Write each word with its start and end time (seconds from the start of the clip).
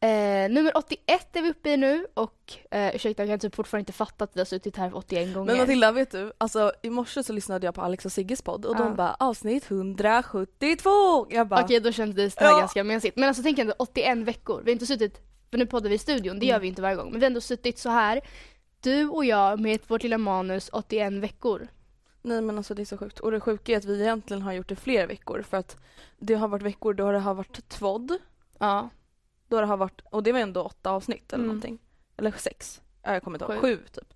Eh, 0.00 0.50
nummer 0.50 0.76
81 0.76 1.36
är 1.36 1.42
vi 1.42 1.50
uppe 1.50 1.70
i 1.70 1.76
nu 1.76 2.06
och 2.14 2.52
eh, 2.70 2.96
ursäkta 2.96 3.22
jag 3.22 3.28
kan 3.30 3.38
typ 3.38 3.54
fortfarande 3.54 3.80
inte 3.82 3.92
fatta 3.92 4.24
att 4.24 4.36
vi 4.36 4.40
har 4.40 4.44
suttit 4.44 4.76
här 4.76 4.96
81 4.96 5.34
gånger. 5.34 5.46
Men 5.46 5.56
Matilda, 5.58 5.92
vet 5.92 6.10
du? 6.10 6.32
Alltså 6.38 6.72
i 6.82 6.90
morse 6.90 7.22
så 7.22 7.32
lyssnade 7.32 7.66
jag 7.66 7.74
på 7.74 7.80
Alex 7.82 8.04
och 8.06 8.12
Sigges 8.12 8.42
podd 8.42 8.64
och 8.66 8.74
Ja. 8.74 8.78
de 8.84 8.96
bara 8.96 9.14
avsnitt 9.14 9.70
172! 9.70 11.26
Jag 11.30 11.48
bara 11.48 11.64
Okej, 11.64 11.80
då 11.80 11.92
kändes 11.92 12.34
det 12.34 12.44
här 12.44 12.50
Ja. 12.52 12.58
ganska 12.58 12.84
mesigt. 12.84 13.16
Men 13.16 13.28
alltså 13.28 13.42
tänk 13.42 13.58
ändå 13.58 13.74
81 13.78 14.18
veckor. 14.18 14.62
Vi 14.64 14.70
har 14.70 14.72
inte 14.72 14.86
suttit, 14.86 15.20
för 15.50 15.58
nu 15.58 15.66
poddar 15.66 15.88
vi 15.88 15.94
i 15.94 15.98
studion, 15.98 16.38
det 16.38 16.46
gör 16.46 16.58
vi 16.58 16.68
inte 16.68 16.82
varje 16.82 16.96
gång. 16.96 17.10
Men 17.10 17.20
vi 17.20 17.24
har 17.24 17.30
ändå 17.30 17.40
suttit 17.40 17.78
så 17.78 17.88
här, 17.90 18.20
du 18.80 19.08
och 19.08 19.24
jag 19.24 19.60
med 19.60 19.80
vårt 19.86 20.02
lilla 20.02 20.18
manus 20.18 20.70
81 20.72 21.12
veckor. 21.12 21.68
nej 22.22 22.40
men 22.40 22.56
alltså 22.58 22.74
det 22.74 22.82
är 22.82 22.84
så 22.86 22.98
sjukt. 22.98 23.18
Och 23.20 23.30
det 23.30 23.40
sjuka 23.40 23.72
är 23.72 23.76
att 23.76 23.84
vi 23.84 24.00
egentligen 24.02 24.42
har 24.42 24.52
gjort 24.52 24.68
det 24.68 24.76
fler 24.76 25.06
veckor 25.06 25.42
för 25.42 25.56
att 25.56 25.76
det 26.18 26.34
har 26.34 26.48
varit 26.48 26.62
veckor 26.62 26.94
då 26.94 27.12
det 27.12 27.18
har 27.18 27.34
varit 27.34 27.68
tvådd, 27.68 28.12
Ja. 28.58 28.88
Då 29.48 29.60
det 29.60 29.66
har 29.66 29.76
varit, 29.76 30.00
och 30.10 30.22
det 30.22 30.32
var 30.32 30.40
ändå 30.40 30.62
åtta 30.62 30.90
avsnitt 30.90 31.32
eller 31.32 31.44
Mm. 31.44 31.46
någonting. 31.56 31.78
Eller 32.16 32.30
sex, 32.32 32.82
ja, 33.02 33.12
jag 33.12 33.22
kommer 33.22 33.38
inte 33.42 33.52
ihåg, 33.52 33.62
Sju. 33.62 33.76
sju 33.76 33.82
typ. 33.92 34.14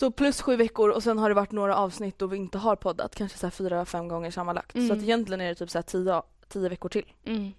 Så 0.00 0.10
plus 0.10 0.42
sju 0.42 0.56
veckor 0.56 0.90
och 0.90 1.02
sen 1.02 1.18
har 1.18 1.28
det 1.28 1.34
varit 1.34 1.52
några 1.52 1.76
avsnitt 1.76 2.18
då 2.18 2.26
vi 2.26 2.36
inte 2.36 2.58
har 2.58 2.76
poddat, 2.76 3.14
kanske 3.14 3.38
så 3.38 3.46
här 3.46 3.50
fyra, 3.50 3.84
fem 3.84 4.08
gånger 4.08 4.30
sammanlagt. 4.30 4.72
Så 4.72 4.78
Mm. 4.78 4.90
att 4.98 5.02
egentligen 5.02 5.40
är 5.40 5.48
det 5.48 5.54
typ 5.54 5.70
så 5.70 5.78
här 5.78 5.82
tio, 5.82 6.22
tio 6.48 6.68
veckor 6.68 6.88
till. 6.88 7.12
Mm. 7.24 7.52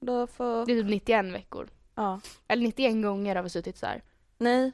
Då 0.00 0.26
får, 0.26 0.66
Det 0.66 0.72
är 0.72 0.82
typ 0.82 0.90
91 0.90 1.32
veckor. 1.34 1.68
ja. 1.94 2.20
Eller 2.48 2.62
91 2.62 3.02
gånger 3.02 3.36
har 3.36 3.42
vi 3.42 3.48
suttit 3.50 3.76
så 3.78 3.86
här. 3.86 4.02
Nej, 4.38 4.72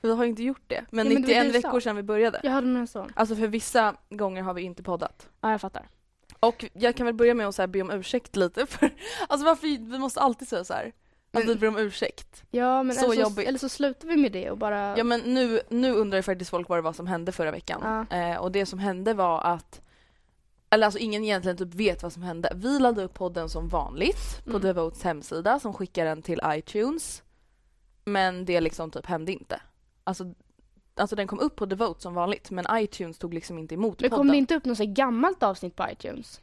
för 0.00 0.08
vi 0.08 0.14
har 0.14 0.24
inte 0.24 0.42
gjort 0.42 0.62
det. 0.66 0.84
Men 0.90 1.06
Ja, 1.06 1.12
men 1.12 1.22
det 1.22 1.34
var 1.34 1.44
91 1.44 1.52
det 1.52 1.58
veckor 1.58 1.80
sedan 1.80 1.96
vi 1.96 2.02
började. 2.02 2.40
Jag 2.42 2.50
hade 2.50 2.66
nog 2.66 2.88
så. 2.88 3.06
Alltså 3.14 3.36
för 3.36 3.46
vissa 3.46 3.94
gånger 4.10 4.42
har 4.42 4.54
vi 4.54 4.62
inte 4.62 4.82
poddat. 4.82 5.28
Ja, 5.40 5.50
jag 5.50 5.60
fattar. 5.60 5.88
Och 6.40 6.64
jag 6.72 6.96
kan 6.96 7.06
väl 7.06 7.14
börja 7.14 7.34
med 7.34 7.48
att 7.48 7.54
så 7.54 7.62
här 7.62 7.66
be 7.66 7.82
om 7.82 7.90
ursäkt 7.90 8.36
lite 8.36 8.66
för 8.66 8.90
alltså 9.28 9.44
varför 9.46 9.66
vi 9.66 9.98
måste 9.98 10.20
alltid 10.20 10.48
säga 10.48 10.64
så 10.64 10.74
här. 10.74 10.86
Att 10.86 10.94
Men- 11.32 11.46
vi 11.46 11.54
ber 11.54 11.68
om 11.68 11.76
ursäkt. 11.78 12.42
Ja, 12.50 12.82
men 12.82 12.96
Så 12.96 13.12
eller, 13.12 13.24
så, 13.24 13.40
eller 13.40 13.58
så 13.58 13.68
slutar 13.68 14.08
vi 14.08 14.16
med 14.16 14.32
det 14.32 14.50
och 14.50 14.58
bara... 14.58 14.98
Ja 14.98 15.04
men 15.04 15.20
nu, 15.20 15.60
nu 15.68 15.92
undrar 15.92 16.18
ju 16.18 16.22
faktiskt 16.22 16.50
folk 16.50 16.68
vad 16.68 16.78
det 16.78 16.82
var 16.82 16.92
som 16.92 17.06
hände 17.06 17.32
förra 17.32 17.50
veckan. 17.50 18.06
Ja. 18.10 18.16
Eh, 18.16 18.36
och 18.36 18.52
det 18.52 18.66
som 18.66 18.78
hände 18.78 19.14
var 19.14 19.40
att 19.40 19.80
eller 20.70 20.86
alltså 20.86 20.98
ingen 20.98 21.24
egentligen 21.24 21.56
typ 21.56 21.74
vet 21.74 22.02
vad 22.02 22.12
som 22.12 22.22
hände. 22.22 22.52
Vi 22.56 22.78
laddade 22.78 23.02
upp 23.06 23.14
podden 23.14 23.48
som 23.48 23.68
vanligt 23.68 24.44
på 24.44 24.50
Mm. 24.50 24.62
Devotes 24.62 25.02
hemsida 25.02 25.60
som 25.60 25.74
skickar 25.74 26.04
den 26.04 26.22
till 26.22 26.40
iTunes. 26.46 27.22
Men 28.04 28.44
det 28.44 28.60
liksom 28.60 28.90
typ 28.90 29.06
hände 29.06 29.32
inte. 29.32 29.60
Alltså, 30.04 30.34
alltså 30.98 31.16
den 31.16 31.26
kom 31.26 31.40
upp 31.40 31.56
på 31.56 31.66
Devote 31.66 32.02
som 32.02 32.14
vanligt 32.14 32.50
men 32.50 32.64
iTunes 32.72 33.18
tog 33.18 33.34
liksom 33.34 33.58
inte 33.58 33.74
emot 33.74 34.00
Men 34.00 34.10
podden. 34.10 34.20
kom 34.26 34.28
det 34.32 34.36
inte 34.36 34.54
upp 34.54 34.64
något 34.64 34.76
så 34.76 34.84
gammalt 34.86 35.42
avsnitt 35.42 35.76
på 35.76 35.86
iTunes? 35.92 36.40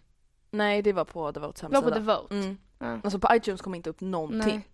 Nej 0.52 0.82
det 0.82 0.94
var 0.94 1.06
på 1.06 1.32
Devotes 1.32 1.62
Det 1.62 1.68
var 1.68 1.74
hemsida. 1.74 1.92
på 1.92 1.96
The 1.96 2.12
Vote. 2.22 2.36
Mm. 2.36 2.58
Ja. 2.80 3.00
Alltså 3.04 3.20
på 3.20 3.36
iTunes 3.36 3.62
kom 3.62 3.76
inte 3.76 3.90
upp 3.90 4.02
någonting. 4.02 4.56
Nej. 4.56 4.68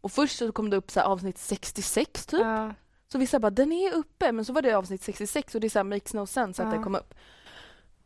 Och 0.00 0.12
först 0.12 0.38
så 0.38 0.52
kom 0.52 0.70
det 0.70 0.76
upp 0.76 0.90
så 0.90 1.00
avsnitt 1.00 1.38
66 1.38 2.26
typ. 2.26 2.40
Ja. 2.40 2.74
Så 3.12 3.18
vissa 3.18 3.38
bara 3.40 3.50
den 3.50 3.72
är 3.72 3.92
uppe 3.94 4.32
men 4.32 4.44
så 4.44 4.52
var 4.52 4.62
det 4.62 4.74
avsnitt 4.74 5.02
66 5.02 5.54
och 5.54 5.60
det 5.60 5.66
är 5.66 5.68
så 5.68 5.78
här, 5.78 5.84
makes 5.84 6.14
no 6.14 6.26
sense 6.26 6.62
att 6.62 6.72
Ja. 6.72 6.78
det 6.78 6.84
kom 6.84 6.94
upp. 6.94 7.14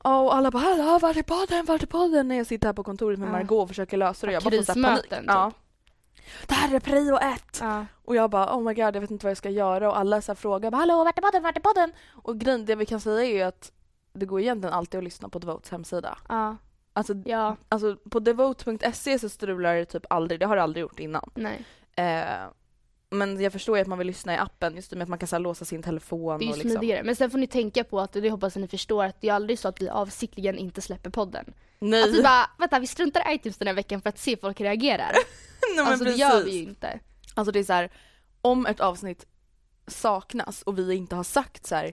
Och 0.04 0.34
alla 0.34 0.50
bara 0.50 0.58
hallå 0.62 0.98
var 0.98 1.18
är 1.18 1.22
podden, 1.22 1.64
var 1.64 1.74
är 1.82 1.86
podden? 1.86 2.28
När 2.28 2.36
jag 2.36 2.46
sitter 2.46 2.68
här 2.68 2.72
på 2.72 2.84
kontoret 2.84 3.18
med. 3.18 3.30
Margot 3.30 3.62
och 3.62 3.68
försöker 3.68 3.96
lösa 3.96 4.26
det. 4.26 4.32
Jag 4.32 4.42
bara 4.42 4.50
får 4.50 4.62
så 4.62 4.72
här 4.72 4.74
Krismöten, 4.74 5.08
panik. 5.08 5.20
typ. 5.20 5.28
Ja. 5.28 5.52
Det 6.46 6.54
här 6.54 6.74
är 6.74 6.80
prio 6.80 7.16
ett! 7.16 7.58
Ja. 7.60 7.86
Och 8.04 8.16
jag 8.16 8.30
bara 8.30 8.56
oh 8.56 8.62
my 8.62 8.74
god 8.74 8.96
jag 8.96 9.00
vet 9.00 9.10
inte 9.10 9.26
vad 9.26 9.30
jag 9.30 9.36
ska 9.38 9.50
göra 9.50 9.90
och 9.90 9.98
alla 9.98 10.20
så 10.22 10.32
här 10.32 10.36
frågar 10.36 10.70
bara, 10.70 10.76
hallå 10.76 11.04
vart 11.04 11.18
är 11.18 11.22
podden, 11.22 11.42
vart 11.42 11.56
är 11.56 11.60
podden? 11.60 11.92
Och 12.22 12.38
grejen, 12.38 12.64
det 12.66 12.74
vi 12.74 12.86
kan 12.86 13.00
säga 13.00 13.24
är 13.30 13.34
ju 13.34 13.42
att 13.42 13.72
det 14.12 14.26
går 14.26 14.40
egentligen 14.40 14.74
alltid 14.74 14.98
att 14.98 15.04
lyssna 15.04 15.28
på 15.28 15.38
Devotes 15.38 15.70
hemsida. 15.70 16.18
Ja. 16.28 16.56
Alltså, 16.92 17.14
Ja. 17.24 17.56
alltså 17.68 17.96
på 18.10 18.20
devote.se 18.20 19.18
så 19.18 19.28
strular 19.28 19.74
det 19.74 19.84
typ 19.84 20.06
aldrig, 20.10 20.40
det 20.40 20.46
har 20.46 20.56
det 20.56 20.62
aldrig 20.62 20.80
gjort 20.80 20.98
innan. 21.00 21.30
Nej. 21.34 21.64
Eh, 21.96 22.46
men 23.12 23.40
jag 23.40 23.52
förstår 23.52 23.76
ju 23.76 23.82
att 23.82 23.88
man 23.88 23.98
vill 23.98 24.06
lyssna 24.06 24.34
i 24.34 24.36
appen 24.36 24.76
just 24.76 24.90
det 24.90 24.96
med 24.96 25.02
att 25.02 25.08
man 25.08 25.18
kan 25.18 25.28
så 25.28 25.36
här, 25.36 25.40
låsa 25.40 25.64
sin 25.64 25.82
telefon 25.82 26.38
Det 26.38 26.44
är 26.44 26.46
ju 26.46 26.52
och 26.52 26.58
liksom. 26.58 26.70
smidigare. 26.78 27.02
Men 27.04 27.16
sen 27.16 27.30
får 27.30 27.38
ni 27.38 27.46
tänka 27.46 27.84
på 27.84 28.00
att, 28.00 28.16
och 28.16 28.22
det 28.22 28.30
hoppas 28.30 28.56
jag 28.56 28.60
ni 28.60 28.68
förstår, 28.68 29.04
att 29.04 29.20
det 29.20 29.28
är 29.28 29.32
aldrig 29.32 29.58
så 29.58 29.68
att 29.68 29.82
vi 29.82 29.88
avsiktligen 29.88 30.58
inte 30.58 30.80
släpper 30.80 31.10
podden. 31.10 31.54
Nej, 31.78 32.02
Att 32.02 32.10
vi 32.14 32.22
bara, 32.22 32.50
vänta 32.58 32.78
vi 32.78 32.86
struntar 32.86 33.30
i 33.30 33.34
iTunes 33.34 33.58
den 33.58 33.68
här 33.68 33.74
veckan 33.74 34.00
för 34.02 34.08
att 34.08 34.18
se 34.18 34.30
hur 34.30 34.36
folk 34.36 34.60
reagerar. 34.60 35.12
Nej 35.76 35.84
men 35.84 35.86
alltså 35.86 36.04
det 36.04 36.10
precis. 36.10 36.20
gör 36.20 36.44
vi 36.44 36.50
ju 36.50 36.62
inte. 36.62 37.00
Alltså 37.34 37.52
det 37.52 37.58
är 37.58 37.64
så 37.64 37.72
här, 37.72 37.90
om 38.40 38.66
ett 38.66 38.80
avsnitt 38.80 39.26
saknas 39.86 40.62
och 40.62 40.78
vi 40.78 40.94
inte 40.94 41.16
har 41.16 41.24
sagt 41.24 41.66
så 41.66 41.74
här, 41.74 41.92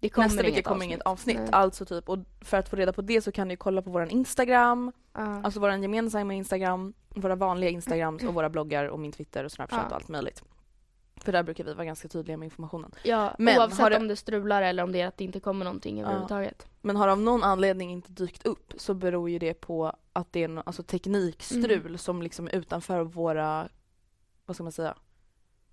Det 0.00 0.08
kommer 0.08 0.28
nästa 0.28 0.42
vecka 0.42 0.62
kommer 0.62 0.76
avsnitt. 0.76 0.86
inget 0.90 1.02
avsnitt. 1.06 1.38
Nej. 1.38 1.48
Alltså 1.52 1.84
typ, 1.84 2.08
och 2.08 2.18
för 2.40 2.56
att 2.56 2.68
få 2.68 2.76
reda 2.76 2.92
på 2.92 3.02
det 3.02 3.20
så 3.22 3.32
kan 3.32 3.48
ni 3.48 3.56
kolla 3.56 3.82
på 3.82 3.90
våran 3.90 4.10
Instagram, 4.10 4.92
Ja. 5.14 5.42
alltså 5.44 5.60
våran 5.60 5.82
gemensamma 5.82 6.34
Instagram, 6.34 6.92
våra 7.08 7.34
vanliga 7.34 7.70
Instagrams 7.70 8.22
och 8.24 8.34
våra 8.34 8.48
bloggar 8.50 8.84
och 8.84 8.98
min 9.00 9.12
Twitter 9.12 9.44
och 9.44 9.52
Snapchat 9.52 9.78
Ja. 9.82 9.86
och 9.88 9.92
allt 9.94 10.08
möjligt. 10.08 10.42
För 11.24 11.32
där 11.32 11.42
brukar 11.42 11.64
vi 11.64 11.74
vara 11.74 11.84
ganska 11.84 12.08
tydliga 12.08 12.36
med 12.36 12.46
informationen. 12.46 12.90
ja, 13.02 13.34
Men 13.38 13.58
oavsett 13.58 13.90
det- 13.90 13.96
om 13.96 14.08
det 14.08 14.16
strular 14.16 14.62
eller 14.62 14.82
om 14.82 14.92
det 14.92 15.00
är 15.00 15.06
att 15.06 15.16
det 15.16 15.24
inte 15.24 15.40
kommer 15.40 15.64
någonting 15.64 16.00
överhuvudtaget. 16.00 16.66
Men 16.80 16.96
har 16.96 17.08
av 17.08 17.20
någon 17.20 17.42
anledning 17.42 17.90
inte 17.92 18.12
dykt 18.12 18.46
upp 18.46 18.72
så 18.76 18.94
beror 18.94 19.30
ju 19.30 19.38
det 19.38 19.54
på 19.54 19.96
att 20.12 20.32
det 20.32 20.44
är 20.44 20.48
no- 20.48 20.62
alltså 20.66 20.82
teknikstrul 20.82 21.86
Mm. 21.86 21.98
som 21.98 22.22
liksom 22.22 22.46
är 22.48 22.54
utanför 22.56 23.02
våra, 23.02 23.68
vad 24.46 24.56
ska 24.56 24.62
man 24.62 24.72
säga, 24.72 24.94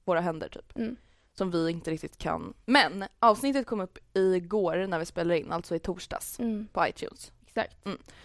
våra 0.06 0.20
händer 0.22 0.50
typ. 0.50 0.78
Mm. 0.78 0.96
Som 1.34 1.52
vi 1.52 1.70
inte 1.72 1.92
riktigt 1.92 2.18
kan. 2.18 2.54
Men 2.66 3.06
avsnittet 3.20 3.68
kom 3.68 3.82
upp 3.82 3.98
igår 4.14 4.88
när 4.88 5.00
vi 5.00 5.06
spelade 5.06 5.40
in, 5.40 5.52
alltså 5.52 5.76
i 5.76 5.80
torsdags 5.80 6.40
Mm. 6.40 6.68
på 6.74 6.88
iTunes. 6.88 7.32
Exakt. 7.48 7.78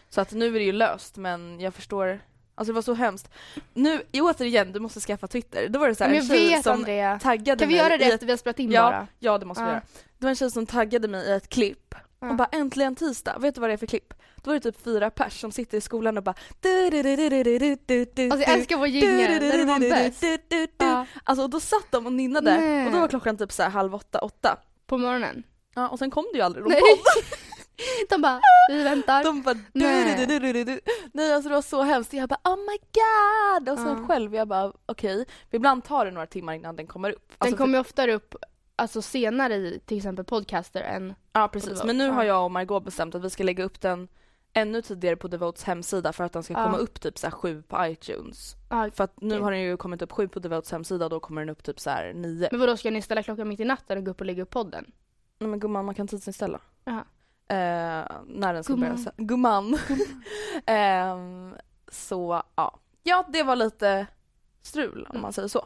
Så 0.09 0.21
att 0.21 0.33
nu 0.33 0.47
är 0.47 0.53
det 0.59 0.65
ju 0.65 0.73
löst 0.73 1.17
men 1.17 1.61
jag 1.61 1.75
förstår 1.75 2.21
Alltså 2.63 2.73
det 2.73 2.75
var 2.75 2.83
så 2.83 2.95
hemskt. 2.95 3.31
Nu, 3.75 4.03
återigen, 4.13 4.73
du 4.73 4.81
måste 4.81 5.01
skaffa 5.01 5.27
Twitter. 5.27 5.69
Då 5.69 5.79
var 5.79 5.89
det 5.89 5.95
så 5.95 6.05
här, 6.05 6.15
en 6.15 6.27
tjej 6.27 6.63
som 6.63 6.73
Andrea. 6.73 7.19
taggade 7.19 7.59
Kan 7.59 7.69
vi 7.69 7.75
mig 7.75 7.85
göra 7.85 7.99
det 7.99 8.05
i 8.05 8.09
ett... 8.09 8.15
efter 8.15 8.27
vi 8.27 8.33
har 8.33 8.37
spelat 8.37 8.59
in 8.59 8.71
ja, 8.71 8.83
bara? 8.83 9.07
Ja, 9.19 9.39
det 9.39 9.47
måste 9.47 9.65
vi 9.65 9.69
göra. 9.69 9.83
Det 10.19 10.25
var 10.25 10.29
en 10.31 10.37
tjej 10.37 10.51
som 10.51 10.67
taggade 10.67 11.09
mig 11.09 11.27
i 11.29 11.33
ett 11.33 11.49
klipp. 11.49 11.95
Ja. 12.21 12.27
Hon 12.27 12.37
bara 12.37 12.49
äntligen 12.53 12.97
tisdag, 12.97 13.39
vet 13.39 13.55
du 13.55 13.61
vad 13.61 13.71
det 13.71 13.75
är 13.75 13.77
för 13.77 13.87
klipp? 13.87 14.15
Då 14.37 14.51
var 14.51 14.55
det 14.55 14.61
typ 14.61 14.85
fyra 14.85 15.11
pers 15.11 15.41
som 15.41 15.53
sitter 15.53 15.79
i 15.79 15.81
skolan 15.81 16.17
och 16.17 16.23
bara 16.25 16.35
Alltså 18.31 18.51
jag 18.51 18.59
älskar 18.59 18.77
vår 18.77 18.89
jingel, 18.89 19.41
den 19.41 19.67
var 19.67 19.79
bäst. 19.81 20.25
Ja, 20.79 21.07
Alltså 21.25 21.43
och 21.43 21.51
då 21.51 21.61
satt 21.61 21.87
de 21.91 22.07
och 22.07 22.13
nynnade 22.13 22.61
Nej. 22.61 22.87
och 22.87 22.93
då 22.93 23.01
var 23.01 23.09
klockan 23.09 23.37
typ 23.37 23.53
så 23.53 23.63
här 23.63 23.71
halv 23.71 23.95
åtta, 23.95 24.19
åtta. 24.19 24.57
på 24.87 24.99
morgonen. 24.99 25.43
Ja, 25.75 25.89
och 25.89 25.99
sen 25.99 26.11
kom 26.11 26.25
det 26.33 26.39
ju 26.39 26.45
aldrig 26.45 26.65
någon 26.65 26.73
podd. 26.73 26.81
De 28.11 28.23
bara, 28.23 28.41
vi 28.69 28.83
väntar. 28.83 29.25
De 29.25 29.43
bara 29.43 29.55
du, 29.55 30.27
du, 30.27 30.53
du, 30.53 30.65
du. 30.65 30.81
Nej 31.13 31.35
alltså 31.35 31.49
det 31.49 31.55
var 31.55 31.63
så 31.63 31.83
hemskt. 31.83 32.13
Jag 32.13 32.29
bara 32.29 32.41
oh 32.45 32.57
my 32.57 32.79
god! 32.93 33.69
Och 33.69 33.79
sen 33.79 34.09
själv 34.09 34.35
jag 34.35 34.49
bara 34.49 34.73
okej. 34.87 35.27
Ibland 35.51 35.85
tar 35.85 36.05
det 36.05 36.11
några 36.11 36.27
timmar 36.27 36.55
innan 36.55 36.77
den 36.77 36.87
kommer 36.87 37.11
upp. 37.11 37.29
Den 37.29 37.37
Alltså, 37.39 37.57
kommer 37.57 37.79
ju 37.79 37.81
oftare 37.81 38.13
upp 38.15 38.35
alltså 38.77 39.03
senare 39.03 39.55
i 39.55 39.81
till 39.87 39.97
exempel 39.97 40.25
podcaster 40.25 40.81
än... 40.83 41.15
ja 41.33 41.49
precis. 41.49 41.85
Men 41.85 41.99
nu 41.99 42.09
har 42.09 42.25
jag 42.25 42.45
och 42.45 42.51
Margot 42.51 42.85
bestämt 42.85 43.15
att 43.15 43.25
vi 43.25 43.31
ska 43.31 43.43
lägga 43.45 43.65
upp 43.65 43.81
den 43.81 44.09
ännu 44.53 44.83
tidigare 44.83 45.17
på 45.17 45.29
Devotes 45.29 45.65
hemsida 45.65 46.13
för 46.13 46.25
att 46.25 46.33
den 46.33 46.43
ska 46.43 46.55
komma 46.55 46.77
upp 46.77 47.01
typ 47.01 47.19
så 47.19 47.31
sju 47.31 47.63
på 47.69 47.87
iTunes. 47.87 48.57
För 48.69 49.05
att 49.05 49.21
nu 49.21 49.41
har 49.41 49.51
den 49.51 49.61
ju 49.61 49.77
kommit 49.77 50.03
upp 50.03 50.13
sju 50.13 50.29
på 50.29 50.39
Devotes 50.39 50.73
hemsida 50.73 51.05
och 51.05 51.11
då 51.11 51.21
kommer 51.21 51.41
den 51.41 51.49
upp 51.51 51.63
typ 51.63 51.81
så 51.81 51.91
här 51.91 52.13
nio. 52.13 52.49
men 52.51 52.61
vadå, 52.61 52.77
ska 52.77 52.91
ni 52.91 53.03
ställa 53.03 53.23
klockan 53.23 53.49
mitt 53.49 53.61
i 53.61 53.65
natten 53.65 53.99
och 53.99 54.05
gå 54.05 54.11
upp 54.11 54.21
och 54.21 54.27
lägga 54.27 54.43
upp 54.43 54.51
podden? 54.51 54.93
Nej 55.39 55.49
men 55.51 55.61
gumman 55.61 55.85
man 55.85 55.95
kan 55.95 56.09
tidsinställa. 56.09 56.61
Jaha. 56.85 57.05
Eh, 57.53 58.07
när 58.27 58.55
den 58.55 58.65
ska 58.65 58.73
Gumman. 58.73 58.91
börja. 58.97 59.11
sä- 59.11 59.13
Gumman. 59.17 59.79
Ehm, 60.67 61.55
så 61.89 62.43
ja. 62.57 62.79
Ja 63.03 63.25
det 63.33 63.43
var 63.43 63.57
lite 63.57 64.07
strul 64.63 65.07
om 65.15 65.21
man 65.21 65.33
säger 65.33 65.49
så. 65.49 65.65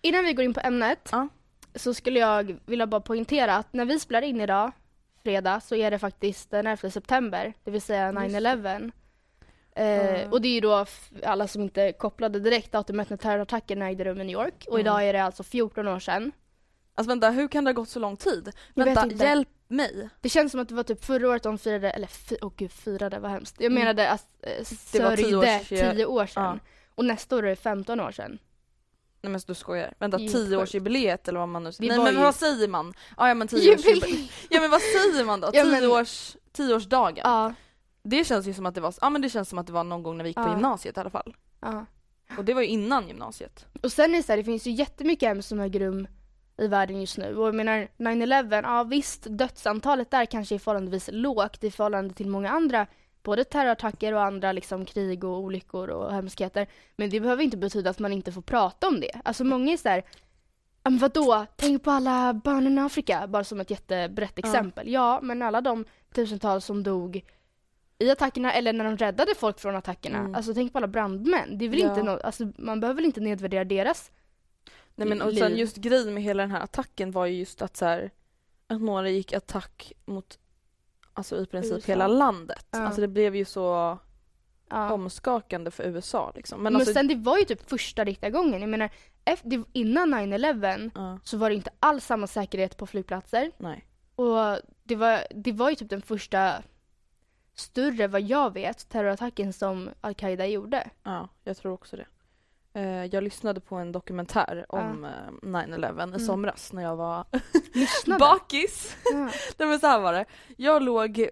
Innan 0.00 0.24
vi 0.24 0.32
går 0.32 0.44
in 0.44 0.54
på 0.54 0.60
ämnet 0.60 1.08
Ja. 1.12 1.28
så 1.74 1.94
skulle 1.94 2.18
jag 2.18 2.58
vilja 2.66 2.86
bara 2.86 3.00
poängtera 3.00 3.54
att 3.56 3.72
när 3.72 3.84
vi 3.84 3.98
spelar 4.00 4.22
in 4.22 4.40
idag, 4.40 4.72
fredag, 5.22 5.60
så 5.60 5.74
är 5.74 5.90
det 5.90 5.98
faktiskt 5.98 6.50
den 6.50 6.66
11 6.66 6.90
september, 6.90 7.54
det 7.64 7.70
vill 7.70 7.82
säga 7.82 8.12
9-11. 8.12 8.92
Eh, 9.76 10.08
Mm. 10.08 10.32
Och 10.32 10.40
det 10.40 10.48
är 10.48 10.52
ju 10.52 10.60
då 10.60 10.86
alla 11.24 11.48
som 11.48 11.62
inte 11.62 11.92
kopplade 11.92 12.40
direkt 12.40 12.72
datumet 12.72 13.10
när 13.10 13.16
terrorattacken 13.16 13.82
ägde 13.82 14.04
rum 14.04 14.20
i 14.20 14.24
New 14.24 14.32
York. 14.34 14.64
Och 14.68 14.74
Mm. 14.74 14.80
idag 14.86 15.04
är 15.08 15.12
det 15.12 15.22
alltså 15.22 15.42
14 15.42 15.88
år 15.88 15.98
sedan. 15.98 16.32
Alltså 16.94 17.08
vänta 17.08 17.30
hur 17.30 17.48
kan 17.48 17.64
det 17.64 17.68
ha 17.68 17.74
gått 17.74 17.88
så 17.88 17.98
lång 17.98 18.16
tid? 18.16 18.52
Jag 18.74 18.84
vänta 18.84 19.06
hjälp 19.24 19.48
mig. 19.68 20.08
Det 20.20 20.28
känns 20.28 20.52
som 20.52 20.60
att 20.60 20.68
det 20.68 20.74
var 20.74 20.82
typ 20.82 21.04
förra 21.04 21.28
året 21.28 21.42
de 21.42 21.58
firade, 21.58 21.90
eller 21.90 22.08
åh 22.42 22.52
gud 22.56 22.72
firade, 22.72 23.18
vad 23.18 23.30
hemskt. 23.30 23.54
Jag 23.58 23.66
Mm. 23.66 23.78
menade 23.80 24.10
att 24.10 24.26
eh, 24.42 24.50
Det 24.92 25.00
var 25.00 25.16
tio 25.16 25.30
sörjde 25.30 25.36
års- 25.60 25.68
10 25.68 26.06
år 26.06 26.26
sedan. 26.26 26.60
Ja. 26.64 26.70
Och 26.94 27.04
nästa 27.04 27.36
år 27.36 27.42
är 27.42 27.48
det 27.50 27.56
15 27.56 28.00
år 28.00 28.12
sedan. 28.12 28.38
Nej 29.22 29.30
men 29.32 29.40
du 29.46 29.54
skojar. 29.54 29.94
Vänta 29.98 30.18
tioårsjubileet 30.18 31.28
eller 31.28 31.38
vad 31.38 31.48
man 31.48 31.64
nu 31.64 31.70
Det 31.70 31.88
Nej 31.88 31.98
men 31.98 32.14
ju- 32.14 32.20
vad 32.20 32.34
säger 32.34 32.68
man? 32.68 32.94
Ja, 33.16 33.28
ja 33.28 33.34
men 33.34 33.48
tioårsjubileet. 33.48 34.30
Ja 34.50 34.60
men 34.60 34.70
vad 34.70 34.80
säger 34.80 35.24
man 35.24 35.40
då? 35.40 35.50
Ja, 35.52 35.64
men- 35.64 35.80
Tioårs, 35.80 36.36
tioårsdagen? 36.52 37.20
Ja, 37.24 37.54
Det 38.02 38.24
känns 38.24 38.46
ju 38.46 38.54
som 38.54 38.66
att 38.66 38.74
det 38.74 38.80
var, 38.80 38.94
ja 39.00 39.10
men 39.10 39.22
det 39.22 39.28
känns 39.30 39.48
som 39.48 39.58
att 39.58 39.66
det 39.66 39.72
var 39.72 39.84
någon 39.84 40.02
gång 40.02 40.16
när 40.16 40.24
vi 40.24 40.30
gick 40.30 40.36
på 40.36 40.48
gymnasiet 40.48 40.96
i 40.96 41.00
alla 41.00 41.10
fall. 41.10 41.36
ja. 41.60 41.86
Och 42.38 42.44
det 42.44 42.54
var 42.54 42.62
ju 42.62 42.68
innan 42.68 43.08
gymnasiet. 43.08 43.66
Och 43.82 43.92
sen 43.92 44.12
är 44.14 44.16
det 44.16 44.22
så 44.22 44.32
här, 44.32 44.36
det 44.36 44.44
finns 44.44 44.66
ju 44.66 44.70
jättemycket 44.70 45.26
ämnen 45.26 45.42
som 45.42 45.60
äger 45.60 45.80
rum 45.80 46.08
i 46.58 46.66
världen 46.68 47.00
just 47.00 47.18
nu. 47.18 47.36
Och 47.36 47.46
jag 47.48 47.54
menar 47.54 47.88
9-11, 47.96 48.60
ja 48.62 48.82
visst 48.84 49.26
dödsantalet 49.30 50.10
där 50.10 50.24
kanske 50.26 50.54
är 50.54 50.58
förhållandevis 50.58 51.08
lågt 51.12 51.64
i 51.64 51.70
förhållande 51.70 52.14
till 52.14 52.28
många 52.28 52.50
andra 52.50 52.86
både 53.22 53.44
terrorattacker 53.44 54.14
och 54.14 54.22
andra 54.22 54.52
liksom 54.52 54.84
krig 54.84 55.24
och 55.24 55.38
olyckor 55.38 55.88
och 55.88 56.12
hemskheter. 56.12 56.66
Men 56.96 57.10
det 57.10 57.20
behöver 57.20 57.42
inte 57.44 57.56
betyda 57.56 57.90
att 57.90 57.98
man 57.98 58.12
inte 58.12 58.32
får 58.32 58.42
prata 58.42 58.88
om 58.88 59.00
det. 59.00 59.20
Alltså 59.24 59.44
många 59.44 59.72
är 59.72 59.76
så 59.76 59.88
här, 59.88 60.02
ja 60.82 60.90
men 60.90 60.98
vadå, 60.98 61.46
tänk 61.56 61.82
på 61.84 61.90
alla 61.90 62.34
barnen 62.34 62.78
i 62.78 62.80
Afrika, 62.80 63.26
bara 63.26 63.44
som 63.44 63.60
ett 63.60 63.70
jättebrett 63.70 64.38
exempel. 64.38 64.88
Ja, 64.88 65.20
men 65.22 65.42
alla 65.42 65.60
de 65.60 65.84
tusentals 66.14 66.64
som 66.64 66.82
dog 66.82 67.24
i 67.98 68.10
attackerna 68.10 68.52
eller 68.52 68.72
när 68.72 68.84
de 68.84 68.96
räddade 68.96 69.34
folk 69.34 69.58
från 69.60 69.76
attackerna. 69.76 70.18
Mm. 70.18 70.34
Alltså 70.34 70.54
tänk 70.54 70.72
på 70.72 70.78
alla 70.78 70.86
brandmän. 70.88 71.58
Det 71.58 71.64
är 71.64 71.68
väl 71.68 71.80
Ja. 71.80 71.88
inte 71.88 72.02
nå- 72.02 72.20
alltså, 72.24 72.48
man 72.58 72.80
behöver 72.80 72.96
väl 72.96 73.04
inte 73.06 73.20
nedvärdera 73.20 73.64
deras 73.64 74.10
Nej 74.98 75.08
men 75.08 75.22
och 75.22 75.34
sen 75.34 75.56
just 75.56 75.76
grejen 75.76 76.14
med 76.14 76.22
hela 76.22 76.42
den 76.42 76.50
här 76.50 76.60
attacken 76.60 77.10
var 77.10 77.26
ju 77.26 77.38
just 77.38 77.62
att 77.62 77.76
så 77.76 77.84
här, 77.84 78.10
att 78.66 78.80
några 78.80 79.10
gick 79.10 79.32
attack 79.32 79.92
mot 80.04 80.38
alltså 81.12 81.42
i 81.42 81.46
princip 81.46 81.72
USA. 81.72 81.92
hela 81.92 82.06
landet. 82.06 82.66
Ja. 82.70 82.78
Alltså 82.78 83.00
det 83.00 83.08
blev 83.08 83.36
ju 83.36 83.44
så 83.44 83.98
ja. 84.68 84.92
omskakande 84.92 85.70
för 85.70 85.84
USA 85.84 86.32
liksom. 86.34 86.62
Men, 86.62 86.72
Men, 86.72 86.80
alltså, 86.80 86.94
sen 86.94 87.08
det 87.08 87.14
var 87.14 87.38
ju 87.38 87.44
typ 87.44 87.70
första 87.70 88.04
riktiga 88.04 88.30
gången. 88.30 88.60
Jag 88.60 88.70
menar, 88.70 88.90
efter, 89.24 89.64
innan 89.72 90.14
9-11 90.14 90.90
ja, 90.94 91.18
så 91.24 91.36
var 91.36 91.50
det 91.50 91.56
inte 91.56 91.70
alls 91.80 92.04
samma 92.04 92.26
säkerhet 92.26 92.76
på 92.76 92.86
flygplatser. 92.86 93.50
nej. 93.58 93.84
Och 94.14 94.58
det 94.82 94.96
var, 94.96 95.26
det 95.30 95.52
var 95.52 95.70
ju 95.70 95.76
typ 95.76 95.90
den 95.90 96.02
första 96.02 96.62
större, 97.54 98.06
vad 98.06 98.20
jag 98.20 98.52
vet, 98.52 98.88
terrorattacken 98.88 99.52
som 99.52 99.90
Al-Qaida 100.00 100.46
gjorde. 100.46 100.90
Ja, 101.02 101.28
jag 101.44 101.56
tror 101.56 101.72
också 101.72 101.96
det. 101.96 102.06
Eh, 102.78 103.04
Jag 103.04 103.24
lyssnade 103.24 103.60
på 103.60 103.74
en 103.76 103.92
dokumentär 103.92 104.66
om 104.68 105.04
eh, 105.04 105.10
9-11 105.42 106.00
i 106.00 106.02
Mm. 106.02 106.18
somras 106.20 106.72
när 106.72 106.82
jag 106.82 106.96
var 106.96 107.24
bakis. 108.18 108.96
Ja. 109.12 109.18
Nej 109.58 109.68
men 109.68 109.80
så 109.80 109.86
här 109.86 110.00
var 110.00 110.12
det. 110.12 110.24
Jag 110.56 110.82
låg 110.82 111.28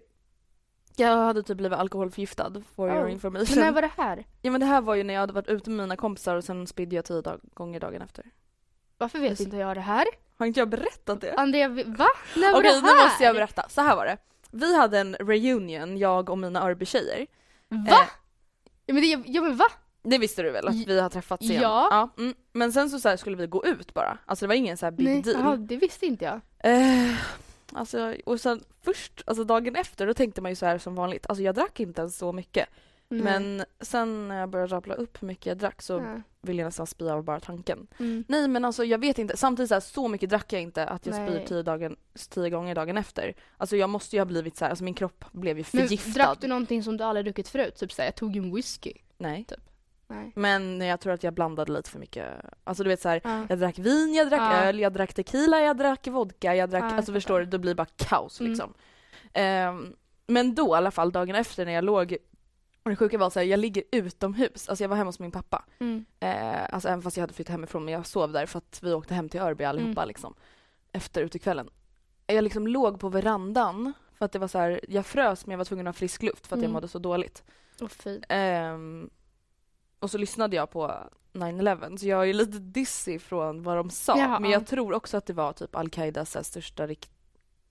jag 0.98 1.16
hade 1.16 1.43
typ 1.43 1.56
blivit 1.56 1.78
alkoholförgiftad 1.78 2.52
for 2.76 2.90
your 2.90 3.04
Oh. 3.06 3.12
information. 3.12 3.46
Men 3.54 3.64
när 3.64 3.72
var 3.72 3.82
det 3.82 3.90
här? 3.96 4.25
Ja 4.43 4.50
men 4.50 4.60
det 4.60 4.66
här 4.66 4.81
var 4.81 4.94
ju 4.94 5.04
när 5.04 5.14
jag 5.14 5.20
hade 5.20 5.32
varit 5.32 5.48
ute 5.48 5.70
med 5.70 5.76
mina 5.84 5.96
kompisar 5.96 6.37
och 6.37 6.44
sen 6.44 6.66
spydde 6.66 6.96
jag 6.96 7.04
tio 7.04 7.20
dag- 7.20 7.40
gånger 7.54 7.81
dagen 7.81 8.02
efter. 8.02 8.25
Varför 8.99 9.19
vet 9.19 9.31
Just- 9.31 9.40
inte 9.42 9.56
jag 9.56 9.76
det 9.76 9.81
här? 9.81 10.04
Har 10.38 10.46
inte 10.46 10.60
jag 10.60 10.69
berättat 10.69 11.20
det? 11.20 11.34
Andrea, 11.34 11.69
va? 11.69 12.06
När 12.37 12.52
var 12.52 12.60
Okej 12.60 12.72
det 12.72 12.81
nu 12.81 12.87
här? 12.88 13.04
måste 13.04 13.25
jag 13.25 13.34
berätta. 13.34 13.69
Så 13.69 13.81
här 13.81 13.96
var 13.96 14.06
det. 14.06 14.16
Vi 14.50 14.76
hade 14.76 14.99
en 14.99 15.14
reunion, 15.14 15.96
jag 15.99 16.31
och 16.31 16.38
mina 16.38 16.62
Örby-tjejer. 16.62 17.26
Va? 17.69 17.76
Eh, 17.90 18.08
Ja 18.87 18.94
men, 18.94 19.02
det, 19.02 19.22
ja, 19.26 19.42
men 19.42 19.56
va? 19.56 19.64
Det 20.08 20.19
visste 20.19 20.43
du 20.43 20.50
väl 20.50 20.69
att 20.69 20.75
vi 20.87 21.00
har 21.00 21.08
träffats 21.11 21.43
igen? 21.43 21.62
Ja. 21.62 22.11
mm. 22.19 22.35
Men 22.53 22.73
sen 22.73 22.91
så, 22.91 22.99
så 23.00 23.08
här 23.08 23.17
skulle 23.17 23.37
vi 23.37 23.47
gå 23.47 23.64
ut 23.67 23.94
bara. 23.94 24.19
Alltså 24.26 24.44
det 24.44 24.49
var 24.49 24.55
ingen 24.55 24.76
så 24.76 24.87
här 24.87 24.91
big 24.91 25.06
Nej, 25.06 25.23
deal. 25.23 25.37
jaha, 25.41 25.56
det 25.56 25.76
visste 25.76 26.06
inte 26.06 26.25
jag. 26.25 26.41
Eh, 26.73 27.17
alltså, 27.73 28.14
och 28.26 28.41
sen 28.41 28.61
först, 28.82 29.23
alltså 29.26 29.44
dagen 29.44 29.76
efter, 29.76 30.06
då 30.06 30.14
tänkte 30.14 30.41
man 30.41 30.50
ju 30.53 30.56
så 30.56 30.67
här 30.67 30.79
som 30.79 30.94
vanligt. 30.94 31.26
Alltså 31.29 31.43
jag 31.43 31.55
drack 31.55 31.81
inte 31.81 32.00
ens 32.00 32.19
så 32.19 32.32
mycket. 32.32 32.69
Nej. 33.08 33.23
Men 33.23 33.64
sen 33.81 34.29
när 34.29 34.41
jag 34.41 34.49
började 34.49 34.75
rabbla 34.75 34.94
upp 34.94 35.23
hur 35.23 35.26
mycket 35.26 35.47
jag 35.47 35.58
drack 35.58 35.82
så 35.82 35.93
Ja. 35.93 36.20
ville 36.43 36.62
jag 36.62 36.67
nästan 36.67 36.87
spy 36.87 37.09
av 37.09 37.25
bara 37.25 37.41
tanken. 37.41 37.87
Mm. 37.99 38.25
Nej 38.29 38.49
men 38.49 38.64
alltså 38.64 38.85
jag 38.85 38.99
vet 38.99 39.19
inte, 39.19 39.37
samtidigt 39.37 39.69
så, 39.69 39.75
här, 39.75 39.81
så 39.81 40.09
mycket 40.09 40.31
drack 40.31 40.52
jag 40.52 40.62
inte 40.62 40.87
att 40.87 41.06
jag 41.06 41.14
Nej. 41.14 41.31
spyr 41.31 41.47
tio, 41.47 41.62
dagen, 41.62 41.97
tio 42.31 42.50
gånger 42.50 42.75
dagen 42.75 42.97
efter. 42.97 43.35
Alltså 43.56 43.76
jag 43.76 43.91
måste 43.91 44.17
ju 44.17 44.20
ha 44.20 44.26
blivit 44.26 44.56
så 44.56 44.64
här, 44.64 44.70
alltså 44.70 44.85
min 44.85 44.94
kropp 44.94 45.25
blev 45.32 45.59
ju 45.59 45.64
Men 45.73 45.82
förgiftad. 45.82 46.11
drack 46.11 46.41
du 46.41 46.47
någonting 46.47 46.82
som 46.82 46.97
du 46.97 47.05
aldrig 47.05 47.26
druckit 47.26 47.49
förut? 47.49 47.76
Typ 47.76 47.93
såhär, 47.93 48.09
jag 48.09 48.14
tog 48.17 48.37
en 48.37 48.55
whisky. 48.55 48.93
Nej. 49.19 49.47
Nej. 50.08 50.32
Men 50.35 50.81
jag 50.81 51.00
tror 51.00 51.12
att 51.12 51.23
jag 51.23 51.35
blandade 51.35 51.73
lite 51.73 51.91
för 51.91 51.99
mycket. 51.99 52.26
Alltså 52.64 52.82
du 52.82 52.88
vet 52.88 53.00
så 53.00 53.08
här, 53.08 53.20
Ja. 53.25 53.47
jag 53.49 53.58
drack 53.58 53.79
vin, 53.79 54.14
jag 54.14 54.28
drack 54.28 54.40
Ja. 54.40 54.52
öl, 54.64 54.78
jag 54.78 54.92
drack 54.92 55.14
tequila, 55.14 55.61
jag 55.61 55.76
drack 55.76 56.07
vodka, 56.07 56.54
jag 56.54 56.71
drack, 56.71 56.83
Ja, 56.83 56.88
jag 56.88 56.97
alltså 56.97 57.12
förstår 57.12 57.40
du, 57.40 57.47
då 57.47 57.59
blir 57.59 57.71
det 57.71 57.75
bara 57.75 57.87
kaos 57.97 58.40
Mm. 58.40 58.52
liksom. 58.52 58.75
Ehm, 59.33 59.97
men 60.26 60.54
då 60.54 60.66
i 60.75 60.76
alla 60.76 60.90
fall 60.90 61.12
dagen 61.12 61.35
efter 61.35 61.64
när 61.64 61.73
jag 61.73 61.85
låg, 61.85 62.16
och 62.83 62.90
det 62.90 62.97
sjuka 62.97 63.19
var 63.19 63.30
så 63.30 63.38
här, 63.40 63.47
jag 63.47 63.59
ligger 63.61 63.83
utomhus, 63.92 64.69
alltså 64.69 64.85
jag 64.85 64.88
var 64.88 64.97
hemma 64.97 65.09
hos 65.09 65.19
min 65.19 65.30
pappa. 65.30 65.64
Mm. 65.78 66.04
Eh, 66.21 66.75
alltså 66.75 66.88
även 66.88 67.02
fast 67.02 67.16
jag 67.16 67.23
hade 67.23 67.35
flyttat 67.35 67.52
hemifrån 67.52 67.85
men 67.85 67.95
jag 67.95 68.07
sov 68.07 68.33
där 68.33 68.47
för 68.47 68.59
att 68.59 68.80
vi 68.83 68.92
åkte 68.92 69.14
hem 69.14 69.28
till 69.28 69.40
Örby 69.40 69.64
allihopa 69.64 70.00
Mm. 70.02 70.09
liksom. 70.09 70.35
Efter 70.92 71.23
utekvällen. 71.23 71.71
Jag 72.26 72.45
liksom 72.45 72.66
låg 72.66 73.00
på 73.00 73.09
verandan 73.09 73.92
för 74.19 74.25
att 74.25 74.33
det 74.33 74.38
var 74.38 74.49
så 74.49 74.59
här, 74.59 74.80
jag 74.88 75.07
frös 75.07 75.47
men 75.47 75.50
jag 75.50 75.59
var 75.59 75.64
tvungen 75.64 75.87
att 75.87 75.95
ha 75.95 75.99
frisk 75.99 76.23
luft 76.23 76.47
för 76.47 76.57
att 76.57 76.61
jag 76.62 76.64
Mm. 76.69 76.73
mådde 76.73 76.88
så 76.88 76.99
dåligt. 76.99 77.45
Åh 77.80 77.88
fy. 77.88 78.21
Ehm, 78.28 79.11
och 79.99 80.11
så 80.11 80.19
lyssnade 80.19 80.57
jag 80.57 80.71
på 80.71 80.95
9-11 81.33 81.97
så 81.97 82.07
jag 82.07 82.29
är 82.29 82.35
lite 82.35 82.59
dizzy 82.59 83.19
från 83.19 83.62
vad 83.62 83.76
de 83.76 83.91
sa. 83.91 84.19
Jaha. 84.19 84.41
Men 84.41 84.50
jag 84.50 84.67
tror 84.67 84.93
också 84.93 85.17
att 85.17 85.26
det 85.26 85.33
var 85.33 85.53
typ 85.53 85.76
Al-Qaidas 85.76 86.35
här 86.35 86.43
största 86.43 86.87
rikt... 86.87 87.11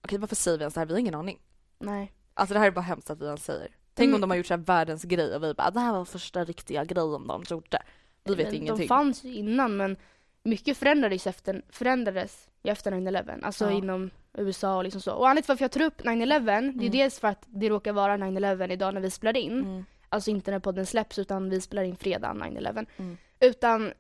Okej 0.04 0.18
varför 0.20 0.36
säger 0.36 0.58
vi 0.58 0.62
ens 0.62 0.74
det 0.74 0.80
här? 0.80 0.86
Vi 0.88 0.94
har 0.94 1.00
ingen 1.00 1.16
aning. 1.16 1.40
Nej. 1.80 2.12
Alltså 2.34 2.54
det 2.54 2.60
här 2.60 2.68
är 2.68 2.72
bara 2.72 2.82
hemskt 2.82 3.10
att 3.10 3.22
vi 3.22 3.26
ens 3.26 3.46
säger. 3.46 3.70
Tänk 3.94 4.08
Mm. 4.08 4.16
om 4.16 4.22
de 4.22 4.30
har 4.30 4.38
gjort 4.38 4.46
så 4.46 4.54
här 4.54 4.62
världens 4.62 5.04
grej 5.04 5.36
och 5.36 5.44
vi 5.44 5.54
bara 5.54 5.72
det 5.72 5.80
här 5.80 5.94
var 5.94 6.06
första 6.06 6.44
riktiga 6.44 6.86
grejen 6.86 7.28
de 7.28 7.44
gjorde. 7.50 7.82
Vi 8.24 8.36
vet 8.36 8.46
Men 8.48 8.56
ingenting. 8.56 8.78
De 8.84 8.88
fanns 8.88 9.24
ju 9.24 9.36
innan 9.36 9.78
men 9.78 9.98
mycket 10.44 10.78
förändrades 10.78 11.28
efter, 11.28 11.62
förändrades 11.70 12.50
efter 12.64 12.92
9-11. 12.92 13.40
Alltså 13.44 13.66
Ja. 13.66 13.72
inom 13.72 14.10
USA 14.34 14.78
och 14.78 14.84
liksom 14.84 15.02
så. 15.02 15.14
Och 15.14 15.30
anledningen 15.30 15.44
till 15.44 15.52
varför 15.52 15.64
jag 15.64 15.72
tar 15.72 15.82
upp 15.82 16.02
9-11 16.04 16.46
det 16.46 16.52
är 16.52 16.88
Mm. 16.88 16.92
dels 16.92 17.20
för 17.20 17.28
att 17.28 17.44
det 17.48 17.70
råkar 17.70 17.94
vara 17.94 18.18
9-11 18.18 18.72
idag 18.74 18.94
när 18.94 19.02
vi 19.02 19.12
spelar 19.12 19.38
in. 19.40 19.60
Mm. 19.60 19.86
Alltså 20.16 20.32
inte 20.32 20.52
när 20.52 20.60
podden 20.60 20.86
släpps 20.86 21.20
utan 21.20 21.50
vi 21.50 21.62
spelar 21.62 21.84
in 21.84 21.96
fredag 21.96 22.34
9-11. 22.34 22.86
Mm. 22.98 23.18
Utan 23.40 23.94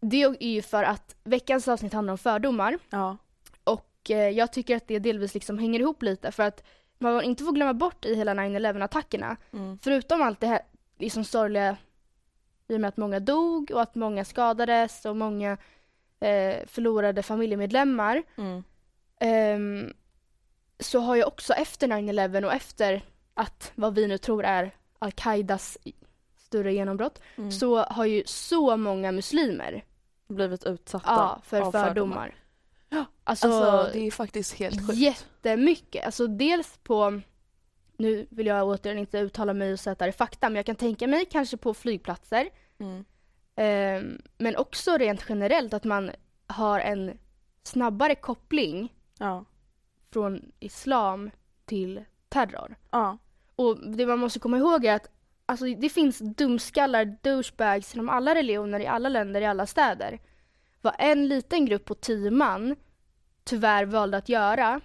det 0.00 0.22
är 0.22 0.42
ju 0.42 0.62
för 0.62 0.82
att 0.84 1.16
veckans 1.24 1.68
avsnitt 1.68 1.92
handlar 1.92 2.12
om 2.12 2.18
fördomar. 2.18 2.78
Ja. 2.90 3.16
Och 3.64 4.10
eh, 4.10 4.28
jag 4.28 4.52
tycker 4.52 4.76
att 4.76 4.88
det 4.88 4.98
delvis 4.98 5.34
liksom 5.34 5.58
hänger 5.58 5.80
ihop 5.80 6.02
lite 6.02 6.32
för 6.32 6.42
att 6.42 6.64
man 6.98 7.22
inte 7.22 7.44
får 7.44 7.52
glömma 7.52 7.74
bort 7.74 8.04
i 8.04 8.14
hela 8.14 8.34
9-11 8.34 8.84
attackerna 8.84 9.36
Mm. 9.52 9.78
förutom 9.82 10.22
allt 10.22 10.40
det 10.40 10.46
här 10.46 10.60
liksom 10.98 11.24
sorgliga 11.24 11.76
i 12.68 12.76
och 12.76 12.80
med 12.80 12.88
att 12.88 12.96
många 12.96 13.20
dog 13.20 13.70
och 13.74 13.82
att 13.82 13.94
många 13.94 14.24
skadades 14.24 15.04
och 15.04 15.16
många 15.16 15.52
eh, 16.20 16.66
förlorade 16.66 17.22
familjemedlemmar 17.22 18.22
Mm. 18.38 18.64
ehm, 19.20 19.92
så 20.78 20.98
har 21.00 21.16
ju 21.16 21.24
också 21.24 21.52
efter 21.52 21.88
9-11 21.88 22.44
och 22.44 22.52
efter 22.52 23.02
att 23.34 23.72
vad 23.74 23.94
vi 23.94 24.06
nu 24.06 24.18
tror 24.18 24.44
är 24.44 24.70
al-Qaidas 25.02 25.78
större 26.36 26.72
genombrott 26.72 27.20
Mm. 27.36 27.52
så 27.52 27.78
har 27.84 28.04
ju 28.04 28.22
så 28.26 28.76
många 28.76 29.12
muslimer 29.12 29.84
Blivit 30.28 30.64
utsatta 30.66 31.10
ja, 31.10 31.40
för 31.44 31.60
av 31.60 31.72
fördomar. 31.72 32.34
Ja, 32.88 33.04
Alltså, 33.24 33.48
Alltså, 33.48 33.92
det 33.92 34.06
är 34.06 34.10
faktiskt 34.10 34.54
helt 34.54 34.86
sjukt. 34.86 34.98
jättemycket. 34.98 36.06
Alltså 36.06 36.26
dels 36.26 36.78
på, 36.82 37.20
nu 37.96 38.26
vill 38.30 38.46
jag 38.46 38.66
återigen 38.68 38.98
inte 38.98 39.18
uttala 39.18 39.54
mig 39.54 39.72
och 39.72 39.80
sätta 39.80 40.04
det 40.04 40.08
i 40.08 40.12
fakta, 40.12 40.48
men 40.48 40.56
jag 40.56 40.66
kan 40.66 40.76
tänka 40.76 41.06
mig 41.06 41.24
kanske 41.24 41.56
på 41.56 41.74
flygplatser. 41.74 42.48
Mm. 42.78 43.04
Ehm, 43.56 44.22
men 44.38 44.56
också 44.56 44.96
rent 44.96 45.24
generellt 45.28 45.74
att 45.74 45.84
man 45.84 46.10
har 46.46 46.80
en 46.80 47.18
snabbare 47.62 48.14
koppling 48.14 48.92
Ja. 49.18 49.44
från 50.12 50.52
islam 50.60 51.30
till 51.64 52.04
terror. 52.28 52.76
Ja. 52.90 53.18
Och 53.56 53.90
det 53.96 54.06
man 54.06 54.18
måste 54.18 54.38
komma 54.38 54.58
ihåg 54.58 54.84
är 54.84 54.94
att 54.94 55.08
alltså, 55.46 55.66
det 55.66 55.88
finns 55.88 56.18
dumskallar, 56.18 57.16
douchebags 57.22 57.94
inom 57.94 58.08
alla 58.08 58.34
religioner, 58.34 58.80
i 58.80 58.86
alla 58.86 59.08
länder, 59.08 59.40
i 59.40 59.46
alla 59.46 59.66
städer. 59.66 60.20
Vad 60.80 60.94
en 60.98 61.28
liten 61.28 61.66
grupp 61.66 61.84
på 61.84 61.94
tio 61.94 62.30
man 62.30 62.76
tyvärr 63.44 63.84
valde 63.84 64.16
att 64.16 64.28
göra 64.28 64.80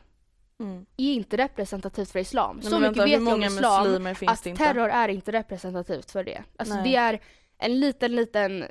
Mm. 0.59 0.85
är 0.97 1.13
inte 1.13 1.37
representativt 1.37 2.11
för 2.11 2.19
islam. 2.19 2.55
Nej, 2.55 2.71
Så 2.71 2.79
mycket 2.79 2.97
vet 2.97 3.09
jag 3.09 3.27
om 3.27 3.43
islam 3.43 4.07
att 4.27 4.43
terror 4.43 4.89
är 4.89 5.09
inte 5.09 5.31
representativt 5.31 6.11
för 6.11 6.23
det. 6.23 6.43
Alltså 6.57 6.75
Nej. 6.75 6.83
det 6.83 6.95
är 6.95 7.21
en 7.57 7.79
liten, 7.79 8.15
liten 8.15 8.65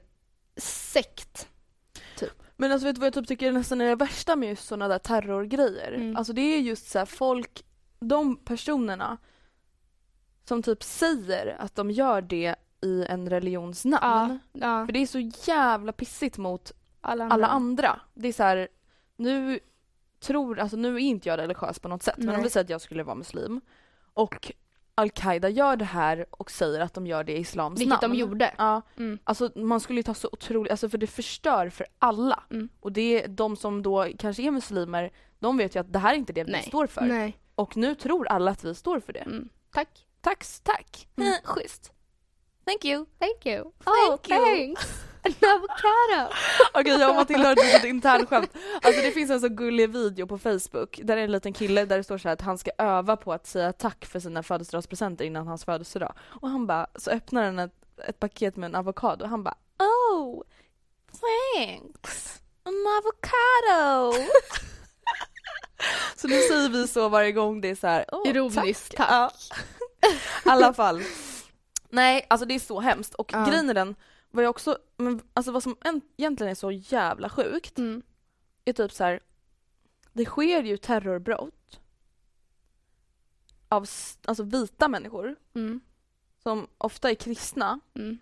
sekt. 0.57 1.49
Men 2.57 2.73
alltså 2.73 2.87
vet 2.87 2.95
du 2.95 3.01
vad 3.01 3.07
jag 3.07 3.15
typ 3.15 3.29
tycker 3.29 3.53
nästan 3.53 3.81
är 3.81 3.85
det 3.89 3.95
värsta 3.95 4.37
med 4.37 4.49
just 4.49 4.67
sådana 4.67 4.89
där 4.89 4.99
terrorgrejer? 4.99 5.93
Mm. 5.93 6.17
Alltså 6.17 6.33
det 6.33 6.41
är 6.41 6.61
just 6.61 6.91
så 6.91 6.99
här 6.99 7.07
folk, 7.07 7.65
de 8.01 8.37
personerna 8.37 9.19
som 10.49 10.63
typ 10.63 10.83
säger 10.83 11.57
att 11.59 11.75
de 11.75 11.91
gör 11.91 12.21
det 12.23 12.55
i 12.81 13.05
en 13.09 13.31
religions 13.31 13.85
namn. 13.85 14.39
ja. 14.53 14.87
För 14.87 14.93
det 14.93 14.99
är 14.99 15.07
så 15.07 15.19
jävla 15.53 15.93
pissigt 15.93 16.39
mot 16.39 16.73
Alla 17.01 17.25
andra. 17.25 17.35
alla 17.35 17.47
andra. 17.47 18.01
Det 18.15 18.29
är 18.29 18.33
så 18.33 18.43
här, 18.43 18.69
nu 19.17 19.61
tror, 20.21 20.59
alltså 20.59 20.77
nu 20.77 20.95
är 20.95 20.99
inte 20.99 21.29
jag 21.29 21.39
religiös 21.39 21.79
på 21.79 21.89
något 21.89 22.03
sätt 22.03 22.15
men 22.19 22.27
Nej. 22.27 22.37
om 22.37 22.43
vi 22.43 22.51
säger 22.51 22.65
att 22.65 22.71
jag 22.71 22.81
skulle 22.81 23.03
vara 23.03 23.15
muslim 23.17 23.61
och 24.15 24.53
Al-Qaida 24.95 25.49
gör 25.49 25.77
det 25.77 25.85
här 25.85 26.27
och 26.31 26.51
säger 26.51 26.81
att 26.81 26.95
de 26.95 27.07
gör 27.07 27.25
det 27.25 27.33
i 27.33 27.39
islams 27.41 27.81
Vilket 27.81 28.03
namn. 28.03 28.13
de 28.15 28.19
gjorde. 28.21 28.55
Ja, 28.59 28.83
Mm. 28.97 29.19
alltså 29.25 29.51
man 29.55 29.81
skulle 29.81 29.99
ju 29.99 30.03
ta 30.03 30.15
så 30.15 30.29
otroligt, 30.33 30.71
alltså 30.71 30.89
för 30.89 30.99
det 30.99 31.07
förstör 31.07 31.69
för 31.71 31.87
alla. 31.99 32.43
Mm. 32.51 32.69
Och 32.81 32.93
det 32.93 33.23
är 33.25 33.29
de 33.29 33.57
som 33.57 33.83
då 33.83 34.07
kanske 34.19 34.43
är 34.43 34.51
muslimer, 34.51 35.11
de 35.39 35.57
vet 35.57 35.77
ju 35.77 35.81
att 35.81 35.93
det 35.93 35.99
här 35.99 36.13
är 36.15 36.17
inte 36.19 36.33
det 36.33 36.45
vi 36.45 36.53
Nej. 36.53 36.63
står 36.63 36.87
för. 36.87 37.03
Nej. 37.03 37.39
Och 37.55 37.77
nu 37.77 37.95
tror 37.95 38.29
alla 38.29 38.51
att 38.51 38.65
vi 38.65 38.75
står 38.75 39.01
för 39.01 39.13
det. 39.13 39.19
Mm. 39.19 39.49
Tack. 39.73 40.06
Tack, 40.27 40.45
tack. 40.63 41.09
Mm. 41.17 41.33
Eh, 41.33 41.39
Schysst. 41.45 41.93
Thank 42.65 42.85
you. 42.85 43.07
Thank 43.19 43.47
you. 43.47 43.73
Thank 43.85 44.29
you. 44.29 44.39
oh, 44.39 44.45
thanks. 44.45 45.05
An 45.25 45.33
avocado. 45.57 46.35
Okej, 46.75 47.01
jag 47.01 47.11
och 47.11 47.17
Matilda 47.17 47.45
har 47.45 47.53
ett 47.53 47.65
litet 47.65 47.85
internskämt. 47.85 48.51
Alltså 48.83 49.03
det 49.03 49.11
finns 49.11 49.31
en 49.31 49.41
så 49.41 49.49
gullig 49.49 49.91
video 49.91 50.27
på 50.27 50.39
Facebook 50.39 51.01
där 51.03 51.17
det 51.17 51.23
är 51.23 51.25
en 51.25 51.33
liten 51.33 51.53
kille 51.53 51.85
där 51.85 51.97
det 51.97 52.05
står 52.05 52.19
så 52.19 52.29
här 52.29 52.33
att 52.33 52.41
han 52.41 52.59
ska 52.59 52.71
öva 52.79 53.17
på 53.17 53.33
att 53.33 53.47
säga 53.47 53.73
tack 53.73 54.05
för 54.07 54.21
sina 54.21 54.43
födelsedagspresenter 54.43 55.25
innan 55.25 55.47
hans 55.47 55.65
födelsedag. 55.65 56.15
Och 56.21 56.49
han 56.49 56.67
bara, 56.67 56.87
så 56.95 57.11
öppnar 57.11 57.45
han 57.45 57.59
ett, 57.59 57.75
ett 58.09 58.19
paket 58.19 58.57
med 58.57 58.69
en 58.69 58.75
avokado 58.75 59.25
och 59.25 59.31
han 59.31 59.45
bara 59.45 59.57
Oh, 59.79 60.43
thanks. 61.21 62.43
An 62.63 62.75
avocado. 62.99 64.25
så 66.17 66.29
nu 66.29 66.41
säger 66.41 66.69
vi 66.69 66.89
så 66.89 67.09
varje 67.09 67.33
gång 67.33 67.61
det 67.61 67.69
är 67.69 67.75
så 67.75 67.87
här, 67.87 68.05
oh, 68.13 68.29
Ironiskt, 68.29 68.97
tack. 68.97 69.11
Ja. 69.11 69.31
I 70.47 70.49
alla 70.49 70.73
fall. 70.73 71.03
Nej, 71.89 72.27
alltså 72.31 72.47
det 72.47 72.55
är 72.55 72.59
så 72.59 72.81
hemskt 72.81 73.15
och 73.15 73.31
Ja. 73.33 73.45
grejen 73.49 73.71
är 73.71 73.75
den, 73.75 73.95
vad 74.31 74.45
jag 74.45 74.51
också, 74.51 74.79
men 74.97 75.21
alltså 75.35 75.53
vad 75.53 75.63
som 75.63 75.77
en, 75.81 76.01
egentligen 76.17 76.51
är 76.51 76.55
så 76.55 76.71
jävla 76.71 77.29
sjukt 77.29 77.79
Mm. 77.79 78.03
är 78.65 78.73
typ 78.73 78.93
så 78.93 79.05
här. 79.05 79.21
det 80.13 80.25
sker 80.25 80.63
ju 80.63 80.77
terrorbrott 80.77 81.81
av 83.69 83.87
alltså 84.27 84.43
vita 84.43 84.89
människor 84.89 85.37
Mm. 85.55 85.81
som 86.43 86.67
ofta 86.79 87.11
är 87.11 87.15
kristna 87.15 87.81
Mm. 87.95 88.19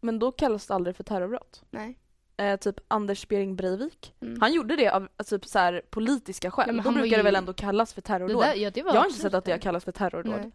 men 0.00 0.18
då 0.18 0.32
kallas 0.32 0.66
det 0.66 0.74
aldrig 0.74 0.96
för 0.96 1.04
terrorbrott. 1.04 1.62
Nej. 1.70 1.98
Eh, 2.36 2.56
typ 2.56 2.76
Anders 2.88 3.28
Behring 3.28 3.56
Breivik. 3.56 4.14
Mm. 4.20 4.40
Han 4.40 4.52
gjorde 4.52 4.76
det 4.76 4.88
av 4.88 5.08
alltså, 5.16 5.38
typ 5.38 5.46
så 5.48 5.58
här, 5.58 5.82
politiska 5.90 6.50
skäl. 6.50 6.76
Ja, 6.76 6.82
då 6.82 6.90
brukar 6.92 7.10
det 7.10 7.16
ju- 7.16 7.22
väl 7.22 7.36
ändå 7.36 7.52
kallas 7.52 7.92
för 7.94 8.00
Det 8.02 8.06
terrordåd. 8.06 8.42
där, 8.42 8.54
ja, 8.54 8.70
det 8.70 8.80
jag 8.80 8.86
har 8.92 9.06
inte 9.06 9.18
sett 9.18 9.34
att 9.34 9.44
det 9.44 9.50
har 9.52 9.58
det. 9.58 9.62
kallats 9.62 9.84
för 9.84 9.92
terrordåd. 9.92 10.40
Nej. 10.40 10.52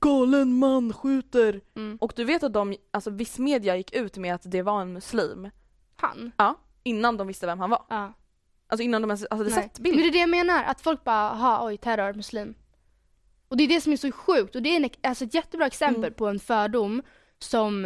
Galen 0.00 0.58
man 0.58 0.92
skjuter! 0.92 1.60
Mm. 1.76 1.98
Och 2.00 2.12
du 2.16 2.24
vet 2.24 2.42
att 2.42 2.52
de, 2.52 2.76
alltså 2.90 3.10
viss 3.10 3.38
media 3.38 3.76
gick 3.76 3.94
ut 3.94 4.16
med 4.16 4.34
att 4.34 4.42
det 4.44 4.62
var 4.62 4.80
en 4.82 4.92
muslim 4.92 5.50
Han? 5.96 6.32
innan 6.82 7.16
de 7.16 7.26
visste 7.26 7.46
vem 7.46 7.60
han 7.60 7.70
var. 7.70 7.84
Ja. 7.88 8.12
Alltså 8.66 8.82
innan 8.82 9.02
de 9.02 9.10
ens 9.10 9.26
hade 9.30 9.42
Nej. 9.44 9.52
sett 9.52 9.78
Men 9.78 9.82
bilden. 9.82 10.02
det 10.02 10.08
är 10.08 10.12
det 10.12 10.18
jag 10.18 10.28
menar, 10.30 10.64
att 10.64 10.80
folk 10.80 11.04
bara, 11.04 11.28
ha 11.34 11.66
oj 11.66 11.76
terror, 11.76 12.12
muslim. 12.14 12.54
Och 13.48 13.56
det 13.56 13.64
är 13.64 13.68
det 13.68 13.80
som 13.80 13.92
är 13.92 13.96
så 13.96 14.12
sjukt 14.12 14.56
och 14.56 14.62
det 14.62 14.68
är 14.68 14.76
en, 14.84 14.90
alltså 15.02 15.24
ett 15.24 15.34
jättebra 15.34 15.66
exempel 15.66 16.04
Mm. 16.04 16.14
på 16.14 16.26
en 16.26 16.40
fördom 16.40 17.02
som 17.38 17.84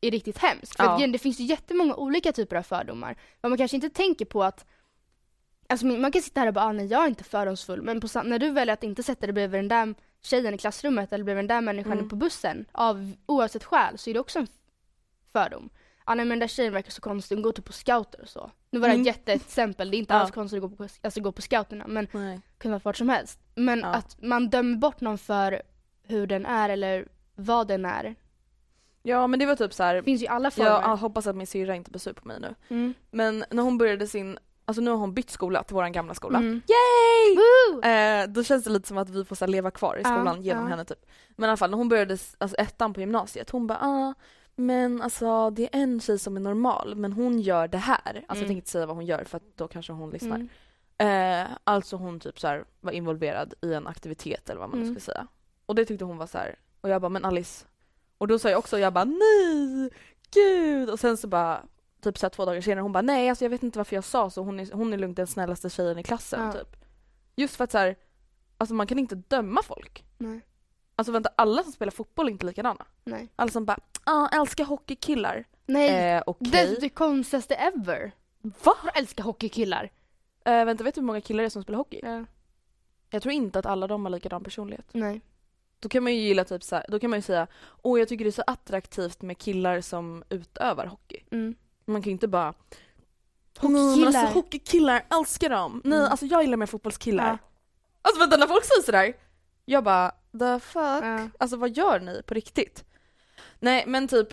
är 0.00 0.10
riktigt 0.10 0.38
hemsk. 0.38 0.76
För 0.76 0.84
Ja. 0.84 1.04
att 1.04 1.12
det 1.12 1.18
finns 1.18 1.40
ju 1.40 1.44
jättemånga 1.44 1.94
olika 1.94 2.32
typer 2.32 2.56
av 2.56 2.62
fördomar. 2.62 3.16
Men 3.40 3.50
man 3.50 3.58
kanske 3.58 3.76
inte 3.76 3.90
tänker 3.90 4.24
på 4.24 4.44
att 4.44 4.66
Alltså 5.68 5.86
man 5.86 6.12
kan 6.12 6.22
sitta 6.22 6.40
här 6.40 6.46
och 6.48 6.54
bara, 6.54 6.64
ah, 6.64 6.72
nej 6.72 6.86
jag 6.86 7.02
är 7.04 7.08
inte 7.08 7.24
fördomsfull. 7.24 7.82
Men 7.82 8.00
på, 8.00 8.08
när 8.24 8.38
du 8.38 8.50
väljer 8.50 8.72
att 8.72 8.82
inte 8.84 9.02
sätta 9.02 9.26
dig 9.26 9.32
bredvid 9.32 9.58
den 9.60 9.68
där 9.68 9.94
tjejen 10.24 10.54
i 10.54 10.58
klassrummet 10.58 11.12
eller 11.12 11.24
bredvid 11.24 11.42
den 11.44 11.56
där 11.56 11.60
människan 11.60 11.92
Mm. 11.92 12.08
på 12.08 12.16
bussen, 12.16 12.64
av 12.72 13.12
oavsett 13.26 13.64
skäl, 13.64 13.98
så 13.98 14.10
är 14.10 14.14
det 14.14 14.20
också 14.20 14.38
en 14.38 14.46
fördom. 15.32 15.70
Ah, 16.04 16.14
nej 16.14 16.24
men 16.24 16.28
den 16.28 16.38
där 16.38 16.46
tjejen 16.48 16.72
verkar 16.72 16.90
så 16.90 17.00
konstig, 17.00 17.36
hon 17.36 17.42
går 17.42 17.52
typ 17.52 17.64
på 17.64 17.72
scouter 17.72 18.20
och 18.22 18.28
så. 18.28 18.50
Nu 18.70 18.78
var 18.80 18.88
det 18.88 18.94
Mm. 18.94 19.00
ett 19.02 19.06
jätteexempel, 19.06 19.90
det 19.90 19.96
är 19.96 19.98
inte 19.98 20.14
Ja. 20.14 20.20
alls 20.20 20.30
konstigt 20.30 20.64
att 20.64 20.70
gå 20.70 20.76
på, 20.76 20.88
alltså, 21.02 21.20
gå 21.20 21.32
på 21.32 21.42
scouterna 21.42 21.84
men 21.86 22.08
Nej. 22.12 22.34
det 22.36 22.58
kunde 22.58 22.72
vara 22.74 22.82
vart 22.84 22.96
som 22.96 23.08
helst. 23.08 23.38
Men 23.54 23.78
Ja. 23.80 23.86
att 23.86 24.22
man 24.22 24.48
dömer 24.50 24.76
bort 24.76 25.00
någon 25.00 25.18
för 25.18 25.62
hur 26.02 26.26
den 26.26 26.46
är 26.46 26.68
eller 26.68 27.08
vad 27.34 27.68
den 27.68 27.84
är. 27.84 28.14
Ja 29.02 29.26
men 29.26 29.38
det 29.38 29.46
var 29.46 29.56
typ 29.56 29.72
så 29.72 29.82
här. 29.82 30.02
Finns 30.02 30.22
ju 30.22 30.26
alla 30.26 30.50
former. 30.50 30.70
jag 30.70 30.84
ah, 30.84 30.94
hoppas 30.94 31.26
att 31.26 31.36
min 31.36 31.46
syrra 31.46 31.74
inte 31.76 31.90
blir 31.90 32.00
sur 32.00 32.12
på 32.12 32.28
mig 32.28 32.40
nu. 32.40 32.54
Mm. 32.68 32.94
Men 33.10 33.44
när 33.50 33.62
hon 33.62 33.78
började 33.78 34.06
sin, 34.06 34.38
alltså 34.64 34.80
nu 34.82 34.90
har 34.90 34.98
hon 34.98 35.14
bytt 35.14 35.30
skola 35.30 35.62
till 35.62 35.74
våran 35.74 35.92
gamla 35.92 36.14
skola. 36.14 36.38
Mm. 36.38 36.62
Yay! 36.68 37.90
Eh, 37.92 38.28
då 38.28 38.44
känns 38.44 38.64
det 38.64 38.70
lite 38.70 38.88
som 38.88 38.98
att 38.98 39.08
vi 39.08 39.24
får 39.24 39.36
så 39.36 39.46
leva 39.46 39.70
kvar 39.70 39.96
i 39.96 40.04
skolan 40.04 40.42
genom 40.42 40.62
ja. 40.64 40.68
henne 40.70 40.84
typ. 40.84 41.06
Men 41.36 41.46
i 41.46 41.50
alla 41.50 41.56
fall 41.56 41.70
när 41.70 41.78
hon 41.78 41.88
började 41.88 42.18
alltså, 42.38 42.56
ettan 42.56 42.94
på 42.94 43.00
gymnasiet, 43.00 43.50
hon 43.50 43.66
bara 43.66 43.78
ah, 43.82 44.14
men 44.56 45.02
alltså 45.02 45.50
det 45.50 45.62
är 45.62 45.68
en 45.82 46.00
tjej 46.00 46.18
som 46.18 46.36
är 46.36 46.40
normal 46.40 46.94
men 46.94 47.12
hon 47.12 47.40
gör 47.40 47.68
det 47.68 47.78
här. 47.78 47.98
Alltså 48.06 48.22
jag 48.26 48.36
Mm. 48.36 48.46
tänker 48.46 48.54
inte 48.54 48.70
säga 48.70 48.86
vad 48.86 48.96
hon 48.96 49.06
gör 49.06 49.24
för 49.24 49.36
att 49.36 49.56
då 49.56 49.68
kanske 49.68 49.92
hon 49.92 50.10
lyssnar. 50.10 50.36
Mm. 50.36 50.48
Eh, 51.42 51.56
alltså 51.64 51.96
hon 51.96 52.20
typ 52.20 52.40
så 52.40 52.46
här, 52.46 52.64
var 52.80 52.92
involverad 52.92 53.54
i 53.62 53.74
en 53.74 53.86
aktivitet 53.86 54.50
eller 54.50 54.60
vad 54.60 54.68
man 54.70 54.78
nu 54.78 54.84
Mm. 54.86 54.94
ska 55.00 55.12
säga. 55.12 55.26
Och 55.66 55.74
det 55.74 55.84
tyckte 55.84 56.04
hon 56.04 56.16
var 56.16 56.26
så 56.26 56.38
här. 56.38 56.58
och 56.80 56.88
jag 56.90 57.00
bara 57.00 57.08
men 57.08 57.24
Alice. 57.24 57.66
Och 58.18 58.28
då 58.28 58.38
sa 58.38 58.50
jag 58.50 58.58
också, 58.58 58.78
jag 58.78 58.92
bara 58.92 59.04
nej, 59.04 59.90
gud. 60.34 60.90
Och 60.90 61.00
sen 61.00 61.16
så 61.16 61.26
bara 61.28 61.62
typ 62.04 62.18
så 62.18 62.28
två 62.30 62.44
dagar 62.44 62.60
senare 62.60 62.82
hon 62.82 62.92
bara 62.92 63.02
nej 63.02 63.28
alltså 63.28 63.44
jag 63.44 63.50
vet 63.50 63.62
inte 63.62 63.78
varför 63.78 63.96
jag 63.96 64.04
sa 64.04 64.30
så, 64.30 64.42
hon 64.42 64.60
är, 64.60 64.72
hon 64.72 64.92
är 64.92 64.98
lugnt 64.98 65.16
den 65.16 65.26
snällaste 65.26 65.70
tjejen 65.70 65.98
i 65.98 66.02
klassen 66.02 66.40
Ja. 66.46 66.52
typ. 66.52 66.76
Just 67.36 67.56
för 67.56 67.64
att 67.64 67.72
så 67.72 67.78
här, 67.78 67.96
alltså 68.58 68.74
man 68.74 68.86
kan 68.86 68.98
inte 68.98 69.14
döma 69.14 69.62
folk. 69.62 70.04
Nej. 70.18 70.40
Alltså 70.96 71.12
vänta, 71.12 71.30
alla 71.36 71.62
som 71.62 71.72
spelar 71.72 71.90
fotboll 71.90 72.26
är 72.28 72.32
inte 72.32 72.46
likadana. 72.46 72.86
Nej. 73.04 73.28
Alla 73.36 73.50
som 73.50 73.64
bara, 73.64 73.78
ah, 74.04 74.28
älskar 74.28 74.64
hockeykillar. 74.64 75.44
Nej. 75.66 76.14
Eh, 76.16 76.22
okej. 76.26 76.50
Det 76.50 76.58
är 76.58 76.80
det 76.80 76.88
konstigaste 76.88 77.54
ever. 77.54 78.12
Va? 78.40 78.72
Jag 78.84 78.98
älskar 78.98 79.24
hockeykillar. 79.24 79.90
Eh, 80.44 80.64
vänta, 80.64 80.84
vet 80.84 80.94
du 80.94 81.00
hur 81.00 81.06
många 81.06 81.20
killar 81.20 81.42
det 81.42 81.46
är 81.48 81.50
som 81.50 81.62
spelar 81.62 81.76
hockey? 81.78 82.00
Ja. 82.02 82.24
Jag 83.10 83.22
tror 83.22 83.32
inte 83.34 83.58
att 83.58 83.66
alla 83.66 83.86
de 83.86 84.04
har 84.04 84.10
likadan 84.10 84.44
personlighet. 84.44 84.86
Nej. 84.92 85.20
Då 85.80 85.88
kan 85.88 86.02
man 86.02 86.14
ju 86.14 86.20
gilla 86.20 86.44
typ 86.44 86.62
så 86.62 86.76
här, 86.76 86.84
då 86.88 86.98
kan 86.98 87.10
man 87.10 87.18
ju 87.18 87.22
säga 87.22 87.46
åh 87.82 87.98
jag 87.98 88.08
tycker 88.08 88.24
det 88.24 88.28
är 88.28 88.32
så 88.32 88.44
attraktivt 88.46 89.22
med 89.22 89.38
killar 89.38 89.80
som 89.80 90.24
utövar 90.28 90.86
hockey. 90.86 91.20
Mm. 91.30 91.54
Man 91.86 92.02
kan 92.02 92.08
ju 92.10 92.12
inte 92.12 92.28
bara 92.28 92.54
Hockeykillar. 93.58 93.96
"Nej, 93.96 93.98
men 94.04 94.16
alltså 94.16 94.34
hockeykillar, 94.38 95.04
älskar 95.18 95.50
dem. 95.50 95.80
Nej 95.84 95.98
Mm. 95.98 96.10
alltså 96.10 96.26
jag 96.26 96.42
gillar 96.42 96.56
mer 96.56 96.66
fotbollskillar. 96.66 97.26
Ja. 97.28 97.38
Alltså 98.02 98.20
vänta 98.20 98.36
när 98.36 98.46
folk 98.46 98.64
säger 98.64 98.82
sådär, 98.82 99.12
jag 99.64 99.84
bara 99.84 100.10
the 100.38 100.60
fuck, 100.60 101.04
Ja. 101.04 101.28
alltså 101.38 101.56
vad 101.56 101.70
gör 101.76 102.00
ni 102.00 102.22
på 102.26 102.34
riktigt? 102.34 102.84
Nej 103.58 103.84
men 103.86 104.08
typ, 104.08 104.28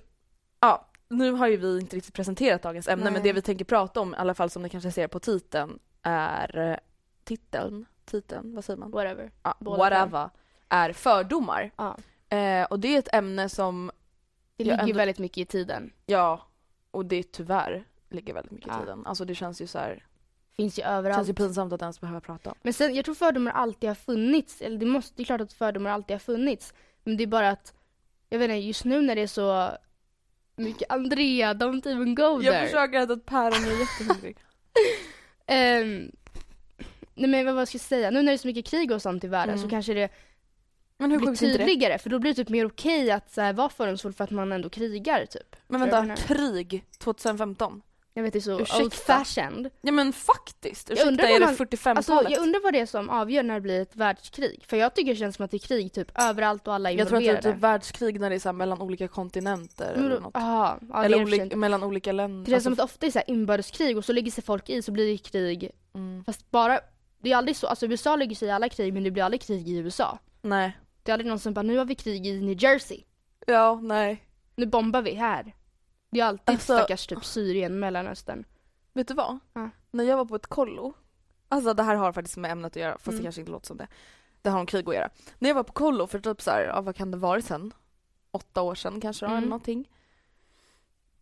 ja 0.59 0.87
nu 1.09 1.31
har 1.31 1.47
ju 1.47 1.57
vi 1.57 1.79
inte 1.79 1.95
riktigt 1.95 2.13
presenterat 2.13 2.61
dagens 2.61 2.87
ämne 2.87 3.03
men 3.03 3.13
Nej. 3.13 3.21
det 3.21 3.33
vi 3.33 3.41
tänker 3.41 3.65
prata 3.65 4.01
om 4.01 4.13
i 4.13 4.17
alla 4.17 4.33
fall 4.33 4.49
som 4.49 4.61
ni 4.63 4.69
kanske 4.69 4.91
ser 4.91 5.07
på 5.07 5.19
titeln 5.19 5.79
är 6.03 6.57
eh, 6.57 6.77
titeln, 7.23 7.85
titeln, 8.05 8.55
vad 8.55 8.65
säger 8.65 8.77
man? 8.79 8.91
Whatever. 8.91 9.31
Ja, 9.43 9.55
whatever, 9.59 10.29
är 10.69 10.93
fördomar. 10.93 11.71
Ja. 11.77 11.97
Eh, 12.37 12.63
och 12.65 12.79
det 12.79 12.95
är 12.95 12.99
ett 12.99 13.13
ämne 13.13 13.49
som, 13.49 13.91
Det 14.57 14.63
ligger 14.63 14.77
ändå- 14.79 14.93
väldigt 14.95 15.19
mycket 15.19 15.37
i 15.37 15.45
tiden. 15.45 15.93
ja, 16.05 16.41
och 16.91 17.05
det 17.05 17.23
tyvärr 17.31 17.83
ligger 18.09 18.33
väldigt 18.33 18.51
mycket 18.51 18.67
i 18.67 18.71
Ja. 18.73 18.79
tiden. 18.79 19.05
Alltså 19.05 19.25
det 19.25 19.35
känns 19.35 19.61
ju 19.61 19.67
så 19.67 19.79
här. 19.79 20.05
finns 20.55 20.79
ju 20.79 20.83
Det 20.83 20.87
överallt. 20.89 21.17
känns 21.17 21.29
ju 21.29 21.33
pinsamt 21.33 21.73
att 21.73 21.81
ens 21.81 22.01
behöva 22.01 22.21
prata 22.21 22.49
om. 22.49 22.55
Men 22.61 22.73
sen, 22.73 22.95
jag 22.95 23.05
tror 23.05 23.15
fördomar 23.15 23.51
alltid 23.51 23.89
har 23.89 23.95
funnits. 23.95 24.61
Eller 24.61 24.77
det, 24.77 24.85
måste, 24.85 25.13
det 25.15 25.23
är 25.23 25.25
klart 25.25 25.41
att 25.41 25.53
fördomar 25.53 25.89
alltid 25.91 26.13
har 26.13 26.19
funnits. 26.19 26.73
Men 27.03 27.17
det 27.17 27.23
är 27.23 27.27
bara 27.27 27.49
att, 27.49 27.73
jag 28.29 28.39
vet 28.39 28.49
inte, 28.49 28.55
just 28.67 28.85
nu 28.85 29.01
när 29.01 29.15
det 29.15 29.21
är 29.21 29.27
så 29.27 29.71
mycket 30.55 30.91
Andrea, 30.91 31.53
don't 31.53 31.87
even 31.87 32.15
go 32.15 32.23
Jag 32.41 32.43
there. 32.53 32.65
försöker 32.65 32.99
äta 32.99 33.13
ett 33.13 33.25
päron, 33.25 33.63
jag 33.63 33.73
är 33.73 33.79
jättehungrig. 33.79 34.37
Ehm, 35.47 36.11
nej 37.15 37.43
men 37.43 37.55
vad 37.55 37.67
ska 37.67 37.75
jag 37.75 37.81
säga, 37.81 38.09
nu 38.11 38.19
när 38.21 38.31
det 38.31 38.35
är 38.35 38.37
så 38.37 38.47
mycket 38.47 38.65
krig 38.65 38.91
och 38.91 39.01
sånt 39.01 39.23
i 39.23 39.27
världen 39.27 39.55
Mm. 39.55 39.63
så 39.63 39.69
kanske 39.69 39.93
det 39.93 40.09
Men 41.01 41.11
hur 41.11 41.19
det? 41.31 41.35
tydligare. 41.35 41.97
För 41.97 42.09
då 42.09 42.19
blir 42.19 42.31
det 42.31 42.35
typ 42.35 42.49
mer 42.49 42.65
okej 42.65 43.11
att 43.11 43.33
så 43.33 43.41
här, 43.41 43.53
vara 43.53 43.69
fördomsfull 43.69 44.13
för 44.13 44.23
att 44.23 44.31
man 44.31 44.51
ändå 44.51 44.69
krigar 44.69 45.25
typ. 45.25 45.55
Men 45.67 45.81
Jag 45.81 45.87
vänta, 45.91 46.15
krig 46.15 46.85
2015? 46.97 47.81
Jag 48.13 48.23
vet 48.23 48.33
det 48.33 48.39
är 48.39 48.41
så 48.41 48.59
Ursäkta? 48.61 48.83
old 48.83 48.93
fashioned. 48.93 49.69
Ja 49.81 49.91
men 49.91 50.13
faktiskt, 50.13 50.89
Jag 50.89 50.93
ursäkta 50.93 51.09
undrar 51.11 51.25
är 51.25 51.31
vad 51.31 51.41
det 51.41 51.45
man- 51.45 51.55
45-talet? 51.55 52.09
Alltså, 52.09 52.31
jag 52.33 52.41
undrar 52.43 52.61
vad 52.63 52.73
det 52.73 52.79
är 52.79 52.85
som 52.85 53.09
avgör 53.09 53.43
när 53.43 53.53
det 53.53 53.61
blir 53.61 53.81
ett 53.81 53.95
världskrig. 53.95 54.63
För 54.67 54.77
jag 54.77 54.95
tycker 54.95 55.11
det 55.11 55.15
känns 55.19 55.35
som 55.35 55.45
att 55.45 55.51
det 55.51 55.57
är 55.57 55.67
krig 55.67 55.93
typ 55.93 56.11
överallt 56.15 56.67
och 56.67 56.73
alla 56.73 56.91
är 56.91 56.97
Jag 56.97 57.07
tror 57.07 57.17
att 57.17 57.21
det 57.21 57.25
involverade. 57.25 57.49
är 57.49 57.53
typ 57.53 57.63
världskrig 57.63 58.19
när 58.19 58.29
det 58.29 58.35
är 58.35 58.39
så 58.39 58.47
här 58.49 58.53
mellan 58.53 58.81
olika 58.81 59.07
kontinenter 59.07 59.93
Men 59.95 60.05
eller 60.05 60.19
något. 60.19 60.35
Aha, 60.35 60.79
ja, 60.89 61.03
eller 61.03 61.33
inte. 61.43 61.55
mellan 61.55 61.83
olika 61.83 62.11
länder. 62.11 62.45
Det 62.45 62.51
känns 62.51 62.63
som 62.63 62.71
Alltså, 62.71 62.83
att 62.83 62.89
det 62.89 62.93
ofta 62.93 63.05
är 63.05 63.11
så 63.11 63.19
här 63.19 63.29
inbördeskrig 63.29 63.97
och 63.97 64.05
så 64.05 64.13
lägger 64.13 64.31
sig 64.31 64.43
folk 64.43 64.69
i 64.69 64.81
så 64.81 64.91
blir 64.91 65.11
det 65.11 65.17
krig. 65.17 65.71
mm, 65.95 66.23
Fast 66.23 66.51
bara, 66.51 66.79
det 67.21 67.31
är 67.31 67.35
aldrig 67.35 67.57
så, 67.57 67.67
alltså 67.67 67.85
USA 67.85 68.15
lägger 68.15 68.35
sig 68.35 68.47
i 68.47 68.51
alla 68.51 68.69
krig 68.69 68.93
men 68.93 69.03
det 69.03 69.11
blir 69.11 69.23
aldrig 69.23 69.41
krig 69.41 69.69
i 69.69 69.77
USA. 69.77 70.19
nej. 70.41 70.77
Det 71.03 71.11
är 71.11 71.13
aldrig 71.13 71.29
någon 71.29 71.39
som 71.39 71.53
bara, 71.53 71.61
nu 71.61 71.77
har 71.77 71.85
vi 71.85 71.95
krig 71.95 72.27
i 72.27 72.41
New 72.41 72.63
Jersey. 72.63 73.03
Ja, 73.47 73.79
nej. 73.83 74.27
Nu 74.55 74.65
bombar 74.65 75.01
vi 75.01 75.13
här. 75.13 75.55
Det 76.11 76.19
är 76.19 76.25
alltid 76.25 76.49
Alltså- 76.49 76.77
stackars 76.77 77.07
typ 77.07 77.25
Syrien, 77.25 77.79
Mellanöstern. 77.79 78.43
Vet 78.93 79.07
du 79.07 79.13
vad? 79.13 79.39
Ja. 79.53 79.69
När 79.91 80.03
jag 80.03 80.17
var 80.17 80.25
på 80.25 80.35
ett 80.35 80.47
kollo, 80.47 80.93
alltså 81.47 81.73
det 81.73 81.83
här 81.83 81.95
har 81.95 82.13
faktiskt 82.13 82.37
med 82.37 82.51
ämnet 82.51 82.71
att 82.71 82.75
göra 82.81 82.93
fast 82.93 83.07
Mm. 83.07 83.17
det 83.17 83.23
kanske 83.23 83.41
inte 83.41 83.51
låter 83.51 83.67
som 83.67 83.77
det. 83.77 83.87
Det 84.41 84.49
har 84.49 84.59
om 84.59 84.65
krig 84.65 84.89
att 84.89 84.95
göra. 84.95 85.09
När 85.39 85.49
jag 85.49 85.55
var 85.55 85.63
på 85.63 85.73
kollo 85.73 86.07
för 86.07 86.19
typ 86.19 86.41
så 86.41 86.51
här, 86.51 86.63
ja, 86.63 86.81
vad 86.81 86.95
kan 86.95 87.11
det 87.11 87.17
varit 87.17 87.45
sen? 87.45 87.73
Åtta 88.31 88.61
år 88.61 88.75
sedan 88.75 89.01
kanske 89.01 89.25
då, 89.25 89.29
Mm. 89.29 89.37
eller 89.37 89.47
någonting. 89.47 89.89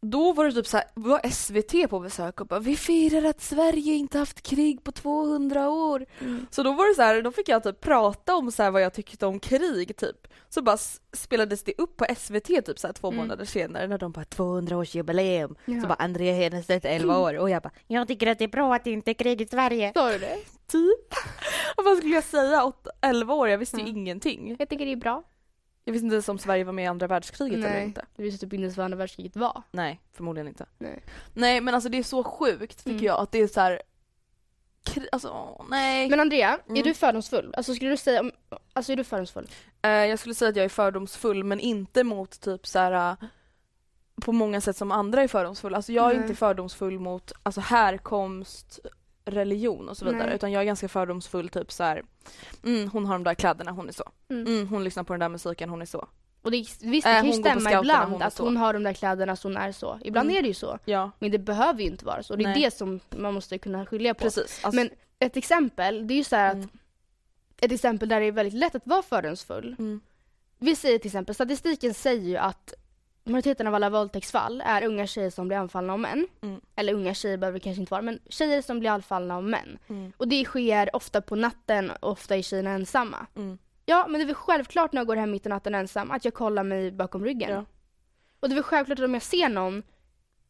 Då 0.02 0.34
var 0.34 0.46
det 0.46 0.52
typ 0.52 0.68
så 0.68 0.78
här, 0.78 0.86
var 0.94 1.30
SVT 1.30 1.90
på 1.90 2.00
besök 2.00 2.42
och 2.42 2.48
bara 2.48 2.60
vi 2.60 2.76
firar 2.76 3.30
att 3.30 3.42
Sverige 3.42 3.94
inte 3.94 4.18
haft 4.20 4.42
krig 4.42 4.84
på 4.84 4.92
200 4.92 5.70
år. 5.70 6.06
Så 6.52 6.64
då 6.64 6.72
var 6.74 6.90
det 6.90 6.96
så 6.96 7.02
här, 7.02 7.22
då 7.22 7.32
fick 7.32 7.50
jag 7.50 7.64
typ 7.64 7.82
prata 7.82 8.36
om 8.36 8.52
så 8.52 8.64
här 8.64 8.72
vad 8.72 8.82
jag 8.82 8.94
tyckte 8.94 9.26
om 9.26 9.40
krig 9.40 9.96
typ. 9.98 10.28
Så 10.50 10.62
bara 10.62 10.78
spelades 11.14 11.64
det 11.64 11.74
upp 11.78 11.98
på 11.98 12.06
SVT 12.18 12.48
typ 12.66 12.80
så 12.80 12.88
här 12.88 12.94
två 12.94 13.08
Mm. 13.08 13.18
månader 13.18 13.46
senare 13.46 13.88
när 13.88 13.98
de 13.98 14.12
bara 14.12 14.26
200 14.26 14.78
års 14.78 14.96
jubileum. 14.96 15.56
Ja. 15.66 15.82
Så 15.82 15.88
bara 15.88 15.94
Andrea 15.94 16.34
Hedenstedt 16.34 16.86
11 16.86 17.20
år 17.20 17.38
och 17.38 17.50
jag 17.50 17.62
bara 17.64 17.72
Jag 17.88 18.08
tycker 18.08 18.28
att 18.28 18.38
det 18.40 18.44
är 18.44 18.50
bra 18.50 18.76
att 18.76 18.84
det 18.84 18.92
inte 18.92 19.12
är 19.12 19.14
krig 19.14 19.42
i 19.42 19.48
Sverige. 19.48 19.92
Sa 19.94 20.12
du 20.12 20.20
det? 20.20 20.38
typ. 20.72 21.14
Vad 21.78 21.98
skulle 21.98 22.16
jag 22.16 22.24
säga? 22.24 22.64
8, 22.64 22.90
11 23.02 23.34
år, 23.34 23.50
jag 23.50 23.58
visste 23.58 23.78
ju 23.78 23.84
Mm. 23.84 23.98
ingenting. 23.98 24.56
Jag 24.60 24.70
tycker 24.70 24.86
det 24.86 24.92
är 24.92 24.96
bra. 24.96 25.24
Jag 25.90 25.94
visste 25.94 26.06
inte 26.06 26.14
ens 26.16 26.30
om 26.30 26.40
Sverige 26.40 26.64
var 26.64 26.74
med 26.74 26.84
i 26.84 26.88
andra 26.88 27.08
världskriget 27.08 27.58
eller 27.58 27.70
Nej, 27.70 27.84
inte. 27.84 28.06
det 28.16 28.24
visste 28.24 28.46
typ 28.46 28.54
inte 28.54 28.64
ens 28.64 28.78
vad 28.78 28.84
andra 28.86 28.98
världskriget 28.98 29.36
var. 29.36 29.62
Nej, 29.72 30.02
förmodligen 30.14 30.48
inte. 30.48 30.66
Nej. 30.78 31.04
Nej 31.34 31.62
men 31.62 31.74
alltså 31.74 31.90
det 31.90 31.98
är 31.98 32.04
så 32.04 32.24
sjukt 32.24 32.78
tycker 32.78 32.92
Mm. 32.92 33.06
jag 33.06 33.20
att 33.20 33.32
det 33.32 33.40
är 33.42 33.48
så 33.48 33.60
här. 33.62 33.82
Alltså 35.12 35.62
nej. 35.70 36.10
Men 36.10 36.20
Andrea, 36.20 36.60
Mm. 36.66 36.78
är 36.80 36.84
du 36.84 36.94
fördomsfull? 36.94 37.54
Alltså 37.58 37.74
skulle 37.76 37.90
du 37.92 37.98
säga, 37.98 38.20
om- 38.22 38.32
alltså 38.74 38.92
är 38.92 38.96
du 38.96 39.04
fördomsfull? 39.04 39.48
Eh, 39.82 39.90
jag 39.92 40.20
skulle 40.20 40.36
säga 40.36 40.50
att 40.50 40.56
jag 40.56 40.66
är 40.66 40.70
fördomsfull 40.70 41.44
men 41.44 41.60
inte 41.60 42.04
mot 42.04 42.42
typ 42.42 42.68
så 42.68 42.80
här. 42.80 42.92
äh, 43.12 43.28
på 44.22 44.32
många 44.32 44.62
sätt 44.62 44.78
som 44.78 44.92
andra 44.92 45.24
är 45.24 45.28
fördomsfulla. 45.28 45.78
Alltså 45.78 45.92
jag 45.94 46.06
är 46.12 46.14
Nej. 46.16 46.24
inte 46.24 46.36
fördomsfull 46.36 47.00
mot 47.00 47.32
alltså 47.44 47.62
härkomst, 47.62 48.80
religion 49.32 49.90
och 49.90 49.98
så 49.98 50.06
vidare 50.06 50.26
Nej. 50.26 50.36
utan 50.36 50.52
jag 50.52 50.62
är 50.62 50.66
ganska 50.66 50.88
fördomsfull 50.88 51.50
typ 51.50 51.72
så 51.72 51.84
här. 51.84 52.04
Mm, 52.64 52.90
hon 52.90 53.06
har 53.06 53.14
de 53.14 53.24
där 53.24 53.34
kläderna, 53.34 53.72
hon 53.72 53.88
är 53.90 53.94
så. 53.94 54.04
Mm. 54.30 54.48
Mm, 54.48 54.68
hon 54.68 54.84
lyssnar 54.84 55.04
på 55.04 55.14
den 55.14 55.20
där 55.20 55.30
musiken, 55.30 55.70
hon 55.70 55.82
är 55.82 55.86
så. 55.86 56.08
Och 56.42 56.52
det, 56.52 56.58
visst, 56.58 56.80
det 56.82 56.98
Äh, 56.98 57.02
kan 57.02 57.26
ju 57.26 57.32
på 57.32 57.38
stämma 57.38 57.72
ibland 57.80 58.12
hon 58.12 58.22
att 58.22 58.38
hon 58.38 58.58
har 58.58 58.74
de 58.74 58.84
där 58.84 58.94
kläderna 58.94 59.36
så 59.36 59.48
hon 59.48 59.58
är 59.58 59.72
så. 59.72 60.00
Ibland 60.04 60.26
Mm. 60.30 60.38
är 60.38 60.42
det 60.42 60.48
ju 60.48 60.54
så. 60.54 60.80
Ja, 60.86 61.12
Men 61.20 61.32
det 61.32 61.40
behöver 61.40 61.82
ju 61.82 61.88
inte 61.88 62.06
vara 62.06 62.24
så. 62.24 62.36
Det 62.36 62.44
är 62.44 62.48
Nej. 62.48 62.62
det 62.64 62.72
som 62.72 63.00
man 63.18 63.34
måste 63.34 63.58
kunna 63.58 63.86
skilja 63.86 64.14
på. 64.14 64.20
precis. 64.24 64.60
Alltså, 64.64 64.82
Men 64.82 64.90
ett 65.20 65.38
exempel, 65.38 66.08
det 66.08 66.14
är 66.14 66.18
ju 66.18 66.24
så 66.24 66.36
här 66.36 66.52
Mm. 66.54 66.64
att 66.66 66.70
ett 67.66 67.72
exempel 67.72 68.10
där 68.10 68.20
det 68.20 68.26
är 68.26 68.32
väldigt 68.32 68.54
lätt 68.60 68.76
att 68.76 68.88
vara 68.88 69.02
fördomsfull. 69.02 69.76
mm. 69.80 70.02
Vi 70.62 70.76
säger 70.76 70.98
till 71.00 71.08
exempel, 71.08 71.36
statistiken 71.36 71.94
säger 71.94 72.28
ju 72.30 72.38
att 72.38 72.74
majoriteten 73.24 73.68
av 73.68 73.76
alla 73.76 73.90
våldtäktsfall 73.90 74.62
är 74.66 74.84
unga 74.86 75.08
tjejer 75.08 75.30
som 75.30 75.48
blir 75.48 75.58
anfallna 75.58 75.94
av 75.94 76.00
män. 76.00 76.28
Mm. 76.42 76.62
Eller 76.76 76.94
unga 76.94 77.14
tjejer 77.14 77.38
behöver 77.38 77.60
det 77.60 77.64
kanske 77.64 77.80
inte 77.82 77.92
vara, 77.92 78.02
men 78.02 78.20
tjejer 78.30 78.62
som 78.62 78.80
blir 78.80 78.90
anfallna 78.90 79.36
av 79.38 79.44
män. 79.44 79.78
Mm. 79.88 80.12
Och 80.18 80.28
det 80.28 80.46
sker 80.46 80.96
ofta 80.96 81.22
på 81.22 81.36
natten 81.36 81.92
och 81.92 82.12
ofta 82.12 82.36
är 82.36 82.42
tjejerna 82.42 82.70
ensamma. 82.70 83.26
Mm. 83.36 83.58
Ja, 83.86 84.06
men 84.08 84.20
det 84.20 84.24
är 84.24 84.26
väl 84.26 84.36
självklart 84.36 84.94
när 84.94 85.00
jag 85.00 85.08
går 85.08 85.16
hem 85.16 85.32
mitt 85.32 85.46
i 85.46 85.50
natten 85.50 85.76
ensam 85.76 86.12
att 86.12 86.26
jag 86.26 86.34
kollar 86.34 86.64
mig 86.64 86.92
bakom 86.92 87.26
ryggen. 87.26 87.52
Ja. 87.52 87.66
Och 88.40 88.50
det 88.50 88.54
är 88.54 88.56
väl 88.56 88.64
självklart 88.64 89.00
att 89.00 89.06
om 89.06 89.14
jag 89.14 89.24
ser 89.24 89.50
någon, 89.50 89.84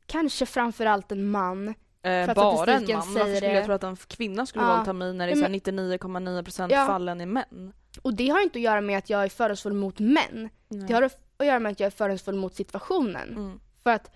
kanske 0.05 0.45
framförallt 0.45 1.11
en 1.11 1.31
man, 1.31 1.73
Eh, 2.01 2.33
bara 2.33 2.73
en 2.73 2.85
man. 2.87 3.13
Varför 3.13 3.35
skulle 3.35 3.53
jag 3.53 3.65
tro 3.65 3.73
att 3.73 3.83
en 3.83 3.95
kvinna 3.95 4.45
skulle 4.45 4.65
Ja. 4.65 4.75
våldta 4.75 4.93
mig 4.93 5.13
när 5.13 5.27
det 5.27 5.31
är 5.31 5.35
Ja, 5.35 5.35
så 5.35 5.41
här 5.41 5.49
men- 5.49 5.51
99,9% 5.51 6.71
Ja. 6.71 6.85
fallen 6.85 7.21
är 7.21 7.25
män? 7.25 7.73
och 8.01 8.13
det 8.13 8.29
har 8.29 8.41
inte 8.41 8.59
att 8.59 8.63
göra 8.63 8.81
med 8.81 8.97
att 8.97 9.09
jag 9.09 9.23
är 9.23 9.29
fördomsfull 9.29 9.73
mot 9.73 9.99
män. 9.99 10.49
Det 10.87 10.93
har 10.93 11.01
att 11.39 11.45
göra 11.45 11.59
med 11.59 11.71
att 11.71 11.79
jag 11.79 11.87
är 11.87 11.91
fördomsfull 11.91 12.35
mot 12.35 12.55
situationen. 12.55 13.29
mm. 13.37 13.59
För 13.83 13.89
att 13.89 14.11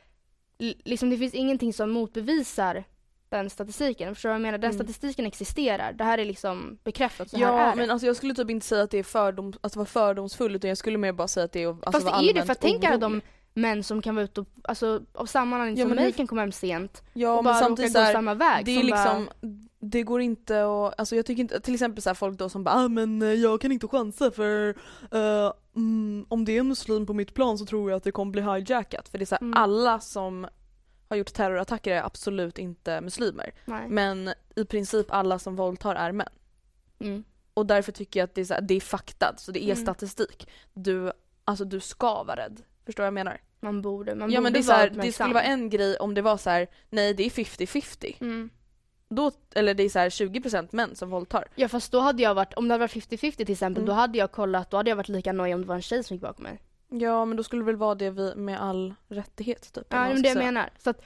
liksom, 0.83 1.09
det 1.09 1.17
finns 1.17 1.33
ingenting 1.33 1.73
som 1.73 1.89
motbevisar 1.91 2.83
den 3.29 3.49
statistiken. 3.49 4.15
Förstår 4.15 4.29
du 4.29 4.31
vad 4.31 4.35
jag 4.35 4.41
menar? 4.41 4.57
Den 4.57 4.71
Mm. 4.71 4.85
statistiken 4.85 5.25
existerar. 5.25 5.93
Det 5.93 6.03
här 6.03 6.17
är 6.17 6.25
liksom 6.25 6.77
bekräftat. 6.83 7.29
Så 7.29 7.37
här 7.37 7.43
Ja 7.45 7.59
är 7.59 7.75
men 7.75 7.87
det. 7.87 7.93
alltså 7.93 8.07
jag 8.07 8.15
skulle 8.15 8.33
typ 8.33 8.49
inte 8.49 8.65
säga 8.65 8.83
att 8.83 8.91
det 8.91 8.97
är 8.97 9.03
fördom, 9.03 9.53
att 9.61 9.75
vara 9.75 9.85
fördomsfull 9.85 10.55
utan 10.55 10.67
jag 10.67 10.77
skulle 10.77 10.97
mer 10.97 11.11
bara 11.11 11.27
säga 11.27 11.43
att 11.43 11.51
det 11.51 11.63
är 11.63 11.67
alltså, 11.67 11.91
Fast 11.91 12.05
det 12.05 12.11
är 12.13 12.21
ju 12.21 12.33
det, 12.33 12.45
för 12.45 12.53
tänk 12.53 12.83
alla 12.83 12.97
de 12.97 13.21
män 13.53 13.83
som 13.83 14.01
kan 14.01 14.15
vara 14.15 14.23
ute 14.25 14.41
och, 14.41 14.47
alltså 14.63 15.01
av 15.13 15.25
samma 15.25 15.55
anledning 15.55 15.77
Ja, 15.79 15.83
som 15.83 15.95
men 15.95 16.03
mig 16.03 16.11
kan 16.13 16.27
komma 16.27 16.41
hem 16.41 16.51
sent 16.51 17.03
Ja 17.13 17.29
och 17.29 17.43
men 17.43 17.53
bara 17.53 17.59
samtidigt 17.59 17.93
gå 17.93 17.99
här, 17.99 18.13
samma 18.13 18.33
väg. 18.33 18.65
det 18.65 18.71
är 18.71 18.77
som 18.79 18.85
liksom, 18.85 19.25
bara, 19.41 19.49
det 19.85 20.03
går 20.03 20.21
inte 20.21 20.63
att, 20.63 20.99
alltså 20.99 21.15
jag 21.15 21.25
tycker 21.25 21.41
inte, 21.41 21.59
till 21.59 21.73
exempel 21.73 22.01
så 22.01 22.15
folk 22.15 22.37
då 22.37 22.49
som 22.49 22.63
bara 22.63 22.75
ah, 22.75 22.87
men 22.87 23.21
eh, 23.21 23.33
jag 23.33 23.61
kan 23.61 23.71
inte 23.71 23.87
chansa 23.87 24.31
för 24.31 24.69
eh, 25.11 25.51
mm, 25.75 26.25
om 26.29 26.45
det 26.45 26.55
är 26.55 26.59
en 26.59 26.67
muslim 26.67 27.05
på 27.05 27.13
mitt 27.13 27.33
plan 27.33 27.57
så 27.57 27.65
tror 27.65 27.89
jag 27.91 27.97
att 27.97 28.03
det 28.03 28.11
kommer 28.11 28.31
bli 28.31 28.41
hijackat 28.41 29.09
för 29.09 29.17
det 29.17 29.23
är 29.23 29.25
så 29.25 29.37
Mm. 29.41 29.53
alla 29.57 29.99
som 29.99 30.47
har 31.09 31.17
gjort 31.17 31.33
terrorattacker 31.33 31.91
är 31.95 32.03
absolut 32.03 32.57
inte 32.57 33.01
muslimer 33.01 33.53
nej. 33.65 33.85
men 33.89 34.33
i 34.55 34.65
princip 34.65 35.05
alla 35.09 35.39
som 35.39 35.55
våldtar 35.55 35.95
är 35.95 36.11
män. 36.11 36.29
Mm. 36.99 37.23
Och 37.53 37.65
därför 37.65 37.91
tycker 37.91 38.19
jag 38.19 38.25
att 38.27 38.35
det 38.35 38.41
är, 38.41 38.45
så 38.45 38.55
det 38.61 38.73
är 38.73 38.81
faktat, 38.81 39.39
så 39.39 39.51
det 39.51 39.59
är 39.63 39.71
Mm. 39.71 39.75
statistik. 39.75 40.49
Du, 40.73 41.11
alltså 41.45 41.65
du 41.65 41.79
ska 41.79 42.23
vara 42.23 42.35
rädd. 42.35 42.61
Förstår 42.85 43.03
vad 43.03 43.07
jag 43.07 43.13
menar? 43.13 43.41
Man 43.59 43.81
borde, 43.81 44.15
man 44.15 44.31
ja 44.31 44.39
borde 44.39 44.43
men 44.43 44.53
det, 44.53 44.59
är 44.59 44.89
så 44.89 45.01
det 45.01 45.11
skulle 45.11 45.33
vara 45.33 45.43
en 45.43 45.69
grej 45.69 45.97
om 45.97 46.13
det 46.13 46.21
var 46.21 46.37
så 46.37 46.49
här: 46.49 46.67
nej 46.89 47.13
det 47.13 47.23
är 47.25 47.29
50-50. 47.29 48.49
Då, 49.15 49.31
eller 49.55 49.73
det 49.73 49.83
är 49.83 49.89
så 49.89 49.99
här 49.99 50.09
20% 50.09 50.67
män 50.71 50.95
som 50.95 51.09
våldtar. 51.09 51.47
Ja 51.55 51.67
fast 51.67 51.91
då 51.91 51.99
hade 51.99 52.23
jag 52.23 52.33
varit, 52.35 52.53
om 52.53 52.67
det 52.67 52.73
hade 52.73 52.81
varit 52.83 52.93
50-50 52.95 53.31
till 53.35 53.51
exempel, 53.51 53.83
Mm. 53.83 53.87
då 53.87 53.93
hade 53.93 54.17
jag 54.17 54.31
kollat, 54.31 54.69
då 54.71 54.77
hade 54.77 54.89
jag 54.89 54.95
varit 54.97 55.09
lika 55.09 55.33
nöjd 55.33 55.55
om 55.55 55.61
det 55.61 55.67
var 55.67 55.75
en 55.75 55.81
tjej 55.81 56.03
som 56.03 56.15
gick 56.15 56.21
bakom 56.21 56.43
mig. 56.43 56.59
Ja 56.89 57.25
men 57.25 57.37
då 57.37 57.43
skulle 57.43 57.61
det 57.61 57.65
väl 57.65 57.75
vara 57.75 57.95
det 57.95 58.09
vi, 58.09 58.35
med 58.35 58.61
all 58.61 58.93
rättighet 59.07 59.73
typ. 59.73 59.85
Ja 59.89 59.97
men 60.07 60.21
det 60.21 60.27
jag 60.27 60.33
säga. 60.37 60.45
menar. 60.45 60.69
Så 60.77 60.89
att, 60.89 61.01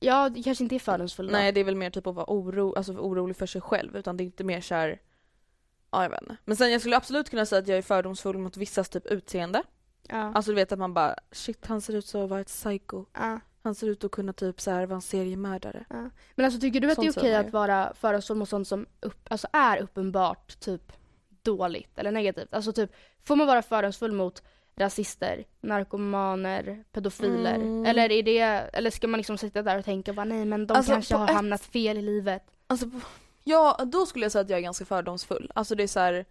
ja 0.00 0.28
det 0.28 0.42
kanske 0.42 0.64
inte 0.64 0.74
är 0.74 0.78
fördomsfull 0.78 1.26
då. 1.26 1.32
Nej 1.32 1.52
det 1.52 1.60
är 1.60 1.64
väl 1.64 1.76
mer 1.76 1.90
typ 1.90 2.06
att 2.06 2.14
vara 2.14 2.26
oro, 2.28 2.74
alltså 2.74 2.92
orolig 2.92 3.36
för 3.36 3.46
sig 3.46 3.60
själv 3.60 3.96
utan 3.96 4.16
det 4.16 4.22
är 4.22 4.26
inte 4.26 4.44
mer 4.44 4.60
så 4.60 4.74
här. 4.74 5.00
Ja 5.90 6.02
jag 6.02 6.10
vet 6.10 6.22
inte. 6.22 6.36
Men 6.44 6.56
sen 6.56 6.72
jag 6.72 6.80
skulle 6.80 6.96
absolut 6.96 7.30
kunna 7.30 7.46
säga 7.46 7.58
att 7.62 7.68
jag 7.68 7.78
är 7.78 7.82
fördomsfull 7.82 8.38
mot 8.38 8.56
vissas 8.56 8.88
typ 8.88 9.06
utseende. 9.06 9.62
Ja. 10.08 10.16
Alltså 10.34 10.50
du 10.50 10.54
vet 10.54 10.72
att 10.72 10.78
man 10.78 10.94
bara 10.94 11.14
shit 11.32 11.66
han 11.66 11.80
ser 11.80 11.94
ut 11.94 12.06
så 12.06 12.24
att 12.24 12.30
vara 12.30 12.40
ett 12.40 12.46
psycho. 12.46 13.04
ja. 13.12 13.40
Han 13.64 13.74
ser 13.74 13.86
ut 13.86 14.04
att 14.04 14.10
kunna 14.10 14.32
typ 14.32 14.60
så 14.60 14.70
här 14.70 14.86
vara 14.86 14.94
en 14.96 15.02
seriemördare. 15.02 15.84
Men 16.34 16.44
alltså 16.44 16.60
tycker 16.60 16.80
du 16.80 16.90
att 16.90 16.96
det 16.96 17.06
är 17.06 17.12
Sånt 17.12 17.16
okej 17.16 17.34
att 17.34 17.52
vara 17.52 17.92
fördomsfull 17.94 18.36
mot 18.36 18.48
sånt 18.48 18.68
som 18.68 18.86
upp, 19.00 19.26
alltså 19.30 19.46
är 19.52 19.82
uppenbart 19.82 20.60
typ 20.60 20.92
dåligt 21.42 21.98
eller 21.98 22.10
negativt? 22.12 22.54
Alltså 22.54 22.72
typ, 22.72 22.90
får 23.24 23.36
man 23.36 23.46
vara 23.46 23.62
fördomsfull 23.62 24.12
mot 24.12 24.42
rasister, 24.76 25.44
narkomaner, 25.60 26.84
pedofiler? 26.92 27.54
Mm. 27.54 27.86
Eller 27.86 28.12
är 28.12 28.22
det, 28.22 28.38
eller 28.40 28.90
ska 28.90 29.08
man 29.08 29.18
liksom 29.18 29.38
sitta 29.38 29.62
där 29.62 29.78
och 29.78 29.84
tänka 29.84 30.12
bara 30.12 30.24
nej 30.24 30.44
men 30.44 30.66
de 30.66 30.74
Alltså, 30.74 30.92
kanske 30.92 31.14
har 31.16 31.28
ett- 31.28 31.34
hamnat 31.34 31.62
fel 31.64 31.98
i 31.98 32.02
livet? 32.02 32.42
Alltså, 32.66 32.86
ja 33.44 33.80
då 33.86 34.06
skulle 34.06 34.24
jag 34.24 34.32
säga 34.32 34.42
att 34.42 34.50
jag 34.50 34.58
är 34.58 34.62
ganska 34.62 34.84
fördomsfull. 34.84 35.50
Alltså 35.54 35.74
det 35.74 35.82
är 35.82 35.86
så 35.86 36.00
här. 36.00 36.24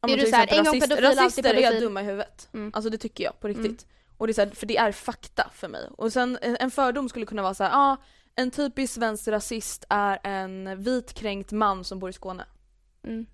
Ja, 0.00 0.08
Är 0.08 0.16
du 0.16 0.22
till 0.22 0.30
så 0.30 0.36
här, 0.36 0.44
exempel 0.44 0.58
en 0.66 0.72
gång 0.72 0.80
pedofil, 0.80 1.06
alltid 1.06 1.18
Rasister 1.24 1.50
är 1.50 1.54
pedofil? 1.54 1.80
dumma 1.80 2.00
i 2.02 2.04
huvudet. 2.04 2.48
Mm. 2.54 2.70
Alltså 2.74 2.90
det 2.90 2.98
tycker 2.98 3.24
jag 3.24 3.40
på 3.40 3.48
riktigt. 3.48 3.86
Och 4.18 4.26
det 4.26 4.30
är 4.30 4.34
så 4.34 4.40
här, 4.40 4.50
för 4.50 4.66
det 4.66 4.76
är 4.76 4.92
fakta 4.92 5.50
för 5.54 5.68
mig. 5.68 5.88
Och 5.98 6.12
sen 6.12 6.38
en 6.42 6.70
fördom 6.70 7.08
skulle 7.08 7.26
kunna 7.26 7.42
vara 7.42 7.54
så 7.54 7.64
här, 7.64 7.70
ja 7.70 7.76
ah, 7.92 7.96
en 8.34 8.50
typisk 8.50 8.94
svensk 8.94 9.28
rasist 9.28 9.84
är 9.88 10.18
en 10.22 10.82
vit 10.82 11.12
kränkt 11.14 11.52
man 11.52 11.84
som 11.84 11.98
bor 11.98 12.10
i 12.10 12.12
Skåne. 12.12 12.46
Mm. 13.02 13.26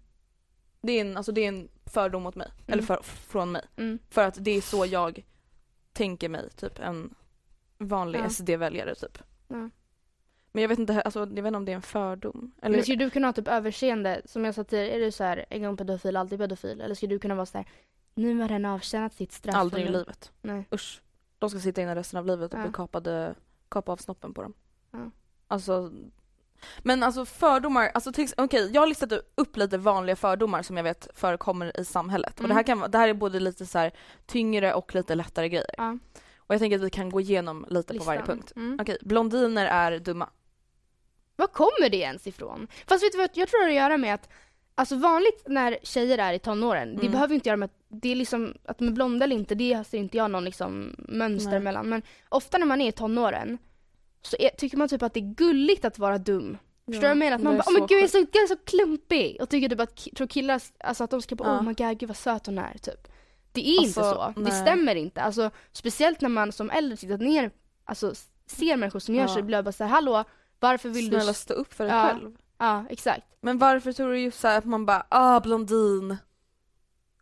Det 0.83 0.93
är 0.93 1.01
en, 1.01 1.17
alltså 1.17 1.33
det 1.33 1.41
är 1.45 1.49
en 1.49 1.69
fördom 1.87 2.23
mot 2.23 2.35
mig. 2.35 2.51
Eller 2.67 2.83
Mm. 2.83 2.87
för, 2.87 3.03
från 3.03 3.53
mig. 3.53 3.63
Mm. 3.77 3.99
För 4.11 4.25
att 4.27 4.45
det 4.45 4.51
är 4.51 4.61
så 4.61 4.87
jag 4.87 5.25
tänker 5.93 6.29
mig, 6.29 6.51
typ 6.51 6.79
en 6.79 7.15
vanlig 7.79 8.21
Ja. 8.21 8.29
SD-väljare 8.31 8.95
typ. 8.95 9.19
Ja. 9.49 9.71
Men 10.53 10.63
jag 10.63 10.69
vet 10.69 10.79
inte, 10.79 11.01
alltså, 11.03 11.21
jag 11.21 11.27
vet 11.43 11.47
inte 11.47 11.57
om 11.57 11.65
det 11.65 11.73
är 11.73 11.77
en 11.77 11.83
fördom. 11.83 12.53
Eller, 12.63 12.75
Eller 12.75 12.83
skulle 12.83 13.05
du 13.05 13.11
kunna 13.11 13.29
ha 13.29 13.33
typ 13.33 13.49
överseende, 13.49 14.23
som 14.25 14.45
jag 14.45 14.55
sa 14.55 14.65
tidigare, 14.65 14.91
är 14.91 15.01
du 15.01 15.11
så 15.11 15.25
här 15.25 15.45
en 15.51 15.63
gång 15.63 15.77
pedofil, 15.77 16.17
alltid 16.17 16.39
pedofil? 16.39 16.81
Eller 16.81 16.95
skulle 16.95 17.15
du 17.15 17.19
kunna 17.19 17.35
vara 17.35 17.47
så 17.47 17.59
här, 17.59 17.69
nu 18.15 18.41
har 18.41 18.49
den 18.49 18.65
avtjänat 18.65 19.15
sitt 19.15 19.33
straff. 19.33 19.55
aldrig 19.55 19.87
i 19.87 19.89
livet. 19.89 20.33
Nej. 20.43 20.69
Usch. 20.73 21.01
De 21.39 21.51
ska 21.51 21.59
sitta 21.61 21.83
inne 21.83 21.95
resten 21.95 22.19
av 22.19 22.27
livet 22.27 22.55
och 22.55 22.59
Ja. 22.61 22.63
bli 22.65 22.73
kapade, 22.73 23.35
kapa 23.69 23.93
av 23.93 23.97
snoppen 23.97 24.35
på 24.35 24.43
dem. 24.43 24.55
Ja. 24.91 25.11
Alltså, 25.49 25.93
men 26.83 27.03
alltså 27.03 27.25
fördomar, 27.27 27.91
alltså 27.95 28.13
till, 28.13 28.29
okej 28.37 28.71
jag 28.75 28.83
har 28.83 28.87
listat 28.87 29.13
upp 29.35 29.57
lite 29.57 29.79
vanliga 29.79 30.17
fördomar 30.17 30.63
som 30.63 30.77
jag 30.77 30.85
vet 30.85 31.09
förekommer 31.15 31.81
i 31.81 31.85
samhället. 31.85 32.41
Och 32.41 32.49
det 32.49 32.55
här, 32.55 32.65
Mm. 32.69 32.81
kan, 32.81 32.91
det 32.91 32.99
här 32.99 33.09
är 33.09 33.15
både 33.15 33.41
lite 33.41 33.67
så 33.67 33.79
här 33.79 33.93
tyngre 34.27 34.75
och 34.75 34.95
lite 34.95 35.15
lättare 35.15 35.49
grejer. 35.49 35.75
Ja, 35.79 35.99
Och 36.37 36.55
jag 36.55 36.61
tänker 36.61 36.77
att 36.79 36.85
vi 36.85 36.91
kan 36.91 37.11
gå 37.11 37.21
igenom 37.21 37.67
lite 37.71 37.99
på 37.99 38.05
varje 38.05 38.21
listan. 38.21 38.37
punkt. 38.37 38.53
Mm. 38.57 38.79
Okej, 38.81 38.99
blondiner 39.01 39.67
är 39.67 39.99
dumma. 39.99 40.29
Var 41.37 41.47
kommer 41.47 41.89
det 41.91 41.97
ens 41.97 42.27
ifrån? 42.27 42.67
Fast 42.87 43.05
vet 43.05 43.13
du 43.13 43.19
vad, 43.19 43.31
jag 43.35 43.49
tror 43.49 43.59
det 43.61 43.65
har 43.65 43.71
att 43.71 43.77
göra 43.77 43.97
med 43.97 44.15
att 44.15 44.29
Alltså 44.77 44.97
vanligt 44.97 45.43
när 45.47 45.79
tjejer 45.83 46.19
är 46.19 46.33
i 46.33 46.39
tonåren, 46.39 46.95
det 46.95 47.01
Mm. 47.01 47.13
behöver 47.13 47.29
ju 47.29 47.35
inte 47.35 47.49
göra 47.49 47.57
med 47.57 47.67
att 47.67 47.84
det 47.95 48.13
är 48.13 48.17
liksom, 48.17 48.55
att 48.65 48.79
de 48.79 48.89
är 48.89 48.93
blonda 48.93 49.25
eller 49.25 49.37
inte, 49.37 49.55
det 49.55 49.85
ser 49.87 49.99
inte 49.99 50.17
jag 50.17 50.31
någon 50.31 50.45
liksom 50.45 50.95
mönster 51.09 51.51
Nej. 51.51 51.61
mellan. 51.61 51.89
Men 51.89 52.03
ofta 52.29 52.59
när 52.59 52.67
man 52.67 52.81
är 52.81 52.89
i 52.89 52.93
tonåren 52.93 53.59
så 54.23 54.37
är, 54.39 54.49
tycker 54.49 54.77
man 54.77 54.89
typ 54.89 55.03
att 55.03 55.15
det 55.15 55.21
är 55.21 55.35
gulligt 55.35 55.85
att 55.85 55.99
vara 55.99 56.19
dum. 56.19 56.59
Förstår 56.87 56.93
du 56.93 56.99
vad 57.01 57.11
jag 57.11 57.17
menar? 57.19 57.37
Att 57.37 57.43
man 57.43 57.53
det 57.53 57.59
bara, 57.59 57.65
åh 57.67 57.73
men 57.73 57.81
så 57.83 57.87
gud 57.87 57.99
jag 57.99 58.05
är 58.05 58.09
så, 58.09 58.19
jag 58.33 58.43
är 58.43 58.47
så 58.47 58.57
klumpig. 58.57 59.37
Och 59.41 59.49
tycker 59.49 59.69
typ 59.69 59.81
att, 59.81 59.97
tror 60.17 60.27
killar, 60.27 60.63
alltså 60.79 61.05
att 61.05 61.11
de 61.11 61.23
ska 61.23 61.35
bara, 61.35 61.49
Ja. 61.49 61.59
oh 61.59 61.63
my 61.63 61.73
god, 61.75 61.99
gud 61.99 62.09
vad 62.09 62.17
söt 62.17 62.47
hon 62.47 62.59
är 62.59 62.79
typ. 62.79 63.09
Det 63.53 63.61
är 63.69 63.83
inte 63.85 64.01
Alltså, 64.01 64.33
så. 64.35 64.41
Det 64.41 64.49
nej. 64.51 64.61
stämmer 64.63 64.95
inte. 64.95 65.23
Alltså 65.23 65.51
speciellt 65.73 66.21
när 66.21 66.29
man 66.29 66.53
som 66.53 66.71
äldre 66.71 66.97
tittar 66.97 67.19
ner, 67.19 67.51
alltså 67.85 68.15
ser 68.47 68.77
människor 68.77 68.99
som 68.99 69.15
gör 69.15 69.23
Ja. 69.23 69.29
så, 69.29 69.43
blir 69.43 69.59
jag 69.59 69.65
bara 69.65 69.73
såhär, 69.73 69.91
hallå, 69.91 70.25
varför 70.61 70.89
vill 70.89 71.09
Snälla 71.09 71.25
du... 71.27 71.35
stå 71.35 71.55
upp 71.55 71.75
för 71.75 71.85
dig 71.85 71.93
Ja. 71.93 72.09
själv. 72.09 72.37
Ja, 72.59 72.85
exakt. 72.91 73.27
Men 73.41 73.59
varför 73.59 73.93
tror 73.93 74.11
du 74.13 74.19
just 74.21 74.41
så 74.41 74.49
här 74.49 74.59
att 74.59 74.65
man 74.65 74.87
bara, 74.87 75.07
ah 75.09 75.41
blondin. 75.41 76.17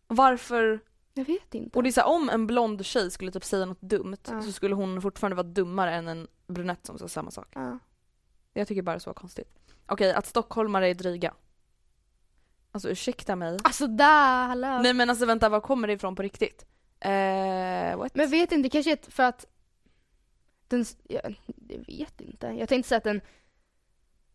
Varför? 0.07 0.79
Jag 1.13 1.25
vet 1.25 1.55
inte. 1.55 1.77
Och 1.77 1.83
det 1.83 1.89
är 1.89 1.91
så 1.91 2.01
här, 2.01 2.07
om 2.07 2.29
en 2.29 2.47
blond 2.47 2.85
tjej 2.85 3.11
skulle 3.11 3.31
typ 3.31 3.43
säga 3.43 3.65
något 3.65 3.81
dumt 3.81 4.17
Ja. 4.29 4.41
så 4.41 4.51
skulle 4.51 4.75
hon 4.75 5.01
fortfarande 5.01 5.35
vara 5.35 5.47
dummare 5.47 5.93
än 5.95 6.07
en 6.07 6.27
brunett 6.47 6.85
som 6.85 6.99
sa 6.99 7.07
samma 7.07 7.31
sak. 7.31 7.47
Ja. 7.55 7.79
Jag 8.53 8.67
tycker 8.67 8.81
bara 8.81 8.91
det 8.91 8.97
är 8.97 8.99
så 8.99 9.13
konstigt. 9.13 9.59
Okej, 9.87 10.13
att 10.13 10.25
stockholmare 10.25 10.89
är 10.89 10.93
dryga. 10.95 11.33
Alltså 12.71 12.89
ursäkta 12.89 13.35
mig. 13.35 13.59
Alltså 13.63 13.87
där, 13.87 14.47
hallå. 14.47 14.79
Nej 14.83 14.93
men 14.93 15.09
alltså 15.09 15.25
vänta, 15.25 15.49
var 15.49 15.59
kommer 15.59 15.87
det 15.87 15.93
ifrån 15.93 16.15
på 16.15 16.21
riktigt? 16.21 16.65
Eh, 16.99 17.97
what? 17.97 18.15
Men 18.15 18.29
vet 18.29 18.51
inte, 18.51 18.69
kanske 18.69 18.91
ett- 18.91 19.13
för 19.13 19.23
att 19.23 19.45
den, 20.67 20.85
jag 21.03 21.35
vet 21.87 22.21
inte. 22.21 22.47
Jag 22.47 22.69
tänkte 22.69 22.89
säga 22.89 22.97
att 22.97 23.03
den, 23.03 23.21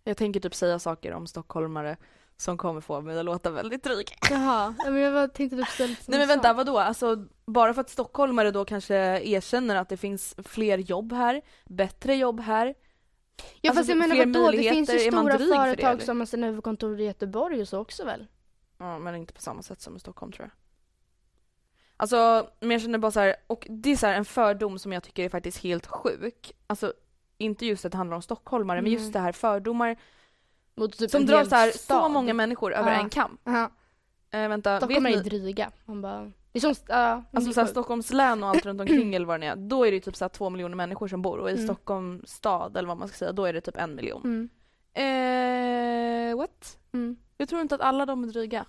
Jag 0.04 0.16
tänker 0.16 0.40
typ 0.40 0.54
säga 0.54 0.78
saker 0.78 1.12
om 1.12 1.26
stockholmare 1.26 1.96
som 2.40 2.56
kommer 2.58 2.80
få 2.80 3.00
mig 3.00 3.18
att 3.18 3.24
låta 3.24 3.50
väldigt 3.50 3.84
dryg. 3.84 4.16
jaha, 4.30 4.74
ja, 4.78 4.90
men 4.90 5.00
jag 5.00 5.34
tänkte 5.34 5.56
typ 5.56 5.68
ställa 5.68 5.88
lite 5.88 6.02
Nej 6.10 6.18
men 6.18 6.28
vänta, 6.28 6.52
vadå? 6.52 6.78
Alltså 6.78 7.26
bara 7.46 7.74
för 7.74 7.80
att 7.80 7.90
stockholmare 7.90 8.50
då 8.50 8.64
kanske 8.64 8.94
erkänner 9.20 9.76
att 9.76 9.88
det 9.88 9.96
finns 9.96 10.34
fler 10.44 10.78
jobb 10.78 11.12
här, 11.12 11.42
bättre 11.64 12.14
jobb 12.14 12.40
här. 12.40 12.74
Ja 13.60 13.70
alltså, 13.70 13.80
fast 13.80 13.88
jag 13.88 13.98
menar 13.98 14.16
vadå, 14.16 14.50
det 14.50 14.70
finns 14.70 14.94
ju 14.94 14.98
stora 14.98 15.38
det, 15.38 15.46
företag 15.54 15.90
eller? 15.92 16.04
som 16.04 16.18
har 16.18 16.26
sina 16.26 16.46
huvudkontor 16.46 17.00
i 17.00 17.04
Göteborg 17.04 17.60
och 17.60 17.68
så 17.68 17.78
också 17.78 18.04
väl? 18.04 18.26
Ja 18.78 18.98
men 18.98 19.14
inte 19.16 19.32
på 19.32 19.40
samma 19.40 19.62
sätt 19.62 19.80
som 19.80 19.96
i 19.96 20.00
Stockholm 20.00 20.32
tror 20.32 20.44
jag. 20.44 20.52
Alltså, 21.96 22.50
men 22.60 22.70
jag 22.70 22.80
känner 22.80 22.98
bara 22.98 23.12
så 23.12 23.20
här, 23.20 23.36
och 23.46 23.66
det 23.70 23.90
är 23.90 23.96
så 23.96 24.06
här 24.06 24.14
en 24.14 24.24
fördom 24.24 24.78
som 24.78 24.92
jag 24.92 25.02
tycker 25.02 25.24
är 25.24 25.28
faktiskt 25.28 25.58
helt 25.58 25.86
sjuk. 25.86 26.52
Alltså 26.66 26.92
inte 27.38 27.66
just 27.66 27.84
att 27.84 27.92
det 27.92 27.98
handlar 27.98 28.16
om 28.16 28.22
stockholmare, 28.22 28.82
men 28.82 28.92
just 28.92 29.02
Mm. 29.02 29.12
det 29.12 29.18
här 29.18 29.32
fördomar 29.32 29.96
Mot 30.78 30.98
typ 30.98 31.10
som 31.10 31.20
en 31.20 31.26
drar 31.26 31.38
hel 31.38 31.48
så, 31.48 31.54
här, 31.54 31.70
så 31.70 31.78
stad. 31.78 32.10
många 32.10 32.34
människor 32.34 32.74
över 32.74 32.92
Ja. 32.92 32.98
en 33.00 33.10
kam. 33.10 33.38
Ja, 33.44 33.70
Eh, 34.30 34.48
vänta, 34.48 34.70
vet 34.72 34.78
Stockholm 34.82 35.06
är 35.06 35.10
ju 35.10 35.16
ni? 35.16 35.22
dryga. 35.22 35.70
Man 35.84 36.02
bara, 36.02 36.20
det 36.52 36.58
är 36.58 36.60
som, 36.60 36.74
ja, 36.88 37.22
Alltså 37.32 37.52
så 37.52 37.60
här. 37.60 37.66
Stockholms 37.68 38.12
län 38.12 38.42
och 38.42 38.48
allt 38.48 38.66
runt 38.66 38.80
omkring 38.80 39.14
eller 39.14 39.26
vad 39.26 39.40
det 39.40 39.46
är, 39.46 39.56
då 39.56 39.86
är 39.86 39.92
det 39.92 40.00
typ 40.00 40.16
så 40.16 40.24
här 40.24 40.28
två 40.28 40.50
miljoner 40.50 40.76
människor 40.76 41.08
som 41.08 41.22
bor 41.22 41.38
och 41.38 41.50
i 41.50 41.52
Mm. 41.52 41.64
Stockholms 41.64 42.30
stad 42.30 42.76
eller 42.76 42.88
vad 42.88 42.96
man 42.98 43.08
ska 43.08 43.16
säga, 43.16 43.32
då 43.32 43.44
är 43.44 43.52
det 43.52 43.60
typ 43.60 43.76
en 43.76 43.94
miljon. 43.94 44.22
Mm. 44.24 44.48
Eh, 44.94 46.36
what? 46.36 46.78
Mm. 46.92 47.16
Jag 47.36 47.48
tror 47.48 47.60
inte 47.60 47.74
att 47.74 47.80
alla 47.80 48.06
de 48.06 48.24
är 48.24 48.28
dryga. 48.28 48.64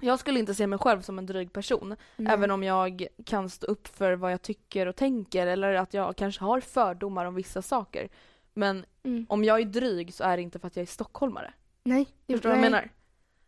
Jag 0.00 0.18
skulle 0.18 0.38
inte 0.40 0.54
se 0.54 0.66
mig 0.66 0.78
själv 0.78 1.00
som 1.02 1.18
en 1.18 1.26
dryg 1.26 1.52
person, 1.52 1.96
Nej. 2.16 2.32
även 2.32 2.50
om 2.50 2.62
jag 2.62 3.06
kan 3.26 3.50
stå 3.50 3.66
upp 3.66 3.88
för 3.88 4.12
vad 4.12 4.32
jag 4.32 4.42
tycker 4.42 4.86
och 4.86 4.96
tänker 4.96 5.46
eller 5.46 5.74
att 5.74 5.94
jag 5.94 6.16
kanske 6.16 6.44
har 6.44 6.60
fördomar 6.60 7.24
om 7.24 7.34
vissa 7.34 7.62
saker. 7.62 8.08
Men 8.54 8.84
Mm. 9.04 9.26
om 9.28 9.44
jag 9.44 9.60
är 9.60 9.64
dryg 9.64 10.14
så 10.14 10.24
är 10.24 10.36
det 10.36 10.42
inte 10.42 10.58
för 10.58 10.66
att 10.66 10.76
jag 10.76 10.82
är 10.82 10.86
stockholmare. 10.86 11.52
Nej, 11.84 12.06
det 12.26 12.32
Förstår 12.34 12.48
du 12.50 12.56
vad 12.56 12.64
jag 12.64 12.70
menar? 12.70 12.90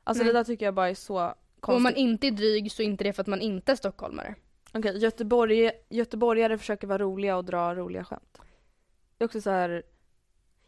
Alltså 0.05 0.25
Nej. 0.25 0.33
det 0.33 0.39
där 0.39 0.45
tycker 0.45 0.65
jag 0.67 0.75
bara 0.75 0.89
är 0.91 0.95
så 0.95 1.25
Och 1.27 1.35
konstigt. 1.61 1.77
om 1.77 1.83
man 1.83 1.95
inte 1.95 2.27
är 2.27 2.31
dryg 2.31 2.73
så 2.73 2.83
är 2.83 2.87
inte 2.87 3.05
det 3.05 3.13
för 3.13 3.21
att 3.21 3.27
man 3.27 3.41
inte 3.41 3.73
är 3.73 3.77
stockholmare. 3.77 4.35
Okej, 4.73 4.99
Göteborg, 4.99 5.71
göteborgare 5.89 6.59
försöker 6.59 6.87
vara 6.87 6.99
roliga 6.99 7.37
och 7.37 7.45
dra 7.45 7.75
roliga 7.75 8.05
skämt. 8.05 8.41
Det 9.19 9.25
är 9.25 9.27
också 9.27 9.41
så 9.41 9.51
här, 9.51 9.83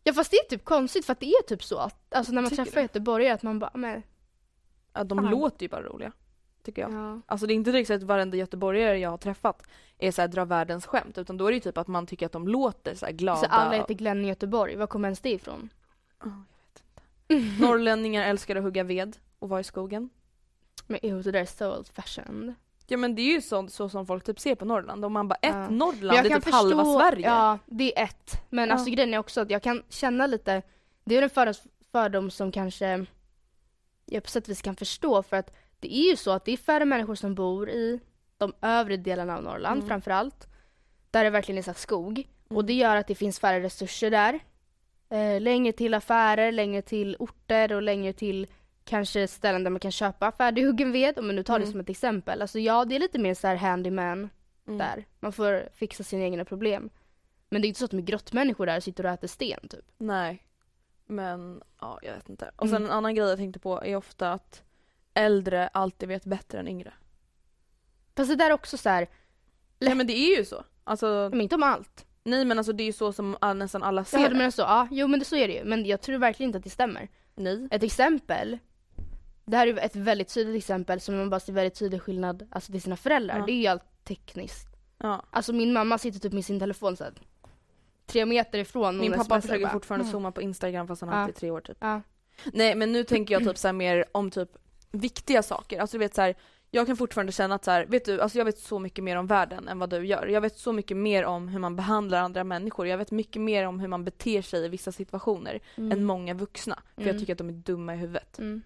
Ja 0.05 0.12
fast 0.12 0.31
det 0.31 0.37
är 0.37 0.49
typ 0.49 0.64
konstigt 0.64 1.05
för 1.07 1.12
att 1.12 1.20
det 1.20 1.27
är 1.27 1.42
typ 1.42 1.64
så 1.64 1.79
att, 1.79 2.14
alltså 2.14 2.33
när 2.33 2.42
man 2.42 2.51
Tycker 2.51 2.64
träffar 2.64 2.81
göteborgare 2.81 3.33
att 3.35 3.42
man 3.42 3.59
bara, 3.59 3.70
men 3.75 4.03
att 4.92 5.09
de 5.09 5.18
Fan. 5.18 5.31
låter 5.31 5.62
ju 5.64 5.68
bara 5.68 5.83
roliga. 5.83 6.12
Tycker 6.67 6.83
jag. 6.83 6.93
ja. 6.93 7.21
Alltså 7.27 7.47
det 7.47 7.53
är 7.53 7.55
inte 7.55 7.71
direkt 7.73 7.87
så 7.87 7.95
att 7.95 8.03
varenda 8.03 8.37
göteborgare 8.37 8.99
jag 8.99 9.11
har 9.11 9.19
träffat 9.19 9.63
är 9.99 10.11
så 10.11 10.21
här 10.21 10.29
dra 10.29 10.45
världens 10.45 10.87
skämt 10.87 11.19
utan 11.19 11.37
då 11.37 11.47
är 11.47 11.51
det 11.51 11.55
ju 11.55 11.61
typ 11.61 11.79
att 11.79 11.87
man 11.89 12.07
tycker 12.07 12.27
att 12.27 12.33
de 12.33 12.49
låter 12.49 12.95
så 12.95 13.07
här 13.07 13.13
glada. 13.13 13.39
Så 13.41 13.47
alla 13.47 13.73
heter 13.77 13.95
Glenn 13.95 14.25
i 14.25 14.29
Göteborg, 14.29 14.77
var 14.77 14.87
kommer 14.87 15.09
ens 15.09 15.21
det 15.21 15.31
ifrån? 15.31 15.69
Ja, 16.25 16.31
jag 17.29 17.37
vet 17.37 17.47
inte. 17.49 17.63
Norrlänningar 17.63 18.25
älskar 18.29 18.57
att 18.57 18.63
hugga 18.63 18.85
ved 18.85 19.17
och 19.39 19.49
vara 19.49 19.61
i 19.61 19.65
skogen. 19.65 20.11
Men 20.87 20.99
ew, 21.03 21.23
det 21.23 21.31
där 21.31 21.41
är 21.41 21.47
so 21.47 21.77
old 21.79 21.89
fashioned. 21.89 22.55
Ja 22.87 22.97
men 22.97 23.15
det 23.15 23.23
är 23.23 23.33
ju 23.35 23.41
sånt 23.41 23.73
så 23.73 23.89
som 23.89 24.07
folk 24.07 24.25
typ 24.25 24.41
ser 24.41 24.55
på 24.55 24.65
Norrland. 24.65 25.05
Om 25.05 25.13
man 25.13 25.29
bara 25.29 25.39
ett 25.43 25.55
Ja. 25.55 25.71
Norrland, 25.71 26.23
det 26.27 26.33
är 26.33 26.41
typ 26.41 26.53
halva 26.55 26.85
förstå- 26.85 27.01
Sverige. 27.01 27.27
Ja, 27.29 27.59
det 27.67 27.99
är 27.99 28.05
ett. 28.05 28.33
Men 28.51 28.69
Ja. 28.69 28.75
alltså 28.75 28.91
grejen 28.91 29.15
är 29.15 29.19
också 29.19 29.41
att 29.41 29.51
jag 29.51 29.63
kan 29.63 29.83
känna 29.89 30.27
lite, 30.27 30.63
det 31.05 31.17
är 31.17 31.23
en 31.47 31.55
fördom 31.93 32.31
som 32.31 32.53
kanske 32.53 33.07
jag 34.05 34.23
på 34.23 34.29
sätt 34.31 34.45
och 34.45 34.49
vis 34.51 34.63
kan 34.63 34.77
förstå 34.77 35.23
för 35.23 35.37
att 35.37 35.55
det 35.81 35.97
är 35.97 36.11
ju 36.11 36.17
så 36.17 36.31
att 36.31 36.45
det 36.45 36.53
är 36.53 36.57
färre 36.57 36.85
människor 36.85 37.15
som 37.15 37.35
bor 37.35 37.71
i 37.71 38.01
de 38.39 38.53
övre 38.62 38.97
delarna 38.97 39.37
av 39.37 39.43
Norrland 39.43 39.77
Mm. 39.79 39.89
framför 39.89 40.11
allt. 40.11 40.47
Där 41.11 41.25
det 41.25 41.31
verkligen 41.31 41.59
är 41.59 41.62
så 41.62 41.75
skog. 41.75 42.29
Och 42.49 42.53
Mm. 42.53 42.67
det 42.67 42.73
gör 42.73 42.97
att 42.97 43.07
det 43.07 43.15
finns 43.15 43.39
färre 43.41 43.61
resurser 43.62 44.11
där. 44.11 44.41
Eh, 45.11 45.41
längre 45.41 45.73
till 45.73 45.95
affärer, 45.95 46.53
längre 46.53 46.83
till 46.83 47.17
orter 47.19 47.73
och 47.73 47.83
längre 47.83 48.12
till 48.12 48.47
kanske 48.85 49.29
ställen 49.29 49.65
där 49.65 49.71
man 49.71 49.81
kan 49.81 49.93
köpa 49.93 50.33
färdighuggen 50.33 50.93
ved. 50.93 51.19
Om 51.19 51.27
man 51.27 51.37
nu 51.37 51.43
tar 51.43 51.59
det 51.59 51.65
Mm. 51.65 51.73
som 51.73 51.81
ett 51.81 51.91
exempel. 51.91 52.43
Alltså 52.43 52.59
ja, 52.59 52.85
det 52.85 52.97
är 52.97 53.01
lite 53.01 53.19
mer 53.19 53.35
så 53.35 53.47
här 53.47 53.57
handyman 53.57 54.31
Mm. 54.67 54.79
där. 54.79 55.05
Man 55.21 55.33
får 55.33 55.69
fixa 55.75 56.03
sina 56.05 56.23
egna 56.25 56.45
problem. 56.45 56.91
Men 57.49 57.62
det 57.62 57.67
är 57.67 57.69
inte 57.69 57.79
så 57.79 57.85
att 57.85 57.91
de 57.91 57.97
är 57.99 58.03
grottmänniskor 58.03 58.67
där 58.67 58.77
och 58.77 58.83
sitter 58.83 59.07
och 59.07 59.11
äter 59.12 59.29
sten 59.29 59.69
typ. 59.69 59.85
Nej. 59.99 60.43
Men 61.07 61.62
ja, 61.81 61.99
jag 62.03 62.12
vet 62.15 62.29
inte. 62.29 62.51
Och 62.57 62.69
sen 62.69 62.77
Mm. 62.77 62.87
en 62.91 62.97
annan 62.97 63.15
grej 63.15 63.29
jag 63.29 63.39
tänkte 63.39 63.59
på 63.61 63.83
är 63.85 63.97
ofta 63.97 64.33
att 64.33 64.62
äldre 65.17 65.69
alltid 65.69 66.09
vet 66.09 66.25
bättre 66.25 66.59
än 66.59 66.69
yngre. 66.69 66.93
Fast 68.17 68.31
det 68.31 68.37
där 68.37 68.51
är 68.51 68.55
också 68.55 68.77
så 68.77 68.89
här, 68.89 69.09
Nej 69.79 69.95
men 69.95 70.07
det 70.07 70.13
är 70.13 70.39
ju 70.39 70.45
så. 70.45 70.65
Alltså, 70.85 71.29
men 71.33 71.41
inte 71.41 71.55
om 71.55 71.63
allt. 71.63 72.07
nej 72.25 72.45
men 72.45 72.59
alltså 72.59 72.73
det 72.73 72.83
är 72.83 72.87
ju 72.87 72.93
så 72.93 73.13
som 73.13 73.37
all, 73.41 73.57
nästan 73.57 73.83
alla 73.83 74.05
ser 74.05 74.19
Ja, 74.19 74.23
du 74.23 74.29
det. 74.29 74.39
menar 74.39 74.51
så? 74.51 74.63
Ja, 74.63 74.89
jo 74.91 75.07
men 75.07 75.19
det, 75.19 75.25
så 75.25 75.37
är 75.37 75.49
det 75.49 75.55
ju. 75.55 75.65
Men 75.65 75.85
jag 75.87 76.01
tror 76.01 76.19
verkligen 76.19 76.49
inte 76.49 76.59
att 76.59 76.65
det 76.65 76.71
stämmer. 76.71 77.09
Nej. 77.35 77.69
Ett 77.71 77.83
exempel. 77.83 78.59
Det 79.45 79.57
här 79.57 79.67
är 79.67 79.73
ju 79.73 79.79
ett 79.79 79.97
väldigt 79.97 80.35
tydligt 80.35 80.57
exempel 80.57 81.01
som 81.01 81.17
man 81.17 81.31
bara 81.31 81.41
ser 81.41 81.53
väldigt 81.53 81.79
tydlig 81.79 82.03
skillnad 82.03 82.47
alltså 82.51 82.73
till 82.73 82.83
sina 82.83 82.97
föräldrar. 82.97 83.39
Ja. 83.39 83.47
Det 83.47 83.53
är 83.53 83.61
ju 83.61 83.67
allt 83.67 84.05
tekniskt. 84.05 84.69
Ja. 84.99 85.23
Alltså 85.31 85.53
min 85.53 85.73
mamma 85.73 85.99
sitter 85.99 86.21
typ 86.21 86.33
med 86.33 86.45
sin 86.45 86.61
telefon 86.61 86.97
så 86.97 87.05
här, 87.05 87.13
tre 88.07 88.27
meter 88.27 88.59
ifrån. 88.59 88.99
Min 88.99 89.13
pappa 89.13 89.25
smsar 89.25 89.41
försöker 89.41 89.65
bara, 89.65 89.73
fortfarande 89.73 90.03
mm. 90.03 90.13
zooma 90.13 90.33
på 90.33 90.43
Instagram 90.43 90.87
fast 90.89 91.01
han 91.03 91.11
Ja. 91.11 91.17
alltid 91.17 91.35
är 91.35 91.39
tre 91.41 91.51
år 91.51 91.61
typ. 91.61 91.77
Ja. 91.81 92.03
Nej 92.53 92.75
men 92.75 92.93
nu 92.93 93.05
tänker 93.05 93.35
jag 93.35 93.45
typ 93.45 93.59
så 93.59 93.69
här 93.69 93.73
mer 93.73 94.05
om 94.13 94.31
typ 94.31 94.51
viktiga 94.92 95.42
saker. 95.42 95.81
Alltså 95.81 95.96
du 95.96 95.99
vet 95.99 96.14
så 96.14 96.22
här, 96.22 96.35
jag 96.70 96.87
kan 96.87 96.96
fortfarande 96.96 97.33
känna 97.33 97.55
att 97.55 97.64
så 97.64 97.70
här, 97.70 97.87
vet 97.87 98.05
du, 98.05 98.20
alltså 98.20 98.38
jag 98.38 98.44
vet 98.44 98.59
så 98.59 98.79
mycket 98.79 99.05
mer 99.05 99.16
om 99.16 99.27
världen 99.27 99.68
än 99.68 99.79
vad 99.79 99.90
du 99.90 100.07
gör. 100.07 100.27
Jag 100.27 100.40
vet 100.40 100.59
så 100.59 100.72
mycket 100.72 100.96
mer 100.96 101.25
om 101.25 101.49
hur 101.49 101.59
man 101.59 101.77
behandlar 101.77 102.20
andra 102.20 102.44
människor. 102.44 102.87
Jag 102.87 102.99
vet 102.99 103.11
mycket 103.11 103.42
mer 103.42 103.66
om 103.66 103.81
hur 103.81 103.88
man 103.88 104.05
beter 104.05 104.42
sig 104.42 104.64
i 104.64 104.68
vissa 104.68 104.92
situationer 104.92 105.61
Mm. 105.77 105.92
än 105.92 106.05
många 106.05 106.35
vuxna. 106.35 106.83
För 106.94 107.03
jag 107.03 107.09
Mm. 107.09 107.20
tycker 107.20 107.33
att 107.33 107.38
de 107.38 107.49
är 107.49 107.53
dumma 107.53 107.94
i 107.94 107.96
huvudet. 107.96 108.38
Mm. 108.38 108.62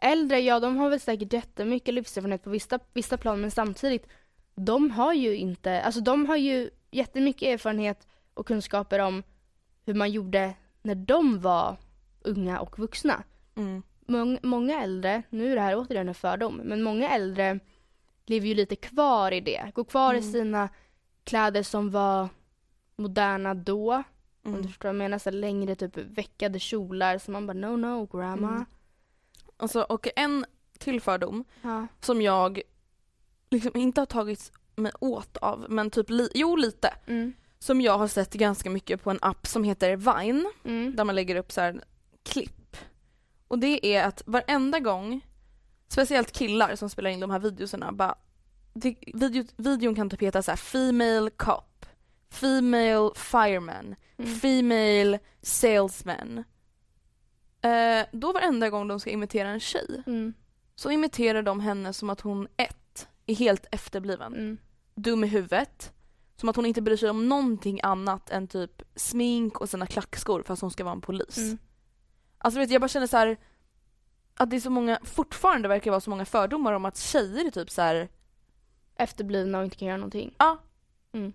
Äldre, 0.00 0.40
ja 0.40 0.60
de 0.60 0.76
har 0.76 0.90
väl 0.90 1.00
säkert 1.00 1.32
jättemycket 1.32 1.94
livserfarenhet 1.94 2.44
på 2.44 2.50
vissa, 2.50 2.78
vissa 2.92 3.16
plan 3.16 3.40
men 3.40 3.50
samtidigt 3.50 4.06
de 4.54 4.90
har 4.90 5.12
ju 5.14 5.36
inte, 5.36 5.82
alltså 5.82 6.00
de 6.00 6.26
har 6.26 6.36
ju 6.36 6.70
jättemycket 6.90 7.42
erfarenhet 7.48 8.06
och 8.34 8.46
kunskaper 8.46 8.98
om 8.98 9.22
hur 9.86 9.94
man 9.94 10.10
gjorde 10.10 10.54
när 10.82 10.94
de 10.94 11.40
var 11.40 11.76
unga 12.22 12.60
och 12.60 12.78
vuxna. 12.78 13.22
Mm. 14.08 14.20
Mång, 14.20 14.38
många 14.42 14.82
äldre, 14.82 15.22
nu 15.30 15.50
är 15.52 15.54
det 15.54 15.60
här 15.62 15.76
återigen 15.78 16.08
en 16.08 16.14
fördom, 16.14 16.56
men 16.64 16.82
många 16.82 17.08
äldre 17.10 17.60
lever 18.26 18.46
ju 18.48 18.54
lite 18.54 18.76
kvar 18.76 19.32
i 19.32 19.40
det. 19.40 19.72
Går 19.74 19.84
kvar 19.84 20.14
i 20.14 20.18
Mm. 20.18 20.32
sina 20.32 20.68
kläder 21.24 21.62
som 21.62 21.90
var 21.90 22.28
moderna 22.96 23.54
då. 23.54 23.92
Om 24.42 24.50
Mm. 24.52 24.62
du 24.62 24.68
förstår 24.68 24.88
vad 24.88 24.94
jag 24.94 24.98
menar, 24.98 25.18
så 25.18 25.30
längre 25.30 25.74
typ 25.74 25.96
veckade 25.96 26.58
kjolar 26.58 27.18
som 27.18 27.32
man 27.32 27.46
bara 27.46 27.52
no 27.52 27.76
no 27.76 28.06
grandma. 28.06 28.48
Mm. 28.48 28.64
Alltså, 29.56 29.80
och 29.82 30.08
en 30.16 30.44
till 30.78 31.00
fördom 31.00 31.44
Ja. 31.62 31.86
som 32.00 32.22
jag 32.22 32.60
liksom 33.50 33.70
inte 33.76 34.00
har 34.00 34.06
tagit 34.06 34.52
mig 34.76 34.92
åt 35.00 35.36
av, 35.36 35.66
men 35.68 35.90
typ 35.90 36.10
li- 36.10 36.30
jo 36.34 36.56
lite. 36.56 36.94
Mm. 37.06 37.32
Som 37.58 37.80
jag 37.80 37.98
har 37.98 38.08
sett 38.08 38.32
ganska 38.34 38.70
mycket 38.70 39.02
på 39.02 39.10
en 39.10 39.18
app 39.22 39.46
som 39.46 39.64
heter 39.64 39.96
Vine, 39.96 40.52
Mm. 40.64 40.96
där 40.96 41.04
man 41.04 41.14
lägger 41.14 41.36
upp 41.36 41.52
så 41.52 41.60
här 41.60 41.80
klipp. 42.22 42.52
Och 43.48 43.58
det 43.58 43.86
är 43.96 44.04
att 44.04 44.22
varenda 44.26 44.80
gång, 44.80 45.20
speciellt 45.88 46.32
killar 46.32 46.76
som 46.76 46.90
spelar 46.90 47.10
in 47.10 47.20
de 47.20 47.30
här 47.30 47.38
videoserna, 47.38 47.92
bara 47.92 48.14
det, 48.72 48.96
video, 49.14 49.44
videon 49.56 49.94
kan 49.94 50.10
typ 50.10 50.22
heta 50.22 50.42
så 50.42 50.50
här 50.50 50.56
Female 50.56 51.30
Cop, 51.30 51.86
Female 52.30 53.10
Fireman, 53.16 53.94
Mm. 54.20 54.34
Female 54.34 55.18
Salesman. 55.42 56.44
Eh, 57.62 58.06
då 58.12 58.32
varenda 58.32 58.70
gång 58.70 58.88
de 58.88 59.00
ska 59.00 59.10
imitera 59.10 59.48
en 59.48 59.60
tjej 59.60 60.02
Mm. 60.06 60.34
så 60.74 60.90
imiterar 60.90 61.42
de 61.42 61.60
henne 61.60 61.92
som 61.92 62.10
att 62.10 62.20
hon 62.20 62.48
ett, 62.56 63.08
är 63.26 63.34
helt 63.34 63.66
efterbliven, 63.72 64.34
Mm. 64.34 64.58
dum 64.94 65.24
i 65.24 65.26
huvudet, 65.26 65.92
som 66.36 66.48
att 66.48 66.56
hon 66.56 66.66
inte 66.66 66.82
bryr 66.82 66.96
sig 66.96 67.10
om 67.10 67.28
någonting 67.28 67.80
annat 67.82 68.30
än 68.30 68.48
typ 68.48 68.82
smink 68.96 69.60
och 69.60 69.68
sina 69.68 69.86
klackskor 69.86 70.42
fast 70.42 70.62
hon 70.62 70.70
ska 70.70 70.84
vara 70.84 70.94
en 70.94 71.00
polis. 71.00 71.38
Mm. 71.38 71.58
Alltså 72.38 72.60
vet, 72.60 72.70
jag 72.70 72.80
bara 72.80 72.88
känner 72.88 73.06
så 73.06 73.16
här 73.16 73.36
att 74.34 74.50
det 74.50 74.56
är 74.56 74.60
så 74.60 74.70
många, 74.70 74.98
fortfarande 75.04 75.68
verkar 75.68 75.90
vara 75.90 76.00
så 76.00 76.10
många 76.10 76.24
fördomar 76.24 76.72
om 76.72 76.84
att 76.84 76.96
tjejer 76.96 77.46
är 77.46 77.50
typ 77.50 77.70
så 77.70 77.82
här. 77.82 78.08
Efterblivna 78.96 79.58
och 79.58 79.64
inte 79.64 79.76
kan 79.76 79.88
göra 79.88 79.96
någonting. 79.98 80.34
ja. 80.38 80.58
Mm. 81.12 81.32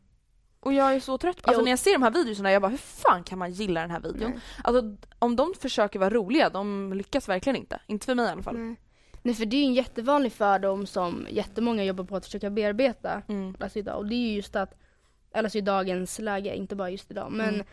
Och 0.59 0.73
jag 0.73 0.95
är 0.95 0.99
så 0.99 1.17
trött 1.17 1.41
på, 1.41 1.49
alltså 1.49 1.61
Jo. 1.61 1.63
när 1.63 1.71
jag 1.71 1.79
ser 1.79 1.93
de 1.93 2.03
här 2.03 2.11
videorna, 2.11 2.51
jag 2.51 2.61
bara 2.61 2.69
hur 2.71 2.77
fan 2.77 3.23
kan 3.23 3.39
man 3.39 3.51
gilla 3.51 3.81
den 3.81 3.91
här 3.91 3.99
videon? 3.99 4.31
Nej. 4.31 4.39
Alltså 4.63 4.95
om 5.19 5.35
de 5.35 5.53
försöker 5.59 5.99
vara 5.99 6.09
roliga, 6.09 6.49
de 6.49 6.93
lyckas 6.93 7.29
verkligen 7.29 7.55
inte. 7.55 7.81
Inte 7.87 8.05
för 8.05 8.15
mig 8.15 8.25
i 8.25 8.29
alla 8.29 8.43
fall. 8.43 8.57
Nej. 8.57 8.75
Nej 9.21 9.35
för 9.35 9.45
det 9.45 9.55
är 9.55 9.59
ju 9.59 9.65
en 9.65 9.73
jättevanlig 9.73 10.31
fördom 10.33 10.85
som 10.87 11.27
jättemånga 11.29 11.83
jobbar 11.83 12.03
på 12.03 12.15
att 12.15 12.25
försöka 12.25 12.49
bearbeta 12.49 13.21
Mm. 13.27 13.55
alltså 13.59 13.79
idag. 13.79 13.97
Och 13.97 14.05
det 14.05 14.15
är 14.15 14.27
ju 14.29 14.33
just 14.35 14.55
att, 14.55 14.73
alltså 15.33 15.57
i 15.57 15.61
dagens 15.61 16.19
läge, 16.19 16.55
inte 16.55 16.75
bara 16.75 16.89
just 16.89 17.11
idag. 17.11 17.31
Men, 17.31 17.53
Mm. 17.53 17.65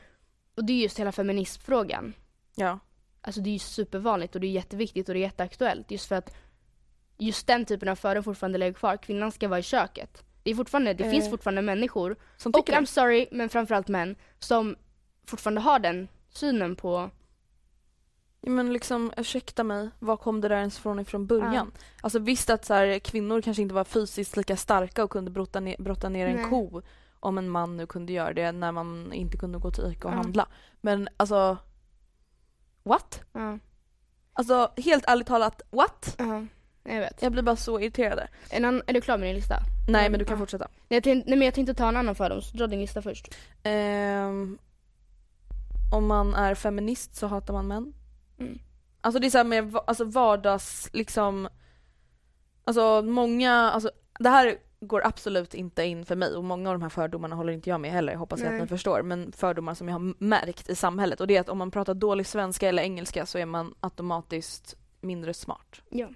och 0.56 0.64
det 0.64 0.72
är 0.72 0.82
just 0.82 0.98
hela 0.98 1.12
feminismfrågan. 1.12 2.12
Ja. 2.54 2.78
Alltså 3.22 3.40
det 3.40 3.50
är 3.50 3.52
ju 3.52 3.58
supervanligt 3.58 4.34
och 4.34 4.40
det 4.40 4.46
är 4.46 4.50
jätteviktigt 4.50 5.08
och 5.08 5.14
det 5.14 5.18
är 5.20 5.22
jätteaktuellt. 5.22 5.90
Just 5.90 6.08
för 6.08 6.14
att 6.16 6.34
just 7.18 7.46
den 7.46 7.64
typen 7.64 7.88
av 7.88 7.96
fördom 7.96 8.24
fortfarande 8.24 8.58
lever 8.58 8.72
kvar. 8.72 8.96
Kvinnan 8.96 9.32
ska 9.32 9.48
vara 9.48 9.58
i 9.58 9.62
köket. 9.62 10.24
Det, 10.42 10.50
är 10.50 10.54
fortfarande, 10.54 10.94
det 10.94 11.04
Eh. 11.04 11.10
finns 11.10 11.30
fortfarande 11.30 11.62
människor, 11.62 12.16
Som 12.36 12.52
och 12.52 12.68
I'm 12.68 12.84
sorry, 12.84 13.28
men 13.32 13.48
framförallt 13.48 13.88
män, 13.88 14.16
som 14.38 14.76
fortfarande 15.26 15.60
har 15.60 15.78
den 15.78 16.08
synen 16.30 16.76
på 16.76 17.10
Ja, 18.42 18.50
Men 18.50 18.72
liksom 18.72 19.12
ursäkta 19.16 19.64
mig, 19.64 19.88
var 19.98 20.16
kom 20.16 20.40
det 20.40 20.48
där 20.48 20.56
ens 20.56 20.78
från 20.78 21.00
ifrån 21.00 21.26
början? 21.26 21.72
Alltså 22.00 22.18
visst 22.18 22.50
att 22.50 22.64
så 22.64 22.74
här, 22.74 22.98
kvinnor 22.98 23.42
kanske 23.42 23.62
inte 23.62 23.74
var 23.74 23.84
fysiskt 23.84 24.36
lika 24.36 24.56
starka 24.56 25.04
och 25.04 25.10
kunde 25.10 25.30
brotta 25.30 25.60
ner, 25.60 25.76
brotta 25.78 26.08
ner 26.08 26.26
en 26.26 26.36
Nej. 26.36 26.44
ko 26.50 26.82
om 27.20 27.38
en 27.38 27.48
man 27.50 27.76
nu 27.76 27.86
kunde 27.86 28.12
göra 28.12 28.32
det 28.32 28.52
när 28.52 28.72
man 28.72 29.12
inte 29.12 29.36
kunde 29.36 29.58
gå 29.58 29.70
till 29.70 29.84
Ica 29.92 30.08
och 30.08 30.14
Ja. 30.14 30.16
handla. 30.16 30.48
Men 30.80 31.08
alltså, 31.16 31.56
what? 32.82 33.20
Ja, 33.32 33.58
Alltså 34.32 34.72
helt 34.76 35.04
ärligt 35.06 35.26
talat, 35.26 35.62
what? 35.70 36.14
ja, 36.18 36.46
jag 36.84 37.00
vet. 37.00 37.22
Jag 37.22 37.32
blir 37.32 37.42
bara 37.42 37.56
så 37.56 37.80
irriterad. 37.80 38.20
En 38.50 38.64
annan, 38.64 38.82
är 38.86 38.92
du 38.92 39.00
klar 39.00 39.18
med 39.18 39.28
din 39.28 39.36
lista? 39.36 39.56
Nej 39.88 40.10
men 40.10 40.18
du 40.18 40.24
kan 40.24 40.38
fortsätta. 40.38 40.64
Nej, 40.88 40.96
jag 40.96 41.04
tänkte, 41.04 41.30
nej 41.30 41.38
men 41.38 41.46
jag 41.46 41.54
tänkte 41.54 41.74
ta 41.74 41.88
en 41.88 41.96
annan 41.96 42.14
fördom, 42.14 42.42
så 42.42 42.56
dra 42.56 42.66
din 42.66 42.80
lista 42.80 43.02
först. 43.02 43.34
Ehm, 43.62 44.58
om 45.92 46.06
man 46.06 46.34
är 46.34 46.54
feminist 46.54 47.16
så 47.16 47.26
hatar 47.26 47.54
man 47.54 47.66
män. 47.68 47.92
Mm. 48.38 48.58
Alltså 49.00 49.20
det 49.20 49.26
är 49.26 49.30
så 49.30 49.38
här 49.38 49.44
med 49.44 49.64
va- 49.70 49.84
alltså 49.86 50.04
vardags, 50.04 50.88
liksom, 50.92 51.48
alltså 52.64 53.02
många, 53.02 53.52
alltså 53.70 53.90
det 54.18 54.28
här 54.28 54.58
går 54.80 55.06
absolut 55.06 55.54
inte 55.54 55.84
in 55.84 56.04
för 56.04 56.16
mig 56.16 56.34
och 56.36 56.44
många 56.44 56.68
av 56.70 56.74
de 56.74 56.82
här 56.82 56.88
fördomarna 56.88 57.36
håller 57.36 57.52
inte 57.52 57.70
jag 57.70 57.80
med 57.80 57.90
heller, 57.90 58.12
jag 58.12 58.18
hoppas 58.18 58.40
Nej. 58.40 58.54
att 58.54 58.60
ni 58.60 58.66
förstår. 58.66 59.02
Men 59.02 59.32
fördomar 59.32 59.74
som 59.74 59.88
jag 59.88 59.94
har 59.94 60.14
märkt 60.18 60.68
i 60.70 60.74
samhället 60.74 61.20
och 61.20 61.26
det 61.26 61.36
är 61.36 61.40
att 61.40 61.48
om 61.48 61.58
man 61.58 61.70
pratar 61.70 61.94
dålig 61.94 62.26
svenska 62.26 62.68
eller 62.68 62.82
engelska 62.82 63.26
så 63.26 63.38
är 63.38 63.46
man 63.46 63.74
automatiskt 63.80 64.76
mindre 65.00 65.34
smart. 65.34 65.80
Ja. 65.88 66.08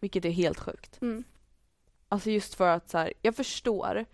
Vilket 0.00 0.24
är 0.24 0.30
helt 0.30 0.58
sjukt. 0.60 1.02
Mm. 1.02 1.24
Alltså 2.08 2.30
just 2.30 2.54
för 2.54 2.68
att 2.68 2.90
så 2.90 2.98
här, 2.98 3.12
jag 3.22 3.36
förstår 3.36 4.04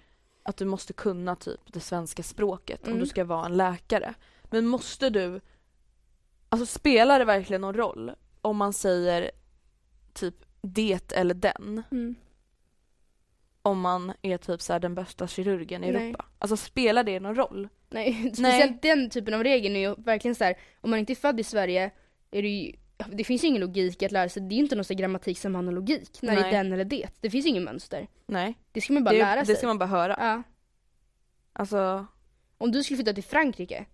att 0.42 0.56
du 0.56 0.64
måste 0.64 0.92
kunna 0.92 1.36
typ 1.36 1.60
det 1.72 1.80
svenska 1.80 2.22
språket 2.22 2.82
om 2.82 2.88
Mm. 2.88 3.00
du 3.00 3.06
ska 3.06 3.24
vara 3.24 3.46
en 3.46 3.56
läkare. 3.56 4.14
Men 4.44 4.66
måste 4.66 5.10
du, 5.10 5.40
alltså 6.48 6.66
spelar 6.66 7.18
det 7.18 7.24
verkligen 7.24 7.60
någon 7.60 7.74
roll 7.74 8.12
om 8.40 8.56
man 8.56 8.72
säger 8.72 9.30
typ 10.12 10.34
det 10.62 11.12
eller 11.12 11.34
den 11.34 11.82
Mm. 11.90 12.14
Om 13.66 13.80
man 13.80 14.12
är 14.22 14.38
typ 14.38 14.62
så 14.62 14.72
här 14.72 14.80
den 14.80 14.94
bästa 14.94 15.26
kirurgen 15.26 15.84
i 15.84 15.92
Nej. 15.92 16.02
Europa? 16.08 16.24
Alltså 16.38 16.56
spelar 16.56 17.04
det 17.04 17.20
någon 17.20 17.34
roll? 17.34 17.68
Nej, 17.90 18.30
speciellt 18.34 18.82
den 18.82 19.10
typen 19.10 19.34
av 19.34 19.44
regeln 19.44 19.76
är 19.76 19.80
ju 19.80 19.94
verkligen 19.98 20.34
så 20.34 20.44
här, 20.44 20.56
om 20.80 20.90
man 20.90 20.98
inte 20.98 21.12
är 21.12 21.14
född 21.14 21.40
i 21.40 21.44
Sverige 21.44 21.90
är 22.30 22.42
det 22.42 22.48
ju 22.48 22.72
det 23.12 23.24
finns 23.24 23.44
ju 23.44 23.48
ingen 23.48 23.60
logik 23.60 24.02
att 24.02 24.12
lära 24.12 24.28
sig, 24.28 24.42
det 24.42 24.54
är 24.54 24.56
ju 24.56 24.62
inte 24.62 24.74
någon 24.76 24.84
sån 24.84 24.96
grammatik 24.96 25.38
som 25.38 25.54
har 25.54 25.62
någon 25.62 25.74
logik 25.74 26.22
när 26.22 26.36
det 26.36 26.40
Nej. 26.42 26.54
är 26.54 26.56
den 26.56 26.72
eller 26.72 26.84
det. 26.84 27.06
Det 27.20 27.30
finns 27.30 27.46
ju 27.46 27.50
ingen 27.50 27.64
mönster. 27.64 28.06
Nej, 28.26 28.54
Det 28.72 28.80
ska 28.80 28.92
man 28.92 29.04
bara 29.04 29.14
det, 29.14 29.18
lära 29.18 29.44
sig. 29.44 29.54
det 29.54 29.58
ska 29.58 29.66
man 29.66 29.78
bara 29.78 29.86
höra. 29.86 30.16
Ja. 30.20 30.42
Alltså, 31.52 32.06
Om 32.58 32.72
du 32.72 32.82
skulle 32.82 32.96
flytta 32.96 33.12
till 33.12 33.24
Frankrike, 33.24 33.86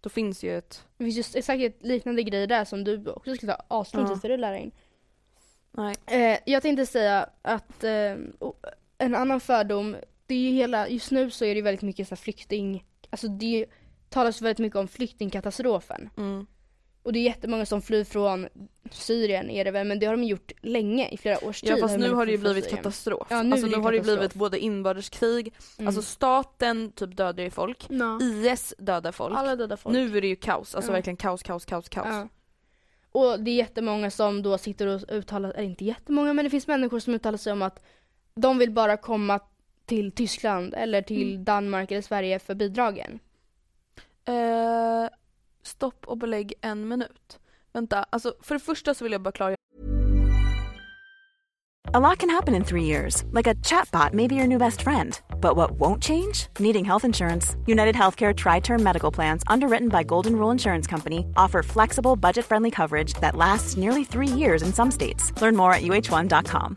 då 0.00 0.08
finns 0.08 0.42
ju 0.44 0.58
ett, 0.58 0.84
det 0.96 1.04
finns 1.04 1.16
ju 1.34 1.38
exakt 1.38 1.62
ett 1.62 1.82
liknande 1.82 2.22
grej 2.22 2.46
där 2.46 2.64
som 2.64 2.84
du 2.84 3.06
också 3.10 3.34
skulle 3.34 3.52
ta 3.52 3.62
aslång 3.68 4.08
tid 4.08 4.20
för 4.20 4.30
att 4.30 4.40
lära 4.40 4.58
in. 4.58 4.70
nej. 5.70 5.94
Eh, 6.06 6.38
jag 6.46 6.62
tänkte 6.62 6.86
säga 6.86 7.28
att 7.42 7.84
eh, 7.84 8.14
en 9.00 9.14
annan 9.14 9.40
fördom, 9.40 9.96
det 10.26 10.34
är 10.34 10.38
ju 10.38 10.50
hela, 10.50 10.88
just 10.88 11.10
nu 11.10 11.30
så 11.30 11.44
är 11.44 11.54
det 11.54 11.62
väldigt 11.62 11.82
mycket 11.82 12.08
så 12.08 12.16
flykting, 12.16 12.84
alltså 13.10 13.28
det 13.28 13.66
talas 14.08 14.42
väldigt 14.42 14.58
mycket 14.58 14.76
om 14.78 14.88
flyktingkatastrofen. 14.88 16.10
Mm. 16.16 16.46
Och 17.02 17.12
det 17.12 17.18
är 17.18 17.22
jättemånga 17.22 17.66
som 17.66 17.82
flyr 17.82 18.04
från 18.04 18.48
Syrien 18.90 19.50
är 19.50 19.64
det 19.64 19.70
väl, 19.70 19.86
men 19.86 19.98
det 19.98 20.06
har 20.06 20.16
de 20.16 20.24
gjort 20.24 20.52
länge, 20.62 21.08
i 21.08 21.16
flera 21.16 21.44
års 21.44 21.60
tid. 21.60 21.70
Ja 21.70 21.76
fast 21.76 21.92
nu 21.94 21.98
människor 21.98 22.16
har 22.16 22.26
det 22.26 22.32
ju 22.32 22.38
blivit 22.38 22.64
Syrien. 22.64 22.76
katastrof. 22.76 23.26
Ja, 23.30 23.42
nu 23.42 23.52
alltså 23.52 23.66
nu 23.66 23.76
har 23.76 23.90
det 23.92 23.96
ju 23.98 24.02
blivit 24.02 24.34
både 24.34 24.58
inbördeskrig, 24.58 25.54
Mm. 25.78 25.86
alltså 25.88 26.02
staten 26.02 26.92
typ 26.92 27.16
dödar 27.16 27.44
ju 27.44 27.50
folk, 27.50 27.86
Ja. 27.88 28.18
IS 28.22 28.74
dödar 28.78 29.12
folk. 29.12 29.36
Alla 29.36 29.56
döda 29.56 29.76
folk. 29.76 29.92
Nu 29.92 30.16
är 30.16 30.20
det 30.20 30.26
ju 30.28 30.36
kaos, 30.36 30.74
alltså 30.74 30.90
Ja. 30.90 30.94
verkligen 30.94 31.16
kaos, 31.16 31.42
kaos, 31.42 31.64
kaos, 31.64 31.88
kaos. 31.88 32.06
Ja. 32.08 32.28
Och 33.12 33.40
det 33.40 33.50
är 33.50 33.54
jättemånga 33.54 34.10
som 34.10 34.42
då 34.42 34.58
sitter 34.58 34.86
och 34.86 35.00
uttalar, 35.08 35.50
eller 35.50 35.68
inte 35.68 35.84
jättemånga, 35.84 36.32
men 36.32 36.44
det 36.44 36.50
finns 36.50 36.66
människor 36.66 36.98
som 37.00 37.14
uttalar 37.14 37.38
sig 37.38 37.52
om 37.52 37.62
att 37.62 37.82
de 38.40 38.58
vill 38.58 38.70
bara 38.70 38.96
komma 38.96 39.40
till 39.86 40.12
Tyskland 40.12 40.74
eller 40.76 41.02
till 41.02 41.32
Mm. 41.32 41.44
Danmark 41.44 41.90
eller 41.90 42.02
Sverige 42.02 42.38
för 42.38 42.54
bidragen. 42.54 43.18
Eh, 44.24 45.08
stopp 45.62 46.04
och 46.06 46.18
belägg 46.18 46.54
en 46.60 46.88
minut. 46.88 47.38
Vänta, 47.72 48.06
alltså 48.10 48.34
för 48.40 48.54
det 48.54 48.60
första 48.60 48.94
så 48.94 49.04
vill 49.04 49.12
jag 49.12 49.22
bara 49.22 49.32
klargöra 49.32 49.56
A 51.92 51.98
lot 51.98 52.18
can 52.18 52.30
happen 52.30 52.54
in 52.54 52.62
three 52.64 52.84
years, 52.84 53.24
like 53.32 53.48
a 53.50 53.54
chatbot 53.64 54.12
may 54.12 54.28
be 54.28 54.36
your 54.36 54.46
new 54.46 54.58
best 54.58 54.82
friend. 54.82 55.18
But 55.40 55.56
what 55.56 55.70
won't 55.72 56.02
change? 56.04 56.46
Needing 56.60 56.84
health 56.84 57.04
insurance. 57.04 57.56
United 57.66 57.96
Healthcare 57.96 58.32
Tri 58.32 58.60
Term 58.60 58.82
Medical 58.82 59.10
Plans, 59.10 59.42
underwritten 59.48 59.88
by 59.88 60.04
Golden 60.04 60.36
Rule 60.36 60.52
Insurance 60.52 60.86
Company, 60.90 61.24
offer 61.36 61.62
flexible, 61.64 62.14
budget 62.16 62.44
friendly 62.44 62.70
coverage 62.70 63.14
that 63.14 63.34
lasts 63.34 63.76
nearly 63.76 64.04
three 64.04 64.28
years 64.28 64.62
in 64.62 64.72
some 64.72 64.90
states. 64.92 65.32
Learn 65.42 65.56
more 65.56 65.72
at 65.74 65.82
uh1.com. 65.82 66.76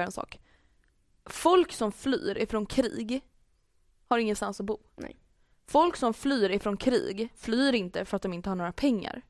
En 0.00 0.12
sak. 0.12 0.40
Folk 1.26 1.72
som 1.72 1.92
flyr 1.92 2.38
ifrån 2.38 2.66
krig 2.66 3.22
har 4.08 4.18
ingenstans 4.18 4.60
att 4.60 4.66
bo. 4.66 4.78
Nej. 4.96 5.16
Folk 5.66 5.96
som 5.96 6.14
flyr 6.14 6.50
ifrån 6.50 6.76
krig 6.76 7.28
flyr 7.36 7.72
inte 7.72 8.04
för 8.04 8.16
att 8.16 8.22
de 8.22 8.32
inte 8.32 8.48
har 8.48 8.56
några 8.56 8.72
pengar. 8.72 9.22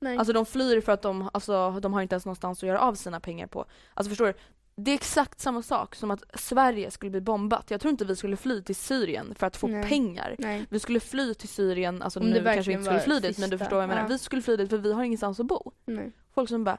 Nej. 0.00 0.18
Alltså 0.18 0.32
de 0.32 0.46
flyr 0.46 0.80
för 0.80 0.92
att 0.92 1.02
de, 1.02 1.30
alltså, 1.32 1.80
de 1.80 1.92
har 1.94 2.02
inte 2.02 2.14
ens 2.14 2.26
någonstans 2.26 2.58
att 2.58 2.68
göra 2.68 2.80
av 2.80 2.94
sina 2.94 3.20
pengar 3.20 3.46
på. 3.46 3.66
Alltså 3.94 4.08
förstår 4.08 4.26
du? 4.26 4.34
Det 4.74 4.90
är 4.90 4.94
exakt 4.94 5.40
samma 5.40 5.62
sak 5.62 5.94
som 5.94 6.10
att 6.10 6.24
Sverige 6.34 6.90
skulle 6.90 7.10
bli 7.10 7.20
bombat. 7.20 7.70
Jag 7.70 7.80
tror 7.80 7.90
inte 7.90 8.04
vi 8.04 8.16
skulle 8.16 8.36
fly 8.36 8.62
till 8.62 8.76
Syrien 8.76 9.34
för 9.34 9.46
att 9.46 9.56
få 9.56 9.66
Nej. 9.66 9.88
pengar. 9.88 10.36
Nej. 10.38 10.66
Vi 10.70 10.80
skulle 10.80 11.00
fly 11.00 11.34
till 11.34 11.48
Syrien, 11.48 12.02
alltså 12.02 12.20
Om 12.20 12.30
det 12.30 12.40
nu 12.40 12.44
kanske 12.44 12.70
vi 12.70 12.72
inte 12.72 12.84
skulle 12.84 13.00
fly 13.00 13.20
dit 13.20 13.38
men 13.38 13.50
du 13.50 13.58
förstår 13.58 13.76
vad 13.76 13.82
jag 13.82 13.88
menar. 13.88 14.02
Ja. 14.02 14.08
Vi 14.08 14.18
skulle 14.18 14.42
fly 14.42 14.56
dit 14.56 14.70
för 14.70 14.78
vi 14.78 14.92
har 14.92 15.02
ingenstans 15.02 15.40
att 15.40 15.46
bo. 15.46 15.72
Nej. 15.84 16.12
Folk 16.34 16.48
som 16.48 16.64
bara, 16.64 16.78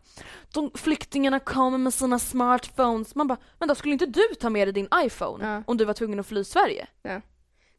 de 0.54 0.72
flyktingarna 0.76 1.40
kommer 1.40 1.78
med 1.78 1.94
sina 1.94 2.20
smartphones. 2.20 3.16
Man 3.16 3.28
bara, 3.28 3.38
men 3.60 3.68
då 3.68 3.76
skulle 3.76 3.94
inte 3.94 4.06
du 4.06 4.24
ta 4.40 4.50
med 4.50 4.68
dig 4.68 4.74
din 4.74 4.88
iPhone 4.96 5.48
Ja. 5.48 5.64
om 5.68 5.78
du 5.78 5.86
var 5.86 5.94
tvungen 5.94 6.20
att 6.20 6.28
fly 6.28 6.44
Sverige? 6.44 6.88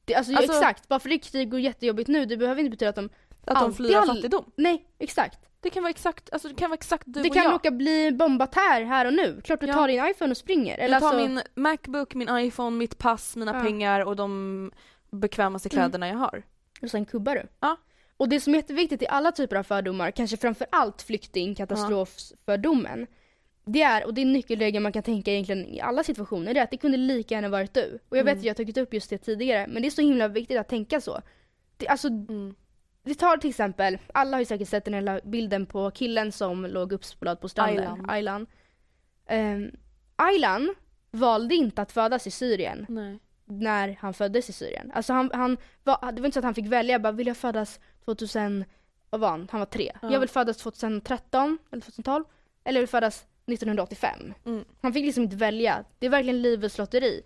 Det, 0.04 0.14
alltså, 0.14 0.32
Alltså- 0.36 0.52
exakt, 0.52 0.88
bara 0.88 1.00
för 1.00 1.08
det 1.08 1.18
krig 1.18 1.54
och 1.54 1.60
jättejobbigt 1.60 2.08
nu, 2.08 2.24
det 2.24 2.36
behöver 2.36 2.60
inte 2.60 2.70
betyda 2.70 2.88
att 2.88 2.96
de 2.96 3.08
Att 3.46 3.60
de 3.60 3.74
flyr 3.74 3.96
all- 3.96 4.06
fattigdom. 4.06 4.44
Nej, 4.56 4.86
exakt. 4.98 5.38
Det 5.60 5.70
kan 5.70 5.82
vara 5.82 5.90
exakt, 5.90 6.32
alltså 6.32 6.48
det 6.48 6.54
kan 6.54 6.70
vara 6.70 6.74
exakt 6.78 7.02
du 7.06 7.22
det 7.22 7.28
och 7.28 7.34
kan 7.34 7.44
jag. 7.44 7.52
råka 7.52 7.70
bli 7.70 8.12
bombat 8.12 8.54
här, 8.54 8.82
här 8.84 9.06
och 9.06 9.14
nu. 9.14 9.40
Klart 9.44 9.60
du 9.60 9.66
Ja. 9.66 9.72
tar 9.74 9.88
din 9.88 10.06
iPhone 10.06 10.30
och 10.30 10.36
springer. 10.36 10.78
Eller 10.78 10.94
jag 10.94 11.02
tar 11.02 11.08
alltså, 11.18 11.28
min 11.28 11.40
Macbook, 11.54 12.14
min 12.14 12.38
iPhone, 12.38 12.76
mitt 12.76 12.98
pass, 12.98 13.36
mina 13.36 13.54
Ja. 13.56 13.60
pengar 13.62 14.00
och 14.00 14.16
de 14.16 14.70
bekvämaste 15.10 15.68
kläderna 15.68 16.08
jag 16.08 16.16
har. 16.16 16.42
och 16.82 16.90
sen 16.90 17.04
kubbar 17.04 17.34
du. 17.34 17.46
Ja. 17.60 17.76
Och 18.16 18.28
det 18.28 18.40
som 18.40 18.54
är 18.54 18.58
jätteviktigt 18.58 19.02
i 19.02 19.06
alla 19.06 19.32
typer 19.32 19.56
av 19.56 19.62
fördomar, 19.62 20.10
kanske 20.10 20.36
framför 20.36 20.66
allt 20.72 21.02
flykting, 21.02 21.54
katastrofsfördomen, 21.54 23.06
det 23.64 23.82
är, 23.82 24.06
och 24.06 24.14
det 24.14 24.20
är 24.20 24.22
en 24.26 24.32
nyckelregel 24.32 24.82
man 24.82 24.92
kan 24.92 25.02
tänka 25.02 25.32
egentligen 25.32 25.66
i 25.66 25.80
alla 25.80 26.04
situationer, 26.04 26.54
det 26.54 26.60
är 26.60 26.64
att 26.64 26.70
det 26.70 26.76
kunde 26.76 26.96
lika 26.98 27.34
gärna 27.34 27.48
varit 27.48 27.74
du. 27.74 27.98
Och 28.08 28.16
jag 28.16 28.24
vet 28.24 28.32
Mm. 28.32 28.38
att 28.40 28.44
jag 28.44 28.50
har 28.50 28.56
tagit 28.56 28.76
upp 28.76 28.94
just 28.94 29.10
det 29.10 29.18
tidigare, 29.18 29.66
men 29.66 29.82
det 29.82 29.88
är 29.88 29.90
så 29.90 30.02
himla 30.02 30.28
viktigt 30.28 30.58
att 30.58 30.68
tänka 30.68 31.00
så. 31.00 31.20
Det, 31.76 31.88
alltså, 31.88 32.08
Mm. 32.08 32.54
vi 33.02 33.14
tar 33.14 33.36
till 33.36 33.50
exempel, 33.50 33.98
alla 34.12 34.36
har 34.36 34.40
ju 34.40 34.44
säkert 34.44 34.68
sett 34.68 34.84
den 34.84 34.94
här 35.08 35.20
bilden 35.24 35.66
på 35.66 35.90
killen 35.90 36.32
som 36.32 36.66
låg 36.66 36.92
uppspolad 36.92 37.40
på 37.40 37.48
stranden. 37.48 38.10
Aylan. 38.10 38.46
Aylan. 40.16 40.68
Um, 40.68 40.74
valde 41.10 41.54
inte 41.54 41.82
att 41.82 41.92
födas 41.92 42.26
i 42.26 42.30
Syrien 42.30 42.86
Nej. 42.88 43.18
När 43.44 43.96
han 44.00 44.14
föddes 44.14 44.50
i 44.50 44.52
Syrien. 44.52 44.92
Alltså 44.94 45.12
han, 45.12 45.30
han 45.34 45.56
var, 45.84 46.12
det 46.12 46.20
var 46.20 46.26
inte 46.26 46.34
så 46.34 46.38
att 46.38 46.44
han 46.44 46.54
fick 46.54 46.66
välja, 46.66 46.98
bara 46.98 47.12
vill 47.12 47.26
jag 47.26 47.36
födas 47.36 47.80
2000, 48.04 48.64
vad 49.10 49.20
var 49.20 49.28
han? 49.30 49.48
Han 49.50 49.60
var 49.60 49.66
tre. 49.66 49.92
Ja. 50.02 50.12
Jag 50.12 50.20
vill 50.20 50.28
födas 50.28 50.56
2013 50.56 51.58
eller 51.72 51.82
2012 51.82 52.24
eller 52.64 52.76
jag 52.78 52.82
vill 52.82 52.88
födas 52.88 53.26
1985. 53.46 54.34
Mm. 54.46 54.64
Han 54.82 54.92
fick 54.92 55.04
liksom 55.04 55.22
inte 55.24 55.36
välja. 55.36 55.84
Det 55.98 56.06
är 56.06 56.10
verkligen 56.10 56.42
livets 56.42 56.78
lotteri. 56.78 57.22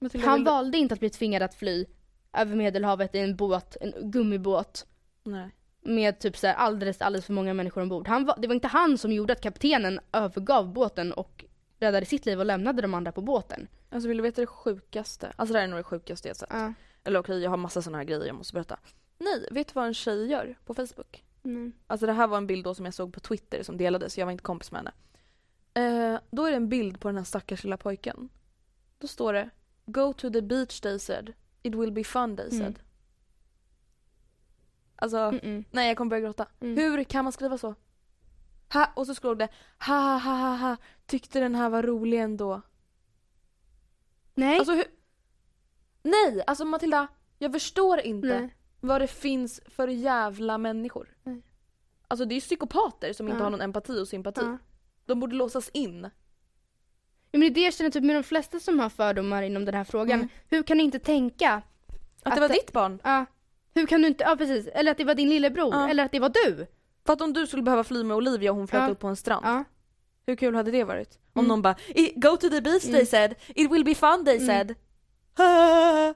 Han 0.00 0.08
vill 0.12 0.22
du- 0.22 0.50
valde 0.50 0.78
inte 0.78 0.94
att 0.94 1.00
bli 1.00 1.10
tvingad 1.10 1.42
att 1.42 1.54
fly 1.54 1.86
över 2.32 2.56
medelhavet 2.56 3.14
i 3.14 3.18
en 3.18 3.36
båt, 3.36 3.76
en 3.80 4.10
gummibåt 4.10 4.86
Nej. 5.24 5.50
med 5.82 6.18
typ 6.18 6.36
så 6.36 6.46
här 6.46 6.54
alldeles, 6.54 7.00
alldeles 7.02 7.26
för 7.26 7.32
många 7.32 7.54
människor 7.54 7.82
ombord. 7.82 8.08
Han 8.08 8.24
var, 8.24 8.36
det 8.38 8.48
var 8.48 8.54
inte 8.54 8.68
han 8.68 8.98
som 8.98 9.12
gjorde 9.12 9.32
att 9.32 9.40
kaptenen 9.40 10.00
övergav 10.12 10.72
båten 10.72 11.12
och 11.12 11.44
räddade 11.78 12.06
sitt 12.06 12.26
liv 12.26 12.38
och 12.38 12.46
lämnade 12.46 12.82
de 12.82 12.94
andra 12.94 13.12
på 13.12 13.20
båten. 13.20 13.68
Alltså 13.90 14.08
vill 14.08 14.16
du 14.16 14.22
veta 14.22 14.40
det 14.40 14.46
sjukaste? 14.46 15.32
Alltså 15.36 15.52
det 15.52 15.58
här 15.58 15.64
är 15.64 15.70
nog 15.70 15.78
det 15.78 15.84
sjukaste 15.84 16.28
jag 16.28 16.36
sett. 16.36 16.48
Ja. 16.52 16.72
Eller 17.04 17.20
okej, 17.20 17.38
jag 17.42 17.50
har 17.50 17.56
massa 17.56 17.82
sådana 17.82 17.98
här 17.98 18.04
grejer 18.04 18.24
jag 18.24 18.36
måste 18.36 18.52
berätta. 18.54 18.78
Nej, 19.18 19.48
vet 19.50 19.68
du 19.68 19.72
vad 19.74 19.86
en 19.86 19.94
tjej 19.94 20.26
gör 20.26 20.58
på 20.64 20.74
Facebook? 20.74 21.24
Mm. 21.44 21.72
Alltså 21.86 22.06
det 22.06 22.12
här 22.12 22.26
var 22.26 22.36
en 22.36 22.46
bild 22.46 22.64
då 22.64 22.74
som 22.74 22.84
jag 22.84 22.94
såg 22.94 23.12
på 23.12 23.20
Twitter 23.20 23.62
som 23.62 23.76
delades, 23.76 24.18
jag 24.18 24.26
var 24.26 24.32
inte 24.32 24.44
kompis 24.44 24.72
med 24.72 24.78
henne. 24.80 24.92
Eh, 25.74 26.20
då 26.30 26.44
är 26.44 26.50
det 26.50 26.56
en 26.56 26.68
bild 26.68 27.00
på 27.00 27.08
den 27.08 27.16
här 27.16 27.24
stackars 27.24 27.64
lilla 27.64 27.76
pojken. 27.76 28.28
Då 28.98 29.06
står 29.06 29.32
det 29.32 29.50
Go 29.86 30.12
to 30.12 30.30
the 30.30 30.42
beach 30.42 30.80
they 30.80 30.98
said. 30.98 31.32
It 31.62 31.74
will 31.74 31.92
be 31.92 32.04
fun 32.04 32.36
they 32.36 32.50
said. 32.50 32.60
Mm. 32.60 32.74
Alltså, 34.96 35.16
Mm-mm. 35.16 35.64
nej 35.70 35.88
jag 35.88 35.96
kommer 35.96 36.10
börja 36.10 36.22
gråta. 36.22 36.46
Mm. 36.60 36.76
Hur 36.76 37.04
kan 37.04 37.24
man 37.24 37.32
skriva 37.32 37.58
så? 37.58 37.74
Ha, 38.72 38.92
och 38.96 39.06
så 39.06 39.14
stod 39.14 39.38
det 39.38 39.48
ha 39.78 39.94
ha 39.94 40.18
ha 40.18 40.34
ha 40.34 40.56
ha, 40.56 40.76
tyckte 41.06 41.40
den 41.40 41.54
här 41.54 41.70
var 41.70 41.82
rolig 41.82 42.20
ändå. 42.20 42.62
Nej. 44.38 44.58
Alltså 44.58 44.74
hur? 44.74 44.84
Nej, 46.02 46.42
alltså 46.46 46.64
Matilda, 46.64 47.08
jag 47.38 47.52
förstår 47.52 48.00
inte 48.00 48.28
Nej. 48.40 48.54
vad 48.80 49.00
det 49.00 49.06
finns 49.06 49.60
för 49.66 49.88
jävla 49.88 50.58
människor. 50.58 51.08
Nej. 51.22 51.42
Alltså 52.08 52.24
det 52.24 52.32
är 52.32 52.36
ju 52.36 52.40
psykopater 52.40 53.12
som 53.12 53.26
inte 53.28 53.38
Ja. 53.38 53.44
har 53.44 53.50
någon 53.50 53.60
empati 53.60 54.00
och 54.00 54.08
sympati. 54.08 54.40
Ja. 54.44 54.58
De 55.06 55.20
borde 55.20 55.36
låsas 55.36 55.68
in. 55.68 56.02
Ja, 57.30 57.38
men 57.38 57.40
det 57.40 57.46
är 57.46 57.50
det 57.50 57.60
jag 57.60 57.74
känner 57.74 57.90
typ 57.90 58.04
med 58.04 58.16
de 58.16 58.22
flesta 58.22 58.60
som 58.60 58.78
har 58.78 58.88
fördomar 58.88 59.42
inom 59.42 59.64
den 59.64 59.74
här 59.74 59.84
frågan. 59.84 60.18
Mm. 60.18 60.28
Hur 60.48 60.62
kan 60.62 60.76
ni 60.76 60.82
inte 60.84 60.98
tänka 60.98 61.62
Att, 62.22 62.34
det 62.34 62.40
var 62.40 62.48
ditt 62.48 62.72
barn. 62.72 63.00
Ja. 63.04 63.26
Hur 63.74 63.86
kan 63.86 64.02
du 64.02 64.08
inte, 64.08 64.24
ja 64.24 64.36
precis, 64.36 64.66
eller 64.66 64.90
att 64.92 64.98
det 64.98 65.04
var 65.04 65.14
din 65.14 65.28
lillebror, 65.28 65.74
Ja. 65.74 65.88
eller 65.88 66.04
att 66.04 66.12
det 66.12 66.20
var 66.20 66.32
du. 66.46 66.66
För 67.06 67.12
att 67.12 67.20
om 67.20 67.32
du 67.32 67.46
skulle 67.46 67.62
behöva 67.62 67.84
fly 67.84 68.04
med 68.04 68.16
Olivia 68.16 68.50
och 68.50 68.56
hon 68.56 68.68
flöt 68.68 68.90
upp 68.90 68.98
på 68.98 69.08
en 69.08 69.16
strand. 69.16 69.64
Hur 70.28 70.36
kul 70.36 70.54
hade 70.54 70.70
det 70.70 70.84
varit? 70.84 71.18
Om 71.32 71.38
Mm. 71.40 71.48
någon 71.48 71.62
bara 71.62 71.76
"I- 71.88 72.12
Go 72.16 72.36
to 72.36 72.48
the 72.50 72.60
beach 72.60 72.82
they 72.82 72.92
Mm. 72.94 73.06
said, 73.06 73.34
it 73.48 73.70
will 73.72 73.84
be 73.84 73.94
fun 73.94 74.24
they 74.24 74.36
Mm. 74.36 74.46
said. 74.46 74.74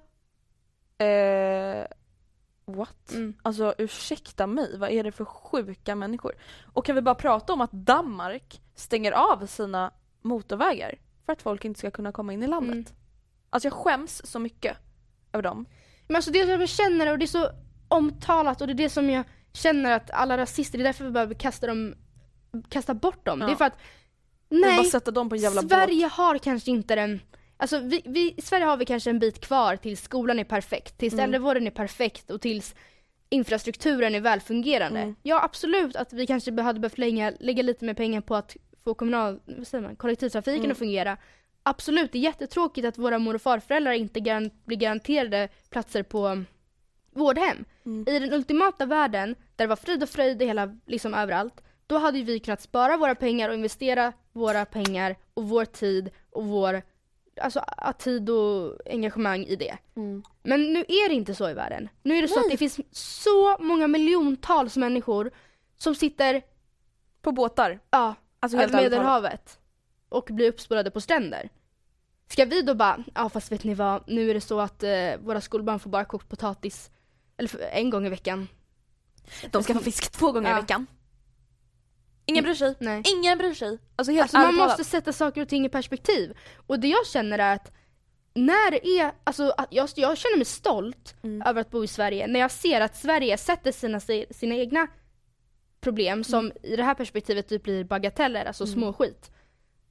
eh, 0.98 1.86
what? 2.64 3.12
Mm. 3.12 3.34
Alltså 3.42 3.74
ursäkta 3.78 4.46
mig, 4.46 4.78
vad 4.78 4.90
är 4.90 5.04
det 5.04 5.12
för 5.12 5.24
sjuka 5.24 5.94
människor? 5.94 6.32
Och 6.72 6.84
kan 6.84 6.94
vi 6.94 7.02
bara 7.02 7.14
prata 7.14 7.52
om 7.52 7.60
att 7.60 7.72
Danmark 7.72 8.60
stänger 8.74 9.12
av 9.12 9.46
sina 9.46 9.90
motorvägar 10.22 10.94
för 11.26 11.32
att 11.32 11.42
folk 11.42 11.64
inte 11.64 11.78
ska 11.78 11.90
kunna 11.90 12.12
komma 12.12 12.32
in 12.32 12.42
i 12.42 12.46
landet? 12.46 12.74
Mm. 12.74 13.00
Alltså 13.50 13.66
jag 13.66 13.72
skäms 13.72 14.26
så 14.26 14.38
mycket 14.38 14.76
över 15.32 15.42
dem. 15.42 15.66
Men 16.06 16.16
alltså 16.16 16.30
det 16.30 16.40
som 16.42 16.50
jag 16.50 16.68
känner 16.68 17.12
och 17.12 17.18
det 17.18 17.24
är 17.24 17.26
så 17.26 17.50
omtalat 17.88 18.60
och 18.60 18.66
det 18.66 18.72
är 18.72 18.74
det 18.74 18.88
som 18.90 19.10
jag 19.10 19.24
känner 19.52 19.90
att 19.92 20.10
alla 20.10 20.36
rasister, 20.38 20.78
det 20.78 20.82
är 20.82 20.84
därför 20.84 21.04
vi 21.04 21.10
behöver 21.10 21.34
kasta 21.34 21.66
dem, 21.66 21.94
kasta 22.68 22.94
bort 22.94 23.26
dem. 23.26 23.40
Ja. 23.40 23.46
Det 23.46 23.52
är 23.52 23.56
för 23.56 23.64
att, 23.64 23.78
Nej, 24.60 24.76
bara 24.76 24.84
sätta 24.84 25.10
dem 25.10 25.28
på 25.28 25.34
en 25.34 25.40
jävla 25.40 25.62
Sverige 25.62 26.06
har 26.06 26.38
kanske 26.38 26.70
inte 26.70 26.94
den 26.94 27.20
Alltså 27.56 27.78
vi, 27.78 28.02
vi, 28.04 28.34
i 28.36 28.42
Sverige 28.42 28.64
har 28.64 28.76
vi 28.76 28.84
kanske 28.84 29.10
en 29.10 29.18
bit 29.18 29.40
kvar 29.40 29.76
tills 29.76 30.02
skolan 30.02 30.38
är 30.38 30.44
perfekt, 30.44 30.98
tills 30.98 31.12
Mm. 31.14 31.24
äldrevården 31.24 31.66
är 31.66 31.70
perfekt 31.70 32.30
och 32.30 32.40
tills 32.40 32.74
infrastrukturen 33.28 34.14
är 34.14 34.20
välfungerande. 34.20 35.00
Mm. 35.00 35.16
Ja 35.22 35.42
absolut 35.44 35.96
att 35.96 36.12
vi 36.12 36.26
kanske 36.26 36.62
hade 36.62 36.80
behövt 36.80 36.98
lägga, 36.98 37.32
lägga 37.40 37.62
lite 37.62 37.84
mer 37.84 37.94
pengar 37.94 38.20
på 38.20 38.34
att 38.36 38.56
få 38.84 38.94
kommunal, 38.94 39.40
vad 39.44 39.66
säger 39.66 39.84
man, 39.84 39.96
kollektivtrafiken 39.96 40.60
Mm. 40.60 40.70
att 40.72 40.78
fungera. 40.78 41.16
Absolut, 41.62 42.12
det 42.12 42.18
är 42.18 42.22
jättetråkigt 42.22 42.86
att 42.86 42.98
våra 42.98 43.18
mor 43.18 43.34
och 43.34 43.42
farföräldrar 43.42 43.92
inte 43.92 44.20
garan, 44.20 44.50
blir 44.64 44.76
garanterade 44.76 45.48
platser 45.70 46.02
på 46.02 46.44
vårdhem. 47.14 47.64
Mm. 47.86 48.08
I 48.08 48.18
den 48.18 48.32
ultimata 48.32 48.86
världen, 48.86 49.34
där 49.56 49.64
det 49.64 49.66
var 49.66 49.76
frid 49.76 50.02
och 50.02 50.08
fröjd 50.08 50.42
hela, 50.42 50.78
liksom 50.86 51.14
överallt, 51.14 51.62
då 51.86 51.98
hade 51.98 52.22
vi 52.22 52.38
kunnat 52.38 52.60
spara 52.60 52.96
våra 52.96 53.14
pengar 53.14 53.48
och 53.48 53.54
investera 53.54 54.12
våra 54.32 54.64
pengar 54.64 55.16
och 55.34 55.48
vår 55.48 55.64
tid 55.64 56.10
och 56.30 56.44
vår 56.44 56.82
alltså, 57.40 57.64
tid 57.98 58.30
och 58.30 58.78
engagemang 58.86 59.44
i 59.44 59.56
det. 59.56 59.78
Mm. 59.96 60.22
Men 60.42 60.72
nu 60.72 60.80
är 60.80 61.08
det 61.08 61.14
inte 61.14 61.34
så 61.34 61.50
i 61.50 61.54
världen. 61.54 61.88
Nu 62.02 62.16
är 62.16 62.22
det 62.22 62.28
så 62.28 62.34
Nej. 62.34 62.44
att 62.44 62.50
det 62.50 62.56
finns 62.56 62.80
så 63.22 63.56
många 63.60 63.88
miljontals 63.88 64.76
människor 64.76 65.30
som 65.76 65.94
sitter 65.94 66.42
På 67.22 67.32
båtar. 67.32 67.80
ja, 67.90 68.14
Alltså 68.40 68.58
helt. 68.58 68.72
Medelhavet 68.72 69.58
och 70.08 70.28
blir 70.30 70.48
uppspolade 70.48 70.90
på 70.90 71.00
stränder. 71.00 71.48
Ska 72.28 72.44
vi 72.44 72.62
då 72.62 72.74
bara, 72.74 73.04
ja 73.14 73.28
fast 73.28 73.52
vet 73.52 73.64
ni 73.64 73.74
vad, 73.74 74.02
nu 74.06 74.30
är 74.30 74.34
det 74.34 74.40
så 74.40 74.60
att 74.60 74.82
eh, 74.82 74.90
våra 75.20 75.40
skolbarn 75.40 75.78
får 75.78 75.90
bara 75.90 76.04
kokt 76.04 76.28
potatis 76.28 76.90
eller 77.36 77.50
en 77.72 77.90
gång 77.90 78.06
i 78.06 78.08
veckan. 78.08 78.48
De 79.50 79.62
ska 79.62 79.74
få 79.74 79.80
fisk 79.80 80.12
två 80.12 80.32
gånger 80.32 80.50
Ja. 80.50 80.58
i 80.58 80.60
veckan. 80.60 80.86
Ingen 82.26 82.44
bryr 82.44 82.54
sig. 82.54 82.74
Nej. 82.78 83.02
Ingen 83.06 83.38
bryr 83.38 83.54
sig. 83.54 83.78
Alltså 83.96 84.12
helt 84.12 84.22
Alltså 84.22 84.38
man 84.38 84.46
talat. 84.56 84.68
måste 84.78 84.84
sätta 84.84 85.12
saker 85.12 85.42
och 85.42 85.48
ting 85.48 85.64
i 85.66 85.68
perspektiv. 85.68 86.36
Och 86.66 86.80
det 86.80 86.88
jag 86.88 87.06
känner 87.06 87.38
är 87.38 87.54
att 87.54 87.72
när 88.34 88.70
det 88.70 88.86
är, 88.86 89.12
alltså 89.24 89.54
jag, 89.70 89.88
jag 89.94 90.18
känner 90.18 90.36
mig 90.36 90.44
stolt 90.44 91.14
Mm. 91.22 91.42
över 91.46 91.60
att 91.60 91.70
bo 91.70 91.84
i 91.84 91.86
Sverige 91.86 92.26
när 92.26 92.40
jag 92.40 92.50
ser 92.50 92.80
att 92.80 92.96
Sverige 92.96 93.38
sätter 93.38 93.72
sina, 93.72 94.00
sina 94.30 94.54
egna 94.54 94.86
problem 95.80 96.24
som 96.24 96.52
i 96.62 96.76
det 96.76 96.82
här 96.82 96.94
perspektivet 96.94 97.48
typ 97.48 97.62
blir 97.62 97.84
bagateller, 97.84 98.44
alltså 98.44 98.64
Mm. 98.64 98.74
små 98.74 98.92
skit 98.92 99.30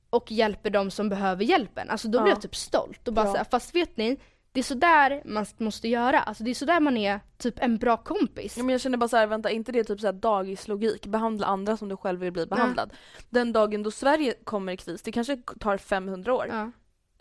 och 0.09 0.31
hjälper 0.31 0.69
de 0.69 0.91
som 0.91 1.09
behöver 1.09 1.43
hjälpen. 1.43 1.89
Alltså 1.89 2.07
då 2.07 2.19
blir 2.21 2.29
Ja. 2.31 2.35
jag 2.35 2.41
typ 2.41 2.55
stolt 2.55 3.07
och 3.07 3.13
bara 3.13 3.25
Ja. 3.25 3.31
säga, 3.31 3.45
fast 3.51 3.75
vet 3.75 3.97
ni, 3.97 4.17
det 4.53 4.59
är 4.59 4.63
sådär 4.63 5.21
man 5.25 5.45
måste 5.57 5.87
göra. 5.87 6.19
Alltså 6.21 6.43
det 6.43 6.49
är 6.49 6.55
sådär 6.55 6.79
man 6.79 6.97
är 6.97 7.19
typ 7.37 7.59
en 7.59 7.77
bra 7.77 7.97
kompis. 7.97 8.57
Ja, 8.57 8.63
men 8.63 8.71
jag 8.73 8.81
känner 8.81 8.97
bara 8.97 9.07
så 9.07 9.17
här, 9.17 9.27
vänta, 9.27 9.49
inte 9.49 9.71
det 9.71 9.83
typ 9.83 9.99
så 9.99 10.05
här 10.07 10.13
dagislogik? 10.13 11.05
Behandla 11.05 11.47
andra 11.47 11.77
som 11.77 11.89
du 11.89 11.97
själv 11.97 12.19
vill 12.19 12.31
bli 12.31 12.45
behandlad. 12.45 12.93
Den 13.29 13.53
dagen 13.53 13.83
då 13.83 13.91
Sverige 13.91 14.33
kommer 14.43 14.73
i 14.73 14.77
kris, 14.77 15.01
det 15.01 15.11
kanske 15.11 15.37
tar 15.59 15.77
500 15.77 16.33
år. 16.33 16.47
Ja. 16.49 16.71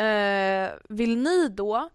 Eh, 0.05 0.71
vill 0.89 1.17
ni 1.17 1.49
då 1.49 1.89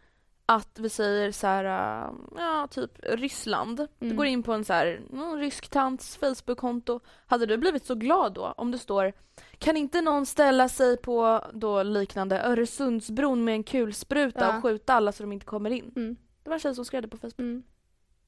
att 0.45 0.79
vi 0.79 0.89
säger 0.89 1.31
så 1.31 1.47
här, 1.47 1.65
äh, 1.65 2.11
ja 2.37 2.67
typ 2.71 2.91
Ryssland. 3.03 3.77
Du 3.99 4.05
Mm. 4.05 4.17
går 4.17 4.25
in 4.25 4.43
på 4.43 4.53
en 4.53 4.65
så 4.65 4.73
här, 4.73 5.01
någon 5.09 5.39
rysk 5.39 5.67
tants 5.69 6.17
Facebook-konto. 6.17 6.99
Hade 7.27 7.45
du 7.45 7.57
blivit 7.57 7.85
så 7.85 7.95
glad 7.95 8.33
då 8.33 8.53
om 8.57 8.71
det 8.71 8.77
står 8.79 9.13
kan 9.57 9.77
inte 9.77 10.01
någon 10.01 10.25
ställa 10.25 10.69
sig 10.69 10.97
på 10.97 11.45
då 11.53 11.83
liknande 11.83 12.41
Öresundsbron 12.43 13.43
med 13.43 13.55
en 13.55 13.63
kulspruta 13.63 14.39
Ja. 14.39 14.57
och 14.57 14.63
skjuta 14.63 14.93
alla 14.93 15.11
så 15.11 15.23
de 15.23 15.31
inte 15.31 15.45
kommer 15.45 15.69
in? 15.69 15.93
Mm. 15.95 16.15
Det 16.43 16.49
var 16.49 16.53
en 16.55 16.59
tjej 16.59 16.75
som 16.75 16.85
skrev 16.85 17.01
det 17.01 17.07
på 17.07 17.17
Facebook. 17.17 17.39
Mm. 17.39 17.63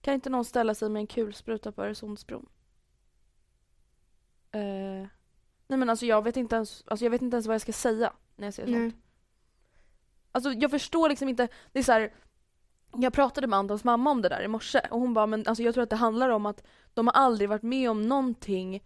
Kan 0.02 0.14
inte 0.14 0.30
någon 0.30 0.46
ställa 0.46 0.76
sig 0.76 0.90
med 0.90 1.00
en 1.00 1.08
kulspruta 1.08 1.72
på 1.72 1.84
Öresundsbron? 1.84 2.50
Eh, 4.52 5.08
nej 5.68 5.80
men 5.80 5.90
alltså 5.90 6.06
jag 6.06 6.24
vet 6.24 6.38
inte 6.38 6.56
ens, 6.56 6.84
alltså 6.88 7.06
jag 7.06 7.12
vet 7.12 7.22
inte 7.22 7.36
ens 7.36 7.48
vad 7.48 7.54
jag 7.54 7.62
ska 7.62 7.74
säga 7.74 8.14
när 8.36 8.48
jag 8.48 8.54
ser 8.54 8.64
sånt. 8.64 8.78
Nej. 8.78 8.92
Alltså 10.32 10.52
jag 10.52 10.72
förstår 10.72 11.10
liksom 11.10 11.30
inte, 11.30 11.48
det 11.72 11.80
är 11.80 11.84
så 11.84 11.92
här, 11.92 12.14
jag 12.98 13.14
pratade 13.14 13.48
med 13.48 13.60
Antons 13.60 13.84
mamma 13.84 14.12
om 14.12 14.22
det 14.22 14.30
där 14.30 14.42
i 14.42 14.48
morse 14.48 14.80
och 14.92 15.00
hon 15.00 15.14
bara 15.14 15.26
men 15.26 15.48
alltså 15.48 15.64
jag 15.64 15.74
tror 15.74 15.84
att 15.84 15.90
det 15.90 15.96
handlar 15.96 16.30
om 16.30 16.46
att 16.46 16.64
de 16.94 17.08
har 17.08 17.14
aldrig 17.14 17.50
varit 17.50 17.64
med 17.64 17.90
om 17.92 18.02
någonting 18.02 18.84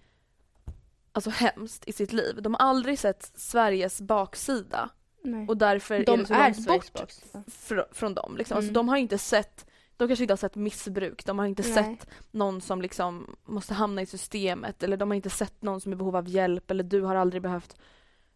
alltså 1.12 1.30
hemskt 1.30 1.88
i 1.88 1.92
sitt 1.94 2.14
liv. 2.14 2.42
De 2.42 2.54
har 2.54 2.60
aldrig 2.62 3.00
sett 3.00 3.32
Sveriges 3.36 4.02
baksida 4.02 4.90
Nej. 5.24 5.48
och 5.48 5.58
därför 5.58 6.00
De 6.06 6.12
är 6.14 6.18
det 6.18 6.26
så 6.26 6.34
är 6.34 6.38
långt 6.38 6.56
Sveriges 6.56 6.94
bort 6.94 7.12
fr- 7.48 7.86
från 7.94 8.14
dem. 8.14 8.38
Liksom. 8.38 8.56
Alltså, 8.58 8.68
Mm. 8.70 8.74
de 8.74 8.90
har 8.90 8.98
inte 8.98 9.18
sett 9.18 9.66
de 9.98 10.08
kanske 10.08 10.24
inte 10.24 10.32
har 10.32 10.38
sett 10.38 10.56
missbruk, 10.56 11.26
de 11.26 11.40
har 11.40 11.46
inte 11.46 11.64
Nej. 11.64 11.74
sett 11.74 12.08
någon 12.32 12.62
som 12.62 12.82
liksom 12.82 13.36
måste 13.46 13.74
hamna 13.74 14.02
i 14.02 14.06
systemet 14.06 14.84
eller 14.84 14.98
de 14.98 15.10
har 15.10 15.16
inte 15.16 15.30
sett 15.30 15.62
någon 15.62 15.82
som 15.82 15.92
är 15.92 15.96
i 15.96 15.98
behov 15.98 16.16
av 16.16 16.28
hjälp 16.30 16.72
eller 16.72 16.84
du 16.84 17.02
har 17.02 17.16
aldrig 17.16 17.42
behövt 17.42 17.76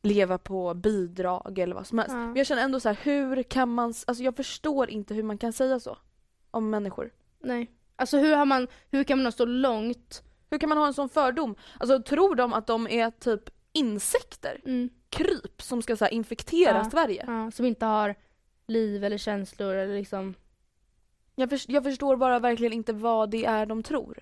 leva 0.02 0.38
på 0.38 0.74
bidrag 0.74 1.60
eller 1.60 1.76
vad 1.76 1.88
som 1.88 1.98
helst. 2.00 2.14
Ja. 2.14 2.20
Men 2.20 2.36
jag 2.36 2.48
känner 2.48 2.62
ändå 2.64 2.80
så 2.80 2.90
här, 2.90 2.98
hur 3.04 3.44
kan 3.44 3.70
man, 3.70 3.94
alltså 4.08 4.24
jag 4.24 4.36
förstår 4.36 4.90
inte 4.90 5.14
hur 5.14 5.24
man 5.24 5.38
kan 5.38 5.54
säga 5.54 5.80
så 5.80 5.98
om 6.52 6.70
människor. 6.70 7.12
Nej. 7.44 7.72
Alltså 7.96 8.18
hur 8.18 8.36
har 8.36 8.46
man, 8.46 8.68
hur 8.92 9.04
kan 9.04 9.18
man 9.18 9.26
ha 9.26 9.32
så 9.32 9.46
långt? 9.46 10.24
Hur 10.56 10.60
kan 10.60 10.70
man 10.70 10.78
ha 10.78 10.88
en 10.88 10.93
sån 10.93 11.10
fördom? 11.10 11.56
Alltså 11.80 12.01
tror 12.01 12.36
de 12.36 12.53
att 12.53 12.68
de 12.68 12.88
är 12.88 13.12
typ 13.12 13.49
insekter? 13.74 14.62
Mm. 14.66 14.89
Kryp 15.10 15.62
som 15.62 15.82
ska 15.82 15.97
så 15.97 16.06
här 16.06 16.12
infektera 16.14 16.78
Ja. 16.78 16.89
Sverige? 16.89 17.24
Ja, 17.28 17.51
som 17.51 17.66
inte 17.66 17.86
har 17.86 18.16
liv 18.68 19.03
eller 19.03 19.18
känslor 19.18 19.76
eller 19.76 19.95
liksom. 19.95 20.34
Jag, 21.36 21.49
förs- 21.49 21.70
jag 21.70 21.84
förstår 21.84 22.16
bara 22.16 22.39
verkligen 22.39 22.74
inte 22.74 22.93
vad 22.93 23.30
det 23.30 23.45
är 23.45 23.66
de 23.66 23.84
tror 23.84 24.20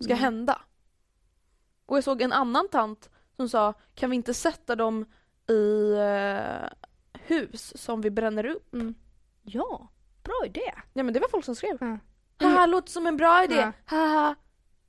ska 0.00 0.12
Mm. 0.12 0.18
hända. 0.24 0.60
Och 1.86 1.96
jag 1.96 2.04
såg 2.04 2.22
en 2.22 2.32
annan 2.32 2.68
tant 2.68 3.10
som 3.36 3.48
sa, 3.48 3.72
kan 3.94 4.10
vi 4.10 4.16
inte 4.16 4.34
sätta 4.34 4.76
dem 4.76 5.04
i 5.48 5.92
eh, 5.92 6.68
hus 7.26 7.72
som 7.82 8.00
vi 8.00 8.10
bränner 8.10 8.46
upp? 8.46 8.74
Mm. 8.74 8.94
Ja, 9.42 9.88
bra 10.22 10.42
idé. 10.46 10.72
Ja 10.92 11.02
men 11.02 11.14
det 11.14 11.20
var 11.20 11.28
folk 11.28 11.44
som 11.44 11.54
skrev. 11.54 11.76
Ja. 11.80 11.98
Haha, 12.48 12.66
låter 12.66 12.90
som 12.92 13.06
en 13.06 13.16
bra 13.16 13.44
idé. 13.44 13.54
Ja. 13.56 13.72
Haha. 13.84 14.34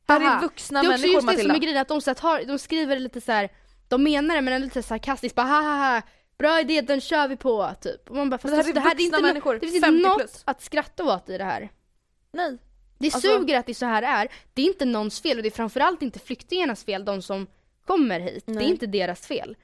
Här 0.07 0.19
är 0.21 0.25
Haha. 0.25 0.41
vuxna 0.41 0.81
det 0.81 0.87
är 0.87 0.91
också 0.93 1.01
människor 1.01 1.13
just 1.15 1.37
det 1.37 1.41
som 1.43 1.51
är 1.51 1.59
grejen, 1.59 1.77
att 1.81 1.87
de, 1.87 2.01
så 2.01 2.11
att 2.11 2.19
har, 2.19 2.43
de 2.43 2.59
skriver 2.59 2.95
det 2.95 3.01
lite 3.01 3.21
så 3.21 3.31
här. 3.31 3.49
de 3.87 4.03
menar 4.03 4.35
det 4.35 4.41
men 4.41 4.53
ändå 4.53 4.65
lite 4.65 4.83
sarkastiskt 4.83 5.35
bara 5.35 5.47
ha 5.47 5.61
ha 5.61 5.93
ha. 5.93 6.01
Bra 6.37 6.59
idé, 6.59 6.81
den 6.81 7.01
kör 7.01 7.27
vi 7.27 7.35
på 7.37 7.73
typ. 7.81 8.09
Och 8.09 8.15
man 8.15 8.29
bara, 8.29 8.37
fast 8.37 8.51
det 8.51 8.57
här 8.57 8.63
är 8.63 8.67
alltså, 8.67 8.73
det 8.73 8.89
vuxna 8.89 9.03
inte 9.17 9.21
människor, 9.21 9.53
det 9.53 9.59
finns 9.59 9.75
inte 9.75 9.87
50 9.87 10.03
något 10.07 10.17
plus. 10.17 10.41
att 10.45 10.61
skratta 10.61 11.03
åt 11.03 11.29
i 11.29 11.37
det 11.37 11.43
här. 11.43 11.69
Nej. 12.31 12.57
Det 12.97 13.07
Alltså- 13.13 13.19
suger 13.29 13.59
att 13.59 13.65
det 13.65 13.73
så 13.73 13.85
här 13.85 14.03
är. 14.03 14.27
Det 14.53 14.61
är 14.61 14.65
inte 14.65 14.85
någons 14.85 15.21
fel 15.21 15.37
och 15.37 15.43
det 15.43 15.49
är 15.49 15.51
framförallt 15.51 16.01
inte 16.01 16.19
flyktingarnas 16.19 16.83
fel, 16.83 17.05
de 17.05 17.21
som 17.21 17.47
kommer 17.85 18.19
hit. 18.19 18.43
Det 18.45 18.51
Nej. 18.53 18.65
är 18.65 18.69
inte 18.69 18.87
deras 18.87 19.27
fel. 19.27 19.55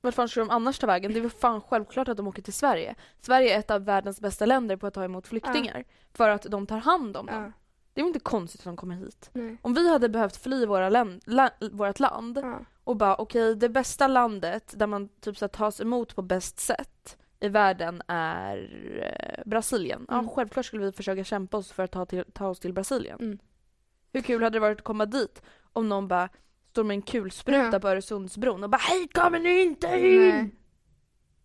Vart 0.00 0.14
fan 0.14 0.28
ska 0.28 0.40
de 0.40 0.50
annars 0.50 0.78
ta 0.78 0.86
vägen? 0.86 1.12
Det 1.12 1.18
är 1.18 1.20
väl 1.20 1.30
fan 1.30 1.60
självklart 1.60 2.08
att 2.08 2.16
de 2.16 2.28
åker 2.28 2.42
till 2.42 2.52
Sverige. 2.52 2.94
Sverige 3.20 3.54
är 3.54 3.58
ett 3.58 3.70
av 3.70 3.84
världens 3.84 4.20
bästa 4.20 4.46
länder 4.46 4.76
på 4.76 4.86
att 4.86 4.94
ta 4.94 5.04
emot 5.04 5.26
flyktingar. 5.28 5.84
För 6.14 6.28
att 6.28 6.42
de 6.42 6.66
tar 6.66 6.78
hand 6.78 7.16
om 7.16 7.26
dem. 7.26 7.34
Ja. 7.44 7.52
Det 7.94 8.00
är 8.00 8.02
väl 8.04 8.08
inte 8.08 8.20
konstigt 8.20 8.60
att 8.60 8.64
de 8.64 8.76
kommer 8.76 8.94
hit. 8.96 9.30
Nej. 9.32 9.56
Om 9.62 9.74
vi 9.74 9.90
hade 9.90 10.08
behövt 10.08 10.36
fly 10.36 10.66
våra 10.66 10.88
län, 10.88 11.20
la, 11.26 11.50
vårt 11.72 12.00
land 12.00 12.38
Ja. 12.42 12.60
och 12.84 12.96
bara 12.96 13.16
okej, 13.16 13.56
det 13.56 13.68
bästa 13.68 14.06
landet 14.06 14.72
där 14.76 14.86
man 14.86 15.08
typ 15.08 15.36
så 15.38 15.44
här, 15.44 15.48
tas 15.48 15.80
emot 15.80 16.14
på 16.16 16.22
bäst 16.22 16.60
sätt 16.60 17.18
i 17.40 17.48
världen 17.48 18.02
är 18.08 18.56
eh, 19.36 19.42
Brasilien. 19.50 20.06
Ja, 20.08 20.14
Mm. 20.18 20.28
självklart 20.30 20.66
skulle 20.66 20.84
vi 20.84 20.92
försöka 20.92 21.24
kämpa 21.24 21.56
oss 21.56 21.72
för 21.72 21.82
att 21.82 21.90
ta, 21.90 22.06
till, 22.06 22.24
ta 22.32 22.48
oss 22.48 22.60
till 22.60 22.72
Brasilien. 22.72 23.18
Mm. 23.20 23.38
Hur 24.12 24.20
kul 24.20 24.42
hade 24.42 24.56
det 24.56 24.60
varit 24.60 24.78
att 24.78 24.84
komma 24.84 25.06
dit 25.06 25.42
om 25.72 25.88
någon 25.88 26.08
bara 26.08 26.28
står 26.70 26.84
med 26.84 26.94
en 26.94 27.02
kulspruta 27.02 27.70
Ja. 27.72 27.80
på 27.80 27.88
Öresundsbron 27.88 28.64
och 28.64 28.70
bara 28.70 28.76
hej 28.78 29.08
kommer 29.08 29.38
ni 29.40 29.62
inte 29.62 29.86
in! 29.86 30.28
Nej. 30.28 30.50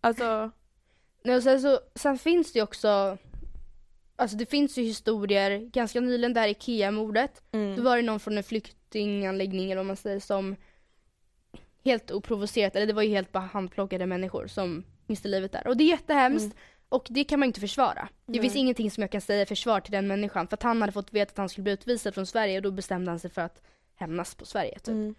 Alltså, 0.01 0.51
Nej, 1.23 1.35
och 1.35 1.43
sen, 1.43 1.61
så, 1.61 1.79
sen 1.95 2.17
finns 2.17 2.53
det 2.53 2.59
ju 2.59 2.63
också, 2.63 3.17
alltså 4.17 4.37
det 4.37 4.45
finns 4.45 4.77
ju 4.77 4.83
historier, 4.83 5.59
ganska 5.59 5.99
nyligen 6.01 6.33
där 6.33 6.47
IKEA-mordet, 6.47 7.41
mm. 7.51 7.75
då 7.75 7.81
var 7.81 7.97
det 7.97 8.03
någon 8.03 8.19
från 8.19 8.37
en 8.37 8.43
flyktinganläggning 8.43 9.65
eller 9.65 9.75
vad 9.75 9.85
man 9.85 9.95
säger 9.95 10.19
som 10.19 10.55
helt 11.85 12.11
oprovocerat, 12.11 12.75
eller 12.75 12.87
det 12.87 12.93
var 12.93 13.01
ju 13.03 13.09
helt 13.09 13.31
bara 13.31 13.43
handplockade 13.53 14.05
människor 14.05 14.47
som 14.47 14.83
miste 15.07 15.27
livet 15.27 15.51
där. 15.51 15.67
Och 15.67 15.77
det 15.77 15.83
är 15.83 15.87
jättehemskt 15.87 16.45
Mm. 16.45 16.57
och 16.89 17.07
det 17.09 17.23
kan 17.23 17.39
man 17.39 17.47
inte 17.47 17.59
försvara. 17.59 18.09
Det 18.25 18.31
Nej. 18.31 18.41
finns 18.41 18.55
ingenting 18.55 18.91
som 18.91 19.01
jag 19.01 19.11
kan 19.11 19.21
säga 19.21 19.45
försvar 19.45 19.79
till 19.79 19.91
den 19.91 20.07
människan 20.07 20.47
för 20.47 20.53
att 20.57 20.63
han 20.63 20.81
hade 20.81 20.93
fått 20.93 21.13
veta 21.13 21.31
att 21.31 21.37
han 21.37 21.49
skulle 21.49 21.63
bli 21.63 21.73
utvisad 21.73 22.13
från 22.13 22.25
Sverige 22.25 22.57
och 22.57 22.63
då 22.63 22.71
bestämde 22.71 23.11
han 23.11 23.19
sig 23.19 23.29
för 23.29 23.41
att 23.41 23.61
hämnas 23.95 24.35
på 24.35 24.45
Sverige 24.45 24.79
typ. 24.79 24.87
Mm. 24.87 25.15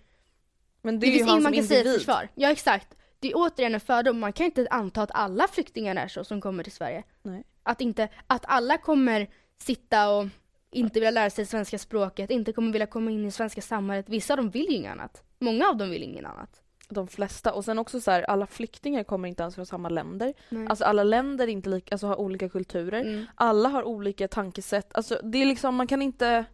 Men 0.83 1.01
det, 1.01 1.07
Det, 1.07 1.13
är 1.13 1.19
ju 1.19 1.25
han 1.25 1.29
inget 1.31 1.37
som 1.37 1.43
man 1.43 1.53
kan 1.53 1.65
säga 1.65 1.81
individ. 1.81 1.99
försvar. 1.99 2.29
Ja 2.35 2.51
exakt. 2.51 2.95
Det 3.21 3.29
är 3.29 3.33
återigen 3.37 3.75
en 3.75 3.81
fördom, 3.81 4.19
man 4.21 4.33
kan 4.33 4.47
inte 4.47 4.67
anta 4.71 5.03
att 5.03 5.11
alla 5.15 5.49
flyktingar 5.49 5.97
är 5.97 6.09
så 6.09 6.25
som 6.25 6.41
kommer 6.41 6.63
till 6.63 6.73
Sverige. 6.73 7.03
Nej. 7.23 7.45
Att 7.69 7.81
inte, 7.81 8.09
att 8.27 8.45
alla 8.47 8.79
kommer 8.79 9.31
sitta 9.59 10.11
och 10.11 10.27
inte 10.71 10.95
vilja 10.95 11.11
lära 11.11 11.31
sig 11.31 11.47
svenska 11.47 11.79
språket, 11.79 12.31
inte 12.31 12.53
kommer 12.53 12.73
vilja 12.73 12.87
komma 12.87 13.11
in 13.11 13.25
i 13.25 13.31
svenska 13.31 13.61
samhället. 13.61 14.09
Vissa 14.09 14.33
av 14.33 14.37
dem 14.37 14.51
vill 14.51 14.67
ju 14.67 14.77
inget 14.77 14.93
annat. 14.93 15.25
Många 15.39 15.69
av 15.69 15.77
dem 15.77 15.91
vill 15.91 16.03
inget 16.03 16.25
annat. 16.25 16.61
De 16.89 17.09
flesta. 17.09 17.53
Och 17.53 17.65
sen 17.65 17.79
också 17.79 18.01
så 18.01 18.11
här, 18.11 18.23
alla 18.23 18.47
flyktingar 18.47 19.05
kommer 19.05 19.29
inte 19.29 19.43
ens 19.43 19.55
från 19.55 19.67
samma 19.67 19.89
länder. 19.89 20.35
Nej. 20.49 20.67
Alltså 20.69 20.85
alla 20.85 21.05
länder 21.05 21.49
är 21.49 21.53
inte 21.53 21.69
lika, 21.69 21.95
alltså 21.95 22.07
har 22.07 22.21
olika 22.21 22.49
kulturer. 22.49 23.01
Mm. 23.01 23.27
Alla 23.35 23.69
har 23.69 23.83
olika 23.83 24.29
tankesätt. 24.29 24.95
Alltså 24.95 25.21
det 25.23 25.39
är 25.39 25.47
liksom, 25.47 25.75
man 25.75 25.87
kan 25.87 26.03
inte... 26.03 26.45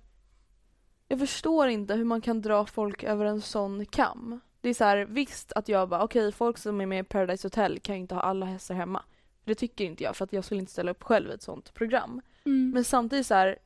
Jag 1.09 1.19
förstår 1.19 1.69
inte 1.69 1.95
hur 1.95 2.05
man 2.05 2.21
kan 2.21 2.43
dra 2.43 2.67
folk 2.67 3.03
över 3.03 3.25
en 3.25 3.41
sån 3.41 3.87
kam. 3.87 4.41
Det 4.61 4.69
är 4.69 4.75
så 4.75 4.85
här, 4.85 4.97
visst 5.05 5.53
att 5.53 5.69
jag 5.69 5.89
bara, 5.89 6.05
okej 6.05 6.33
folk 6.33 6.59
som 6.59 6.81
är 6.81 6.87
med 6.87 7.01
i 7.01 7.03
Paradise 7.03 7.47
Hotel 7.47 7.81
kan 7.81 7.95
ju 7.95 8.01
inte 8.01 8.15
ha 8.15 8.23
alla 8.23 8.47
hästar 8.47 8.75
hemma. 8.75 9.03
Det 9.45 9.55
tycker 9.55 9.85
inte 9.85 10.05
jag 10.05 10.17
för 10.17 10.25
att 10.25 10.33
jag 10.33 10.45
skulle 10.45 10.61
inte 10.61 10.73
ställa 10.73 10.91
upp 10.91 11.03
själv 11.03 11.31
i 11.31 11.35
ett 11.35 11.43
sånt 11.43 11.75
program. 11.75 12.21
Mm. 12.45 12.71
Men 12.71 12.85
samtidigt 12.85 13.27
så 13.27 13.35
här, 13.35 13.59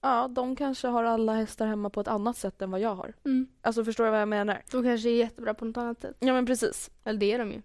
ja 0.00 0.28
de 0.28 0.56
kanske 0.56 0.88
har 0.88 1.04
alla 1.04 1.34
hästar 1.34 1.66
hemma 1.66 1.90
på 1.90 2.00
ett 2.00 2.08
annat 2.08 2.36
sätt 2.36 2.62
än 2.62 2.70
vad 2.70 2.80
jag 2.80 2.94
har. 2.94 3.14
Mm. 3.24 3.48
Alltså 3.60 3.84
förstår 3.84 4.04
du 4.04 4.10
vad 4.10 4.20
jag 4.20 4.28
menar? 4.28 4.62
De 4.70 4.82
kanske 4.82 5.08
är 5.08 5.16
jättebra 5.16 5.54
på 5.54 5.64
något 5.64 5.76
annat 5.76 6.00
sätt. 6.00 6.16
Ja 6.20 6.32
men 6.32 6.46
precis. 6.46 6.90
Eller 7.04 7.20
det 7.20 7.32
är 7.32 7.38
de 7.38 7.52
ju. 7.52 7.62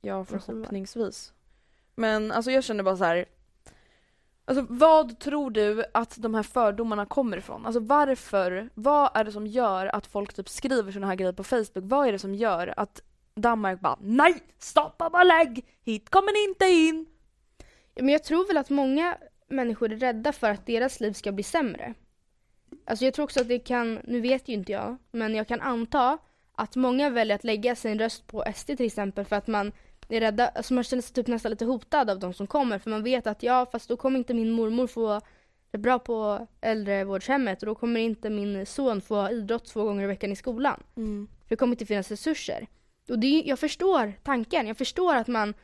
Ja, 0.00 0.24
förhoppningsvis. 0.24 1.32
Men 1.94 2.32
alltså 2.32 2.50
jag 2.50 2.64
känner 2.64 2.84
bara 2.84 2.96
så 2.96 3.04
här. 3.04 3.24
Alltså 4.44 4.66
vad 4.68 5.18
tror 5.18 5.50
du 5.50 5.84
att 5.94 6.16
de 6.22 6.34
här 6.34 6.42
fördomarna 6.42 7.06
kommer 7.06 7.36
ifrån? 7.36 7.66
Alltså 7.66 7.80
varför? 7.80 8.70
Vad 8.74 9.10
är 9.14 9.24
det 9.24 9.32
som 9.32 9.46
gör 9.46 9.86
att 9.86 10.06
folk 10.06 10.34
typ 10.34 10.48
skriver 10.48 10.92
såna 10.92 11.06
här 11.06 11.14
grejer 11.14 11.32
på 11.32 11.44
Facebook? 11.44 11.84
Vad 11.84 12.08
är 12.08 12.12
det 12.12 12.18
som 12.18 12.34
gör 12.34 12.74
att 12.76 13.02
Danmark 13.34 13.80
bara 13.80 13.98
nej, 14.00 14.42
stoppa 14.58 15.10
belägg, 15.10 15.64
hit 15.84 16.10
kommer 16.10 16.32
ni 16.32 16.48
inte 16.50 16.64
in. 16.64 17.06
Ja, 17.94 18.02
Men 18.02 18.12
jag 18.12 18.24
tror 18.24 18.46
väl 18.46 18.56
att 18.56 18.70
många 18.70 19.18
människor 19.48 19.92
är 19.92 19.96
rädda 19.96 20.32
för 20.32 20.50
att 20.50 20.66
deras 20.66 21.00
liv 21.00 21.12
ska 21.12 21.32
bli 21.32 21.42
sämre. 21.42 21.94
Alltså 22.84 23.04
jag 23.04 23.14
tror 23.14 23.24
också 23.24 23.40
att 23.40 23.48
det 23.48 23.58
kan, 23.58 24.00
nu 24.04 24.20
vet 24.20 24.48
ju 24.48 24.52
inte 24.52 24.72
jag, 24.72 24.96
men 25.10 25.34
jag 25.34 25.48
kan 25.48 25.60
anta 25.60 26.18
att 26.54 26.76
många 26.76 27.10
väljer 27.10 27.34
att 27.34 27.44
lägga 27.44 27.76
sin 27.76 27.98
röst 27.98 28.26
på 28.26 28.44
SD 28.54 28.66
till 28.66 28.86
exempel 28.86 29.24
för 29.24 29.36
att 29.36 29.46
man 29.46 29.72
är 30.08 30.20
rädda, 30.20 30.48
alltså 30.48 30.74
man 30.74 30.84
känner 30.84 31.02
sig 31.02 31.14
typ 31.14 31.26
nästan 31.26 31.50
lite 31.50 31.64
hotad 31.64 32.10
av 32.10 32.18
de 32.18 32.34
som 32.34 32.46
kommer 32.46 32.78
för 32.78 32.90
man 32.90 33.02
vet 33.02 33.26
att 33.26 33.42
ja 33.42 33.66
fast 33.72 33.88
då 33.88 33.96
kommer 33.96 34.18
inte 34.18 34.34
min 34.34 34.50
mormor 34.50 34.86
få 34.86 35.20
det 35.70 35.78
bra 35.78 35.98
på 35.98 36.46
äldrevårdshemmet 36.60 37.62
och 37.62 37.66
då 37.66 37.74
kommer 37.74 38.00
inte 38.00 38.30
min 38.30 38.66
son 38.66 39.00
få 39.00 39.30
idrott 39.30 39.64
två 39.64 39.84
gånger 39.84 40.04
i 40.04 40.06
veckan 40.06 40.32
i 40.32 40.36
skolan. 40.36 40.82
För 41.42 41.48
det 41.48 41.56
kommer 41.56 41.72
inte 41.72 41.86
finnas 41.86 42.10
resurser. 42.10 42.66
Och 43.08 43.18
det 43.18 43.26
är, 43.26 43.48
jag 43.48 43.58
förstår 43.58 44.12
tanken, 44.22 44.66
jag 44.66 44.76
förstår 44.78 45.14
att 45.14 45.28
man 45.28 45.54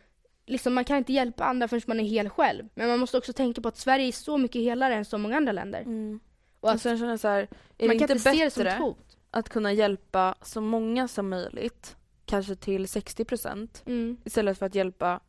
liksom, 0.47 0.74
man 0.74 0.84
kan 0.84 0.97
inte 0.97 1.12
hjälpa 1.12 1.45
andra 1.45 1.68
förrän 1.68 1.82
man 1.86 2.01
är 2.01 2.05
hel 2.05 2.28
själv. 2.28 2.68
Men 2.74 2.89
man 2.89 2.99
måste 2.99 3.18
också 3.18 3.32
tänka 3.32 3.61
på 3.61 3.68
att 3.68 3.76
Sverige 3.76 4.09
är 4.09 4.12
så 4.12 4.39
mycket 4.39 4.62
helare 4.62 4.95
än 4.95 5.05
så 5.05 5.18
många 5.18 5.36
andra 5.36 5.53
länder. 5.53 5.80
Och, 5.80 6.64
Och 6.64 6.70
att 6.70 6.74
och 6.74 6.80
sen 6.80 6.99
känner 6.99 7.11
jag 7.11 7.20
så 7.20 7.28
här, 7.28 7.39
är 7.39 7.47
man 7.47 7.49
det 7.78 7.86
kan 7.86 7.93
inte 7.93 8.03
inte 8.12 8.18
se 8.18 8.45
det 8.45 8.51
som 8.51 8.62
ett 8.62 8.66
bättre 8.68 8.82
hot. 8.82 9.16
att 9.30 9.49
kunna 9.49 9.72
hjälpa 9.72 10.34
så 10.43 10.61
många 10.61 11.09
som 11.09 11.28
möjligt, 11.28 11.97
kanske 12.24 12.57
till 12.57 12.89
60 12.89 13.24
procent, 13.24 13.82
Mm. 13.86 14.16
istället 14.24 14.59
för 14.59 14.66
att 14.66 14.74
hjälpa 14.74 15.20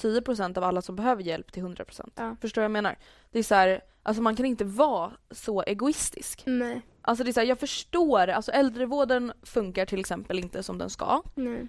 10% 0.00 0.58
av 0.58 0.64
alla 0.64 0.82
som 0.82 0.96
behöver 0.96 1.22
hjälp 1.22 1.52
till 1.52 1.62
100%. 1.62 2.12
Ja. 2.16 2.36
Förstår 2.40 2.60
du 2.60 2.62
vad 2.62 2.76
jag 2.76 2.82
menar? 2.82 2.98
Det 3.30 3.38
är 3.38 3.42
så 3.42 3.54
här, 3.54 3.80
alltså 4.02 4.22
man 4.22 4.36
kan 4.36 4.46
inte 4.46 4.64
vara 4.64 5.12
så 5.30 5.62
egoistisk. 5.62 6.42
Nej. 6.46 6.82
Alltså 7.06 7.24
det 7.24 7.30
är 7.30 7.32
så 7.32 7.40
här, 7.40 7.46
jag 7.46 7.58
förstår, 7.58 8.28
alltså 8.28 8.52
äldrevården 8.52 9.32
funkar 9.42 9.86
till 9.86 10.00
exempel 10.00 10.38
inte 10.38 10.62
som 10.62 10.78
den 10.78 10.90
ska. 10.90 11.22
Nej. 11.34 11.66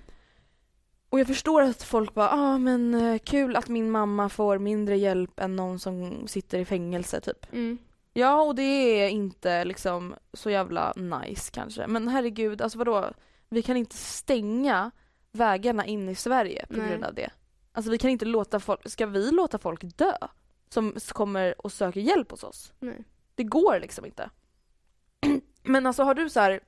Och 1.09 1.19
jag 1.19 1.27
förstår 1.27 1.61
att 1.61 1.83
folk 1.83 2.13
bara, 2.13 2.29
ah 2.29 2.57
men 2.57 2.93
eh, 2.95 3.19
kul 3.19 3.55
att 3.55 3.67
min 3.67 3.91
mamma 3.91 4.29
får 4.29 4.57
mindre 4.57 4.97
hjälp 4.97 5.39
än 5.39 5.55
någon 5.55 5.79
som 5.79 6.27
sitter 6.27 6.59
i 6.59 6.65
fängelse 6.65 7.21
typ. 7.21 7.53
Mm. 7.53 7.77
Ja 8.13 8.41
och 8.41 8.55
det 8.55 8.61
är 9.01 9.09
inte 9.09 9.65
liksom 9.65 10.15
så 10.33 10.49
jävla 10.49 10.93
nice 10.93 11.51
kanske. 11.51 11.87
Men 11.87 12.07
herregud, 12.07 12.61
alltså 12.61 12.77
vadå? 12.77 13.11
Vi 13.49 13.61
kan 13.61 13.77
inte 13.77 13.95
stänga 13.97 14.91
vägarna 15.31 15.85
in 15.85 16.09
i 16.09 16.15
Sverige 16.15 16.65
på 16.67 16.77
Nej. 16.77 16.89
grund 16.89 17.03
av 17.03 17.13
det. 17.13 17.29
Alltså 17.71 17.91
vi 17.91 17.97
kan 17.97 18.09
inte 18.09 18.25
låta 18.25 18.59
folk, 18.59 18.89
ska 18.89 19.05
vi 19.05 19.31
låta 19.31 19.57
folk 19.57 19.81
dö? 19.97 20.13
Som 20.69 20.93
kommer 21.09 21.65
och 21.65 21.71
söker 21.71 22.01
hjälp 22.01 22.31
hos 22.31 22.43
oss? 22.43 22.73
Nej. 22.79 23.03
Det 23.35 23.43
går 23.43 23.79
liksom 23.79 24.05
inte. 24.05 24.29
Men 25.65 25.85
alltså 25.85 26.03
har 26.03 26.13
du 26.13 26.29
så 26.29 26.39
här, 26.39 26.59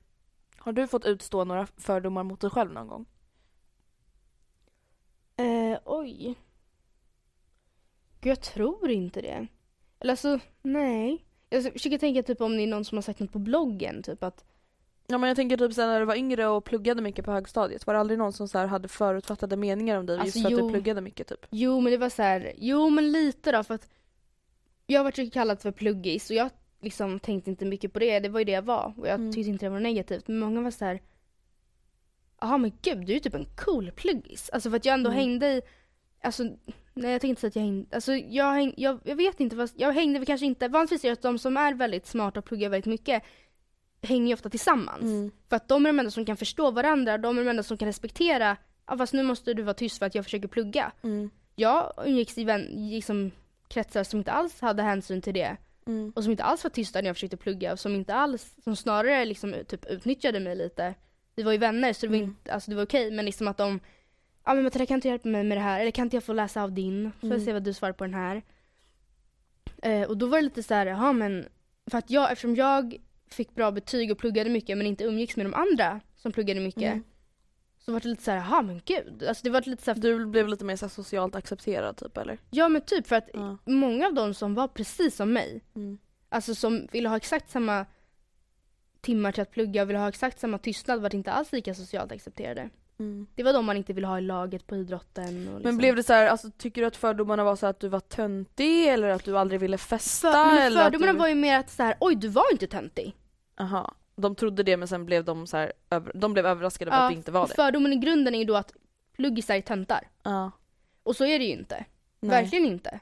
har 0.58 0.74
du 0.74 0.88
fått 0.88 1.06
utstå 1.06 1.44
några 1.44 1.68
fördomar 1.78 2.24
mot 2.24 2.42
dig 2.42 2.50
själv 2.50 2.74
någon 2.74 2.88
gång? 2.88 3.06
Eh, 5.36 5.80
oj. 5.86 6.36
Gud, 8.22 8.32
jag 8.32 8.42
tror 8.42 8.90
inte 8.90 9.22
det. 9.22 9.48
Eller 10.00 10.14
alltså, 10.14 10.40
nej. 10.62 11.26
Jag 11.50 11.74
försöker 11.74 11.98
tänka 11.98 12.24
typ 12.24 12.42
om 12.42 12.58
det 12.58 12.64
är 12.64 12.68
någon 12.68 12.86
som 12.86 12.98
har 12.98 13.02
sagt 13.02 13.20
något 13.20 13.32
på 13.32 13.40
bloggen, 13.40 14.04
typ 14.04 14.24
att 14.24 14.46
Ja 15.10 15.18
men 15.18 15.28
jag 15.28 15.36
tänker 15.36 15.58
typ 15.58 15.74
sen 15.74 15.88
när 15.88 16.00
du 16.00 16.06
var 16.06 16.16
yngre 16.16 16.48
och 16.48 16.66
pluggade 16.66 17.02
mycket 17.02 17.26
på 17.26 17.32
högstadiet, 17.32 17.88
var 17.88 17.94
det 17.94 18.00
aldrig 18.00 18.20
någon 18.20 18.34
som 18.34 18.48
så 18.48 18.58
här 18.58 18.68
hade 18.68 18.88
förutfattade 18.88 19.58
meningar 19.58 20.00
om 20.00 20.06
dig 20.06 20.20
Alltså, 20.20 20.40
just 20.40 20.48
för 20.48 20.56
att 20.56 20.60
jo. 20.60 20.68
du 20.68 20.74
pluggade 20.74 21.02
mycket 21.02 21.28
typ? 21.28 21.46
Jo 21.50 21.80
men 21.80 21.92
det 21.92 21.98
var 21.98 22.10
så 22.10 22.22
här, 22.22 22.54
jo 22.58 22.90
men 22.90 23.12
lite 23.12 23.52
då 23.52 23.64
för 23.64 23.74
att 23.74 23.90
jag 24.86 25.00
har 25.00 25.04
varit 25.04 25.34
kallad 25.34 25.62
för 25.62 25.72
pluggis 25.72 26.30
och 26.30 26.36
jag 26.36 26.50
liksom 26.88 27.20
tänkte 27.20 27.50
inte 27.50 27.66
mycket 27.66 27.94
på 27.94 28.00
det, 28.00 28.20
det 28.20 28.30
var 28.30 28.40
ju 28.40 28.46
det 28.46 28.52
jag 28.52 28.62
var 28.62 28.94
och 28.98 29.08
jag 29.08 29.16
Mm. 29.20 29.34
tyckte 29.34 29.50
inte 29.50 29.66
det 29.66 29.70
var 29.70 29.80
negativt 29.80 30.28
men 30.28 30.40
många 30.40 30.62
var 30.62 30.72
så 30.72 30.86
här. 30.86 31.00
Jaha 32.42 32.58
men 32.58 32.72
gud 32.82 32.98
du 33.06 33.12
är 33.12 33.14
ju 33.14 33.20
typ 33.20 33.34
en 33.34 33.46
cool 33.56 33.92
pluggis. 33.92 34.50
Alltså 34.54 34.70
för 34.70 34.78
att 34.78 34.86
jag 34.86 34.94
ändå 34.94 35.10
Mm. 35.10 35.20
hängde 35.20 35.48
i, 35.48 35.62
alltså 36.22 36.44
nej 36.94 37.12
jag 37.12 37.22
tänkte 37.22 37.42
säga 37.42 37.48
att 37.50 37.56
jag 37.56 37.64
hängde, 37.64 37.96
alltså 37.96 38.14
jag, 38.16 38.52
häng, 38.54 38.74
jag, 38.78 39.00
jag 39.04 39.16
vet 39.16 39.40
inte, 39.40 39.56
vad, 39.56 39.72
jag 39.76 39.94
hängde 39.94 40.20
väl 40.20 40.26
kanske 40.26 40.46
inte, 40.46 40.68
vanligtvis 40.68 41.04
är 41.04 41.10
det 41.10 41.14
att 41.14 41.22
de 41.22 41.40
som 41.40 41.58
är 41.58 41.74
väldigt 41.74 42.08
smarta 42.08 42.40
och 42.40 42.46
pluggar 42.46 42.70
väldigt 42.70 42.86
mycket 42.86 43.24
hänger 44.02 44.28
ju 44.28 44.34
ofta 44.34 44.50
tillsammans. 44.50 45.02
Mm. 45.04 45.32
För 45.50 45.56
att 45.56 45.68
de 45.68 45.86
är 45.86 45.90
de 45.90 46.00
enda 46.00 46.12
som 46.12 46.26
kan 46.26 46.38
förstå 46.38 46.72
varandra, 46.72 47.18
de 47.18 47.38
är 47.38 47.44
de 47.44 47.50
enda 47.50 47.64
som 47.64 47.78
kan 47.78 47.86
respektera, 47.86 48.58
ja, 48.88 48.98
fast 48.98 49.14
nu 49.14 49.24
måste 49.24 49.54
du 49.54 49.64
vara 49.64 49.74
tyst 49.74 50.00
för 50.00 50.06
att 50.06 50.16
jag 50.16 50.24
försöker 50.26 50.48
plugga. 50.48 50.92
Mm. 51.04 51.30
Jag 51.56 51.94
umgicks 52.06 52.38
i 52.38 52.44
vän, 52.44 52.62
liksom, 52.92 53.32
kretsar 53.68 54.04
som 54.04 54.20
inte 54.20 54.32
alls 54.32 54.62
hade 54.62 54.84
hänsyn 54.84 55.22
till 55.22 55.34
det. 55.34 55.58
Mm. 55.88 56.12
Och 56.16 56.24
som 56.24 56.32
inte 56.32 56.44
alls 56.44 56.64
var 56.64 56.70
tysta 56.72 57.02
när 57.02 57.08
jag 57.10 57.16
försökte 57.16 57.38
plugga. 57.38 57.72
Och 57.72 57.80
som 57.80 57.96
inte 57.96 58.14
alls, 58.14 58.56
som 58.64 58.76
snarare 58.76 59.26
liksom 59.26 59.56
typ 59.68 59.86
utnyttjade 59.86 60.40
mig 60.40 60.56
lite. 60.56 60.94
Vi 61.36 61.44
var 61.44 61.52
ju 61.52 61.58
vänner 61.58 61.94
så 61.94 62.06
det 62.06 62.10
var, 62.10 62.18
Mm. 62.18 62.30
inte, 62.30 62.54
alltså, 62.54 62.72
det 62.72 62.76
var 62.78 62.84
okej. 62.84 63.12
Men 63.12 63.26
liksom 63.26 63.48
att 63.48 63.58
de, 63.58 63.80
ja 64.46 64.54
men 64.54 64.64
Matilda 64.64 64.86
kan 64.86 64.96
inte 64.96 65.08
hjälpa 65.08 65.30
mig 65.30 65.44
med 65.44 65.58
det 65.58 65.62
här? 65.62 65.80
Eller 65.80 65.92
kan 65.92 66.06
inte 66.06 66.16
jag 66.16 66.24
få 66.24 66.34
läsa 66.34 66.64
av 66.64 66.72
din? 66.72 67.12
Får 67.20 67.30
jag 67.30 67.36
Mm. 67.36 67.46
se 67.46 67.54
vad 67.54 67.64
du 67.64 67.74
svarar 67.74 67.94
på 67.94 68.04
den 68.04 68.14
här. 68.14 68.42
Eh, 69.84 70.02
och 70.08 70.18
då 70.18 70.26
var 70.28 70.38
det 70.38 70.42
lite 70.44 70.64
så 70.64 70.74
här, 70.74 70.86
jaha 70.86 71.14
men, 71.14 71.46
för 71.92 71.98
att 71.98 72.10
jag, 72.10 72.32
eftersom 72.32 72.56
jag 72.56 72.96
fick 73.32 73.56
bra 73.56 73.72
betyg 73.72 74.12
och 74.12 74.18
pluggade 74.18 74.50
mycket 74.50 74.78
men 74.78 74.88
inte 74.88 75.04
umgicks 75.04 75.36
med 75.38 75.46
de 75.46 75.54
andra 75.54 76.00
som 76.16 76.32
pluggade 76.32 76.60
mycket. 76.60 76.84
Mm. 76.84 77.04
Så 77.88 77.94
var 77.94 78.00
det 78.00 78.08
lite 78.10 78.24
så 78.24 78.32
här, 78.32 78.38
jaha 78.38 78.62
men 78.62 78.82
gud. 78.86 79.24
Alltså 79.24 79.44
det 79.44 79.50
var 79.50 79.62
lite 79.62 79.84
så 79.84 79.92
här, 79.92 80.00
Du 80.00 80.26
blev 80.26 80.48
lite 80.48 80.66
mer 80.66 80.76
så 80.76 80.90
socialt 80.90 81.36
accepterad 81.36 81.98
typ 81.98 82.18
eller? 82.18 82.38
ja 82.50 82.70
men 82.70 82.82
typ 82.82 83.08
för 83.08 83.16
att 83.16 83.30
Ja. 83.34 83.58
många 83.66 84.08
av 84.08 84.14
dem 84.14 84.34
som 84.34 84.54
var 84.56 84.68
precis 84.68 85.16
som 85.16 85.34
mig, 85.34 85.62
Mm. 85.76 85.98
alltså 86.30 86.56
som 86.56 86.88
ville 86.92 87.10
ha 87.10 87.18
exakt 87.18 87.50
samma 87.50 87.86
timmar 89.02 89.32
till 89.32 89.42
att 89.42 89.52
plugga 89.52 89.82
och 89.82 89.90
ville 89.90 90.00
ha 90.00 90.10
exakt 90.10 90.40
samma 90.40 90.58
tystnad 90.58 91.02
var 91.02 91.16
inte 91.16 91.32
alls 91.32 91.52
lika 91.52 91.74
socialt 91.74 92.12
accepterade. 92.12 92.70
Mm. 93.00 93.28
Det 93.36 93.44
var 93.44 93.54
de 93.54 93.66
man 93.66 93.78
inte 93.78 93.94
ville 93.94 94.08
ha 94.08 94.18
i 94.18 94.22
laget 94.22 94.68
på 94.68 94.76
idrotten. 94.76 95.40
Liksom. 95.44 95.62
Men 95.64 95.78
blev 95.78 95.96
det 95.96 96.04
så 96.04 96.14
här, 96.14 96.28
alltså 96.28 96.52
tycker 96.58 96.82
du 96.82 96.88
att 96.88 96.96
fördomarna 96.96 97.44
var 97.44 97.56
så 97.56 97.68
att 97.68 97.80
du 97.80 97.88
var 97.88 98.00
töntig 98.00 98.88
eller 98.88 99.10
att 99.10 99.24
du 99.24 99.38
aldrig 99.38 99.60
ville 99.60 99.78
festa? 99.78 100.32
För, 100.32 100.46
men 100.56 100.72
fördomarna 100.72 101.12
du... 101.14 101.18
var 101.20 101.28
ju 101.28 101.36
mer 101.36 101.60
att 101.60 101.70
så 101.70 101.84
här, 101.84 101.96
oj 102.00 102.16
du 102.16 102.28
var 102.28 102.52
inte 102.52 102.68
töntig. 102.68 103.16
Aha. 103.60 103.94
De 104.22 104.36
trodde 104.36 104.64
det 104.64 104.78
men 104.78 104.88
sen 104.88 105.06
blev 105.06 105.26
de 105.26 105.48
så 105.48 105.58
här, 105.58 105.74
över... 105.90 106.12
de 106.16 106.34
blev 106.34 106.46
överraskade 106.46 106.92
över 106.92 107.04
att 107.06 107.12
du 107.12 107.18
inte 107.18 107.32
var 107.32 107.48
det. 107.48 107.54
Fördomen 107.54 107.94
i 107.94 107.96
grunden 107.96 108.36
är 108.36 108.40
ju 108.40 108.46
då 108.46 108.56
att 108.56 108.74
pluggisar 109.16 109.56
är 109.56 109.62
töntar. 109.62 110.08
Ja. 110.24 110.52
Och 111.04 111.16
så 111.16 111.26
är 111.26 111.40
det 111.40 111.46
ju 111.46 111.52
inte. 111.52 111.86
Nej. 112.20 112.42
Verkligen 112.44 112.66
inte. 112.66 113.00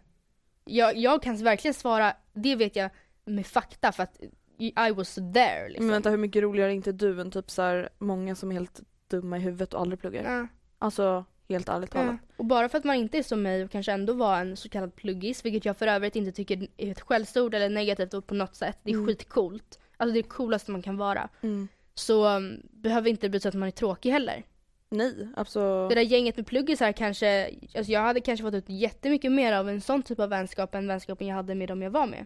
Jag, 0.66 0.98
jag 0.98 1.24
kan 1.24 1.44
verkligen 1.44 1.74
svara, 1.74 2.14
det 2.34 2.56
vet 2.56 2.76
jag 2.76 2.90
med 3.26 3.46
fakta 3.48 3.92
för 3.92 4.04
att 4.04 4.20
I 4.58 4.92
was 4.96 5.16
there 5.16 5.68
liksom. 5.70 5.86
Men 5.86 5.92
vänta 5.94 6.10
hur 6.10 6.18
mycket 6.18 6.44
roligare 6.44 6.72
är 6.72 6.76
inte 6.76 6.92
du 6.92 7.22
än 7.22 7.32
typ 7.32 7.52
så 7.52 7.62
här, 7.62 7.90
många 7.98 8.36
som 8.36 8.50
är 8.52 8.54
helt 8.54 8.82
dumma 9.08 9.38
i 9.38 9.40
huvudet 9.40 9.74
och 9.74 9.82
aldrig 9.82 10.00
pluggar? 10.00 10.38
Ja. 10.40 10.48
Alltså 10.80 11.26
helt 11.50 11.70
ärligt 11.70 11.92
talat. 11.92 12.16
Ja. 12.22 12.34
Och 12.38 12.46
bara 12.46 12.70
för 12.70 12.78
att 12.78 12.84
man 12.84 12.96
inte 12.96 13.18
är 13.18 13.24
som 13.24 13.42
mig 13.42 13.64
och 13.64 13.72
kanske 13.72 13.92
ändå 13.92 14.14
var 14.14 14.40
en 14.40 14.58
så 14.58 14.70
kallad 14.70 14.96
pluggis, 14.96 15.46
vilket 15.46 15.66
jag 15.66 15.78
för 15.78 15.88
övrigt 15.88 16.16
inte 16.16 16.32
tycker 16.32 16.68
är 16.78 16.92
ett 16.92 17.02
skällsord 17.02 17.54
eller 17.54 17.70
negativt 17.70 18.28
på 18.28 18.34
något 18.34 18.56
sätt. 18.56 18.78
Det 18.84 18.92
är 18.92 18.96
Mm. 18.96 19.08
skitcoolt. 19.08 19.80
Alltså 19.98 20.14
det 20.14 20.20
är 20.20 20.24
det 20.24 20.30
coolaste 20.30 20.72
man 20.72 20.82
kan 20.82 20.98
vara. 20.98 21.30
Mm. 21.42 21.68
Så 21.94 22.28
um, 22.36 22.62
behöver 22.72 23.10
inte 23.10 23.26
det 23.28 23.30
betyda 23.30 23.50
att 23.50 23.56
man 23.56 23.68
är 23.68 23.72
tråkig 23.72 24.12
heller. 24.12 24.44
Nej, 24.90 25.28
alltså. 25.36 25.88
Det 25.90 25.96
där 25.96 26.02
gänget 26.02 26.38
med 26.38 26.48
pluggisar 26.48 26.92
kanske, 26.92 27.50
alltså 27.76 27.92
jag 27.92 28.02
hade 28.02 28.22
kanske 28.22 28.44
fått 28.44 28.54
ut 28.54 28.70
jättemycket 28.70 29.32
mer 29.32 29.54
av 29.54 29.70
en 29.70 29.82
sån 29.82 30.04
typ 30.04 30.20
av 30.20 30.30
vänskap 30.30 30.76
än 30.76 30.88
vänskapen 30.88 31.28
jag 31.28 31.36
hade 31.36 31.56
med 31.56 31.68
dem 31.68 31.82
jag 31.82 31.92
var 31.92 32.08
med. 32.08 32.26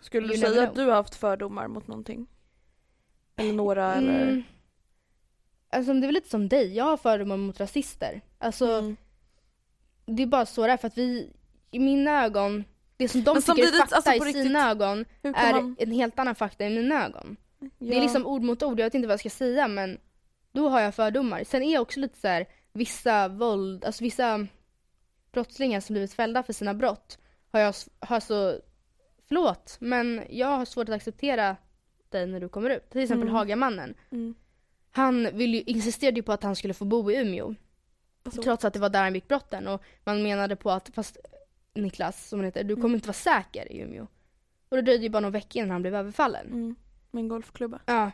Skulle 0.00 0.26
du 0.28 0.32
you 0.34 0.40
säga 0.40 0.50
never 0.52 0.66
att 0.66 0.74
du 0.74 0.84
har 0.84 0.92
haft 0.92 1.14
fördomar 1.14 1.68
mot 1.68 1.86
någonting? 1.86 2.26
Eller 3.36 3.52
några 3.52 3.94
eller? 3.94 4.22
Mm. 4.22 4.42
Alltså 5.72 5.92
det 5.92 5.98
är 5.98 6.06
väl 6.06 6.14
lite 6.14 6.28
som 6.30 6.48
dig, 6.48 6.76
jag 6.76 6.84
har 6.84 6.96
fördomar 6.96 7.36
mot 7.36 7.60
rasister. 7.60 8.20
Alltså 8.38 8.66
Mm. 8.66 8.96
det 10.06 10.22
är 10.22 10.26
bara 10.26 10.46
så 10.46 10.66
det 10.66 10.72
är 10.72 10.76
för 10.76 10.86
att 10.88 10.98
vi, 10.98 11.32
i 11.70 11.78
mina 11.78 12.24
ögon, 12.24 12.64
det 13.00 13.08
som 13.08 13.24
de 13.24 13.32
Men 13.32 13.42
tycker 13.42 13.52
är 13.52 13.56
samtidigt, 13.56 13.80
fakta 13.80 13.96
alltså, 13.96 14.12
i 14.12 14.18
på 14.18 14.24
sina 14.24 14.38
riktigt, 14.42 14.56
ögon 14.56 15.04
är 15.22 15.52
man... 15.52 15.76
en 15.78 15.92
helt 15.92 16.18
annan 16.18 16.34
fakta 16.34 16.66
i 16.66 16.70
mina 16.70 17.06
ögon. 17.06 17.36
Det 17.78 17.90
är 17.92 17.96
Ja. 17.96 18.02
liksom 18.02 18.26
ord 18.26 18.42
mot 18.42 18.62
ord, 18.62 18.80
jag 18.80 18.86
vet 18.86 18.94
inte 18.94 19.08
vad 19.08 19.12
jag 19.12 19.20
ska 19.20 19.30
säga 19.30 19.68
men 19.68 19.98
då 20.52 20.68
har 20.68 20.80
jag 20.80 20.94
fördomar. 20.94 21.44
Sen 21.44 21.62
är 21.62 21.72
jag 21.72 21.82
också 21.82 22.00
lite 22.00 22.18
så 22.20 22.28
här, 22.28 22.46
vissa 22.72 23.28
våld, 23.28 23.84
alltså 23.84 24.04
vissa 24.04 24.46
brottslingar 25.32 25.80
som 25.80 25.94
blivit 25.94 26.12
fällda 26.14 26.42
för 26.42 26.52
sina 26.52 26.74
brott 26.74 27.18
har 27.52 27.60
jag, 27.60 27.74
har 28.00 28.20
så, 28.20 28.60
förlåt, 29.28 29.76
men 29.80 30.22
jag 30.30 30.46
har 30.46 30.64
svårt 30.64 30.88
att 30.88 30.94
acceptera 30.94 31.56
dig 32.08 32.26
när 32.26 32.40
du 32.40 32.48
kommer 32.48 32.70
ut. 32.70 32.90
Till 32.90 33.00
exempel 33.00 33.28
Mm. 33.28 33.34
Hagamannen. 33.34 33.94
Mm. 34.10 34.34
Han 34.92 35.28
vill 35.36 35.54
ju, 35.54 35.60
insisterade 35.62 36.16
ju 36.16 36.22
på 36.22 36.32
att 36.32 36.42
han 36.42 36.56
skulle 36.56 36.74
få 36.74 36.84
bo 36.84 37.10
i 37.10 37.16
Umeå. 37.16 37.54
Alltså, 38.24 38.42
Trots 38.42 38.64
att 38.64 38.72
det 38.72 38.78
var 38.78 38.88
där 38.88 39.02
han 39.02 39.12
begick 39.12 39.28
brotten 39.28 39.68
och 39.68 39.82
man 40.04 40.22
menade 40.22 40.56
på 40.56 40.70
att, 40.70 40.90
fast 40.94 41.16
Niklas 41.74 42.28
som 42.28 42.38
han 42.38 42.44
heter, 42.46 42.64
du 42.64 42.74
kommer 42.74 42.86
Mm. 42.88 42.94
inte 42.94 43.08
vara 43.08 43.14
säker 43.14 43.72
i 43.72 43.80
Umeå. 43.80 44.06
Och 44.68 44.76
det 44.76 44.82
dröjde 44.82 45.02
ju 45.04 45.10
bara 45.10 45.20
några 45.20 45.32
veckor 45.32 45.56
innan 45.62 45.70
han 45.70 45.82
blev 45.82 45.94
överfallen. 45.94 46.46
Mm. 46.46 46.76
Med 47.10 47.20
en 47.22 47.28
golfklubba. 47.28 47.80
Ja. 47.86 48.10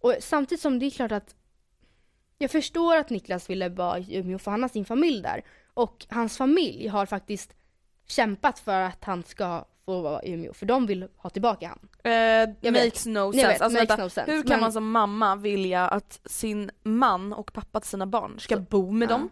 Och 0.00 0.14
samtidigt 0.20 0.62
som 0.62 0.78
det 0.78 0.86
är 0.86 0.90
klart 0.90 1.12
att 1.12 1.34
jag 2.38 2.50
förstår 2.50 2.96
att 2.96 3.10
Niklas 3.10 3.50
ville 3.50 3.68
vara 3.68 3.98
i 3.98 4.16
Umeå 4.16 4.38
för 4.38 4.50
han 4.50 4.62
har 4.62 4.68
sin 4.68 4.84
familj 4.84 5.22
där. 5.22 5.42
Och 5.74 6.06
hans 6.08 6.36
familj 6.36 6.86
har 6.88 7.06
faktiskt 7.06 7.56
kämpat 8.06 8.58
för 8.58 8.80
att 8.80 9.04
han 9.04 9.22
ska 9.22 9.64
få 9.84 10.00
vara 10.00 10.22
i 10.22 10.32
Umeå. 10.32 10.52
För 10.52 10.66
de 10.66 10.86
vill 10.86 11.08
ha 11.16 11.30
tillbaka 11.30 11.68
han. 11.68 12.12
Eh, 12.12 12.72
makes 12.72 13.06
no 13.06 13.32
sense. 13.32 13.48
vet, 13.48 13.60
alltså, 13.60 13.78
makes 13.78 13.90
vänta, 13.90 14.04
no 14.04 14.08
sense. 14.10 14.32
Hur 14.32 14.42
kan 14.42 14.48
Men- 14.50 14.60
man 14.60 14.72
som 14.72 14.90
mamma 14.90 15.36
vilja 15.36 15.88
att 15.88 16.20
sin 16.24 16.70
man 16.82 17.32
och 17.32 17.52
pappa 17.52 17.80
till 17.80 17.90
sina 17.90 18.06
barn 18.06 18.40
ska 18.40 18.56
bo 18.56 18.90
med 18.90 19.06
Ja. 19.10 19.12
dem? 19.12 19.28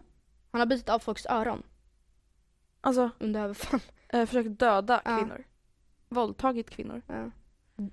Han 0.51 0.59
har 0.61 0.65
bitit 0.65 0.89
av 0.89 0.99
folks 0.99 1.25
öron 1.25 1.63
Alltså, 2.85 3.09
under 3.19 3.43
överfall. 3.43 3.79
eh, 4.09 4.25
försökt 4.25 4.59
döda 4.59 5.01
Ja. 5.05 5.17
kvinnor. 5.17 5.43
Våldtagit 6.09 6.69
kvinnor. 6.69 7.01
Ja. 7.07 7.31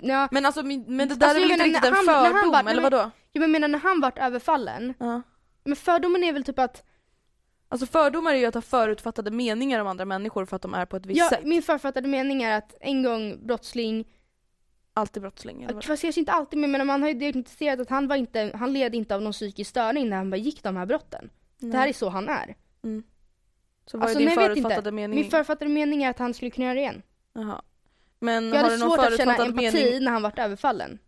Ja, 0.01 0.29
Men 0.33 0.47
alltså, 0.47 0.63
min- 0.63 0.85
men 0.97 1.09
det 1.09 1.15
där 1.15 1.27
Alltså, 1.27 1.39
är 1.45 1.49
väl 1.49 1.51
jag 1.59 1.67
inte 1.69 1.81
menar, 1.81 1.87
riktigt 1.91 1.99
en 1.99 2.07
när 2.07 2.13
han- 2.15 2.23
när 2.23 2.31
han 2.31 2.35
fördom, 2.35 2.51
var- 2.53 2.59
eller 2.61 2.65
nej, 2.83 2.91
men- 2.91 2.99
vadå? 3.01 3.11
jag 3.33 3.51
menar 3.51 3.69
när 3.69 3.79
han 3.79 4.01
vart 4.01 4.19
överfallen. 4.19 4.95
Ja. 4.99 5.23
Men 5.65 5.77
fördomen 5.77 6.25
är 6.25 6.33
väl 6.33 6.45
typ 6.45 6.59
att, 6.59 6.85
Alltså 7.69 7.87
fördomar 7.87 8.33
är 8.35 8.37
ju 8.39 8.47
att 8.47 8.55
ha 8.55 8.61
förutfattade 8.63 9.31
meningar 9.31 9.81
om 9.81 9.87
andra 9.87 10.05
människor 10.05 10.45
för 10.45 10.57
att 10.57 10.63
de 10.63 10.75
är 10.75 10.87
på 10.87 10.97
ett 10.97 11.07
visst 11.07 11.19
ja, 11.19 11.29
sätt. 11.29 11.45
min 11.45 11.63
författade 11.63 12.09
mening 12.09 12.43
är 12.43 12.59
att 12.59 12.75
en 12.81 13.03
gång 13.03 13.47
brottsling 13.47 14.05
Alltid 14.95 15.23
brottsling 15.23 15.63
eller? 15.63 15.81
Fast 15.81 16.03
kanske 16.03 16.21
inte 16.21 16.33
alltid, 16.33 16.59
men 16.59 16.87
man 16.87 17.03
har 17.03 17.09
ju 17.09 17.15
diagnostiserat 17.15 17.81
att 17.81 17.91
han, 17.91 18.09
var 18.09 18.17
inte, 18.17 18.51
han 18.55 18.73
led 18.73 18.95
inte 18.95 19.15
av 19.15 19.23
någon 19.23 19.33
psykisk 19.33 19.71
störning 19.71 20.09
när 20.09 20.17
han 20.17 20.31
begick 20.31 20.63
de 20.63 20.77
här 20.77 20.87
brotten. 20.87 21.31
Det 21.59 21.77
här 21.77 21.89
är 21.89 21.93
så 21.93 22.09
han 22.09 22.29
är. 22.29 22.55
Så 23.87 23.99
vad 23.99 24.03
Alltså, 24.03 24.21
är 24.21 24.27
din 24.27 24.35
förutfattade 24.35 24.93
mening? 24.93 25.21
Min 25.21 25.31
författade 25.31 25.71
mening 25.71 26.03
är 26.03 26.11
att 26.11 26.19
han 26.19 26.35
skulle 26.35 26.51
kunna 26.51 26.65
göra 26.65 26.75
det 26.75 26.81
igen. 26.81 27.03
Jaha. 27.33 27.63
Men 28.19 28.49
Jag 28.49 28.57
har 28.57 28.63
hade 28.63 28.75
du 28.75 28.81
någon 28.81 28.91
svårt 28.91 29.07
att 29.07 29.17
känna 29.17 29.37
empati 29.37 29.85
mening? 29.85 30.05
när 30.05 30.13
han 30.13 30.23
vart 30.23 30.39
överfallen. 30.39 30.99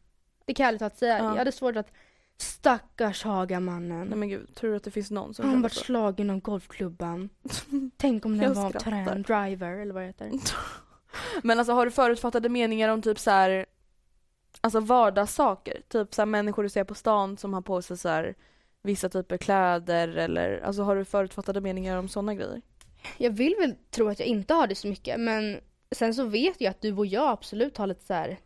Det 0.44 0.54
kan 0.54 0.64
jag 0.64 0.68
ärligt 0.68 0.78
talat 0.78 0.98
säga. 0.98 1.18
Ja. 1.18 1.24
Jag 1.24 1.36
hade 1.36 1.52
svårt 1.52 1.76
att 1.76 1.92
Stackars 2.36 3.24
Hagamannen. 3.24 4.06
Nej 4.06 4.18
men 4.18 4.28
gud, 4.28 4.54
tur 4.54 4.76
att 4.76 4.82
det 4.84 4.90
finns 4.90 5.10
någon 5.10 5.34
som 5.34 5.48
Han 5.48 5.62
vart 5.62 5.72
slagen 5.72 6.30
av 6.30 6.40
golfklubban. 6.40 7.28
Tänk 7.96 8.26
om 8.26 8.38
den 8.38 8.54
var 8.54 8.70
trän 8.70 9.22
driver 9.22 9.78
eller 9.78 9.94
vad 9.94 10.02
det 10.02 10.06
heter. 10.06 10.30
Men 11.42 11.58
alltså 11.58 11.72
har 11.72 11.84
du 11.86 11.92
förutfattade 11.92 12.48
meningar 12.48 12.88
om 12.88 13.02
typ 13.02 13.18
så 13.18 13.30
här, 13.30 13.66
alltså 14.60 14.80
vardagssaker? 14.80 15.82
Typ 15.88 16.14
så 16.14 16.20
här 16.22 16.26
människor 16.26 16.62
du 16.62 16.68
ser 16.68 16.84
på 16.84 16.94
stan 16.94 17.36
som 17.36 17.54
har 17.54 17.60
på 17.60 17.82
sig 17.82 17.98
så 17.98 18.08
här 18.08 18.34
vissa 18.84 19.08
typer 19.08 19.36
kläder 19.36 20.08
eller 20.08 20.60
alltså 20.60 20.82
har 20.82 20.96
du 20.96 21.04
förutfattade 21.04 21.60
meningar 21.60 21.96
om 21.96 22.08
sådana 22.08 22.34
grejer? 22.34 22.60
Jag 23.18 23.30
vill 23.30 23.54
väl 23.58 23.74
tro 23.90 24.08
att 24.08 24.18
jag 24.18 24.28
inte 24.28 24.54
har 24.54 24.66
det 24.66 24.74
så 24.74 24.88
mycket 24.88 25.20
men 25.20 25.60
sen 25.90 26.14
så 26.14 26.24
vet 26.24 26.60
jag 26.60 26.70
att 26.70 26.80
du 26.80 26.92
och 26.96 27.06
jag 27.06 27.28
absolut 27.28 27.76
har 27.76 27.86
lite 27.86 28.04
så 28.04 28.14
här. 28.14 28.38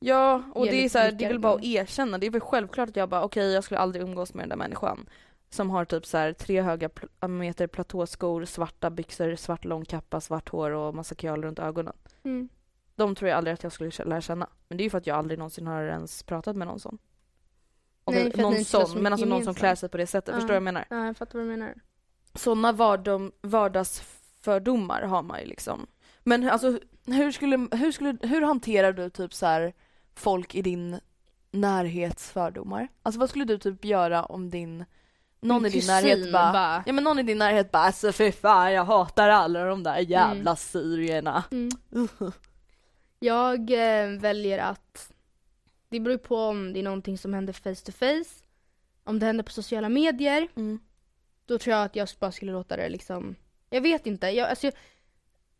Ja, 0.00 0.42
och 0.54 0.66
det 0.66 0.84
är 0.84 0.88
så 0.88 0.98
här, 0.98 1.12
det 1.12 1.24
är 1.24 1.28
väl 1.28 1.38
bara 1.38 1.54
att 1.54 1.64
erkänna. 1.64 2.18
Det 2.18 2.26
är 2.26 2.30
väl 2.30 2.40
självklart 2.40 2.88
att 2.88 2.96
jag 2.96 3.08
bara 3.08 3.24
okej, 3.24 3.52
jag 3.52 3.64
skulle 3.64 3.80
aldrig 3.80 4.02
umgås 4.02 4.34
med 4.34 4.42
den 4.42 4.48
där 4.48 4.56
människan. 4.56 5.06
Som 5.50 5.70
har 5.70 5.84
typ 5.84 6.06
så 6.06 6.18
här 6.18 6.32
tre 6.32 6.60
höga 6.60 6.88
pl- 6.88 7.28
meter 7.28 7.66
platåskor, 7.66 8.44
svarta 8.44 8.90
byxor, 8.90 9.36
svart 9.36 9.64
lång 9.64 9.84
kappa, 9.84 10.20
svart 10.20 10.48
hår 10.48 10.70
och 10.70 10.94
massa 10.94 11.14
kjol 11.14 11.44
runt 11.44 11.58
ögonen. 11.58 11.94
Mm. 12.22 12.48
De 12.96 13.14
tror 13.14 13.28
jag 13.28 13.36
aldrig 13.38 13.54
att 13.54 13.62
jag 13.62 13.72
skulle 13.72 13.90
lära 14.04 14.20
känna. 14.20 14.48
Men 14.68 14.78
det 14.78 14.82
är 14.82 14.84
ju 14.84 14.90
för 14.90 14.98
att 14.98 15.06
jag 15.06 15.16
aldrig 15.16 15.38
någonsin 15.38 15.66
har 15.66 15.82
ens 15.82 16.22
pratat 16.22 16.56
med 16.56 16.66
någon 16.66 16.80
sån. 16.80 16.98
Nej, 18.06 18.32
någon 18.34 18.64
så 18.64 18.86
sån, 18.86 19.02
men 19.02 19.12
alltså 19.12 19.26
någon 19.26 19.44
som 19.44 19.54
klär 19.54 19.74
sig 19.74 19.88
på 19.88 19.96
det 19.96 20.06
sättet. 20.06 20.28
Ja. 20.28 20.34
Förstår 20.34 20.48
du 20.48 20.52
vad 20.52 20.56
jag 20.56 20.62
menar? 20.62 20.86
Ja, 20.90 21.06
jag 21.06 21.16
fattar 21.16 21.38
vad 21.38 21.48
du 21.48 21.50
menar. 21.50 21.74
Sådana 22.34 22.72
vardom, 22.72 23.32
vardagsfördomar 23.42 25.02
har 25.02 25.22
man 25.22 25.40
ju 25.40 25.46
liksom. 25.46 25.86
Men 26.22 26.48
alltså 26.50 26.78
hur 27.06 27.32
skulle, 27.32 27.68
hur 27.72 27.92
skulle, 27.92 28.16
hur 28.22 28.42
hanterar 28.42 28.92
du 28.92 29.10
typ 29.10 29.34
så 29.34 29.46
här 29.46 29.72
folk 30.14 30.54
i 30.54 30.62
din 30.62 31.00
närhetsfördomar? 31.50 32.88
Alltså 33.02 33.20
vad 33.20 33.30
skulle 33.30 33.44
du 33.44 33.58
typ 33.58 33.84
göra 33.84 34.24
om 34.24 34.50
din 34.50 34.84
någon 35.40 35.62
Min 35.62 35.72
i 35.72 35.78
din 35.80 35.86
närhet 35.86 36.32
bara, 36.32 36.52
bara- 36.52 36.82
ja 36.86 36.92
men 36.92 37.04
någon 37.04 37.18
i 37.18 37.22
din 37.22 37.38
närhet 37.38 37.70
bara 37.70 37.82
alltså 37.82 38.12
fy 38.12 38.32
fan 38.32 38.72
jag 38.72 38.84
hatar 38.84 39.28
alla 39.28 39.64
de 39.64 39.82
där 39.82 39.98
jävla 39.98 40.56
syrierna. 40.56 41.44
Mm. 41.50 41.70
Jag 43.18 43.70
eh, 43.70 44.08
väljer 44.20 44.58
att 44.58 45.12
det 45.94 46.00
beror 46.00 46.18
på 46.18 46.36
om 46.36 46.72
det 46.72 46.78
är 46.78 46.82
någonting 46.82 47.18
som 47.18 47.34
händer 47.34 47.52
face 47.52 47.74
to 47.84 47.92
face. 47.92 48.44
Om 49.04 49.18
det 49.18 49.26
händer 49.26 49.44
på 49.44 49.50
sociala 49.52 49.88
medier, 49.88 50.48
Mm. 50.56 50.78
då 51.46 51.58
tror 51.58 51.76
jag 51.76 51.84
att 51.84 51.96
jag 51.96 52.08
bara 52.20 52.32
skulle 52.32 52.52
låta 52.52 52.76
det 52.76 52.88
liksom 52.88 53.36
Jag 53.70 53.80
vet 53.80 54.06
inte, 54.06 54.26
jag, 54.26 54.48
alltså, 54.50 54.66
jag, 54.66 54.74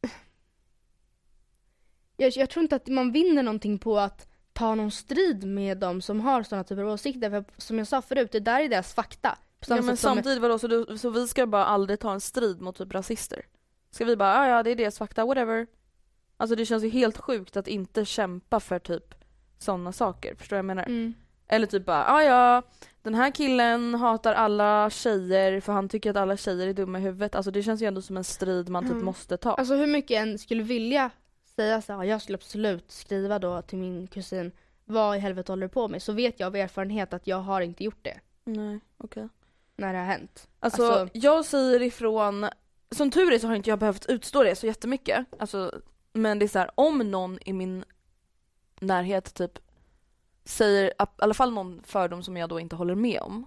jag, 2.16 2.32
jag 2.36 2.50
tror 2.50 2.62
inte 2.62 2.76
att 2.76 2.86
man 2.88 3.12
vinner 3.12 3.42
någonting 3.42 3.78
på 3.78 3.98
att 3.98 4.28
ta 4.52 4.74
någon 4.74 4.90
strid 4.90 5.44
med 5.46 5.78
dem 5.78 6.02
som 6.02 6.20
har 6.20 6.42
sådana 6.42 6.64
typer 6.64 6.82
av 6.82 6.88
åsikter. 6.88 7.30
För 7.30 7.44
som 7.56 7.78
jag 7.78 7.86
sa 7.86 8.02
förut, 8.02 8.32
det 8.32 8.40
där 8.40 8.60
är 8.60 8.68
deras 8.68 8.94
fakta. 8.94 9.38
Ja 9.68 9.82
men 9.82 9.96
samtidigt 9.96 10.42
vadå, 10.42 10.58
så, 10.58 10.66
du, 10.66 10.98
så 10.98 11.10
vi 11.10 11.28
ska 11.28 11.46
bara 11.46 11.64
aldrig 11.64 12.00
ta 12.00 12.12
en 12.12 12.20
strid 12.20 12.60
mot 12.60 12.76
typ 12.78 12.94
rasister? 12.94 13.46
Ska 13.90 14.04
vi 14.04 14.16
bara, 14.16 14.34
ja 14.34 14.56
ja 14.56 14.62
det 14.62 14.70
är 14.70 14.76
deras 14.76 14.98
fakta, 14.98 15.24
whatever. 15.24 15.66
Alltså 16.36 16.56
det 16.56 16.66
känns 16.66 16.84
ju 16.84 16.88
helt 16.88 17.18
sjukt 17.18 17.56
att 17.56 17.68
inte 17.68 18.04
kämpa 18.04 18.60
för 18.60 18.78
typ 18.78 19.14
sådana 19.58 19.92
saker, 19.92 20.34
förstår 20.34 20.56
du 20.56 20.62
vad 20.62 20.70
jag 20.70 20.76
menar? 20.76 20.82
Mm. 20.86 21.14
Eller 21.48 21.66
typ 21.66 21.84
bara, 21.86 22.04
ja 22.06 22.22
ja, 22.22 22.62
den 23.02 23.14
här 23.14 23.30
killen 23.30 23.94
hatar 23.94 24.34
alla 24.34 24.90
tjejer 24.90 25.60
för 25.60 25.72
han 25.72 25.88
tycker 25.88 26.10
att 26.10 26.16
alla 26.16 26.36
tjejer 26.36 26.66
är 26.68 26.72
dumma 26.72 26.98
i 26.98 27.02
huvudet. 27.02 27.34
Alltså 27.34 27.50
det 27.50 27.62
känns 27.62 27.82
ju 27.82 27.86
ändå 27.86 28.02
som 28.02 28.16
en 28.16 28.24
strid 28.24 28.68
man 28.68 28.82
typ 28.84 28.92
Mm. 28.92 29.04
måste 29.04 29.36
ta. 29.36 29.54
Alltså 29.54 29.74
hur 29.74 29.86
mycket 29.86 30.22
än 30.22 30.38
skulle 30.38 30.62
vilja 30.62 31.10
säga 31.56 31.82
så 31.82 31.92
här, 31.92 32.04
jag 32.04 32.22
skulle 32.22 32.36
absolut 32.38 32.90
skriva 32.90 33.38
då 33.38 33.62
till 33.62 33.78
min 33.78 34.06
kusin 34.06 34.52
vad 34.84 35.16
i 35.16 35.18
helvete 35.20 35.52
håller 35.52 35.66
du 35.66 35.68
på 35.72 35.88
med? 35.88 36.02
Så 36.02 36.12
vet 36.12 36.40
jag 36.40 36.46
av 36.46 36.56
erfarenhet 36.56 37.12
att 37.14 37.26
jag 37.26 37.36
har 37.40 37.60
inte 37.60 37.84
gjort 37.84 37.98
det 38.04 38.20
Nej, 38.44 38.80
okej. 38.98 39.28
när 39.76 39.92
det 39.92 39.98
har 39.98 40.06
hänt. 40.06 40.48
Alltså, 40.60 40.82
Alltså- 40.92 41.18
jag 41.18 41.44
säger 41.44 41.82
ifrån, 41.82 42.46
som 42.90 43.10
tur 43.10 43.32
är 43.32 43.38
så 43.38 43.46
har 43.46 43.54
inte 43.54 43.70
jag 43.70 43.78
behövt 43.78 44.06
utstå 44.06 44.42
det 44.42 44.56
så 44.56 44.66
jättemycket. 44.66 45.26
Alltså, 45.38 45.80
men 46.12 46.38
det 46.38 46.46
är 46.46 46.48
så 46.48 46.58
här, 46.58 46.70
om 46.74 46.98
någon 46.98 47.38
i 47.44 47.52
min 47.52 47.84
närhet 48.86 49.34
typ 49.34 49.58
säger, 50.44 50.86
i 50.86 50.92
alla 51.16 51.34
fall 51.34 51.52
någon 51.52 51.82
fördom 51.84 52.22
som 52.22 52.36
jag 52.36 52.48
då 52.48 52.60
inte 52.60 52.76
håller 52.76 52.94
med 52.94 53.20
om. 53.20 53.46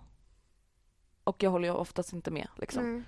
Och 1.24 1.44
jag 1.44 1.52
håller 1.52 1.68
ju 1.68 1.74
oftast 1.74 2.14
inte 2.14 2.32
med 2.32 2.48
liksom. 2.56 2.84
Mm. 2.84 3.04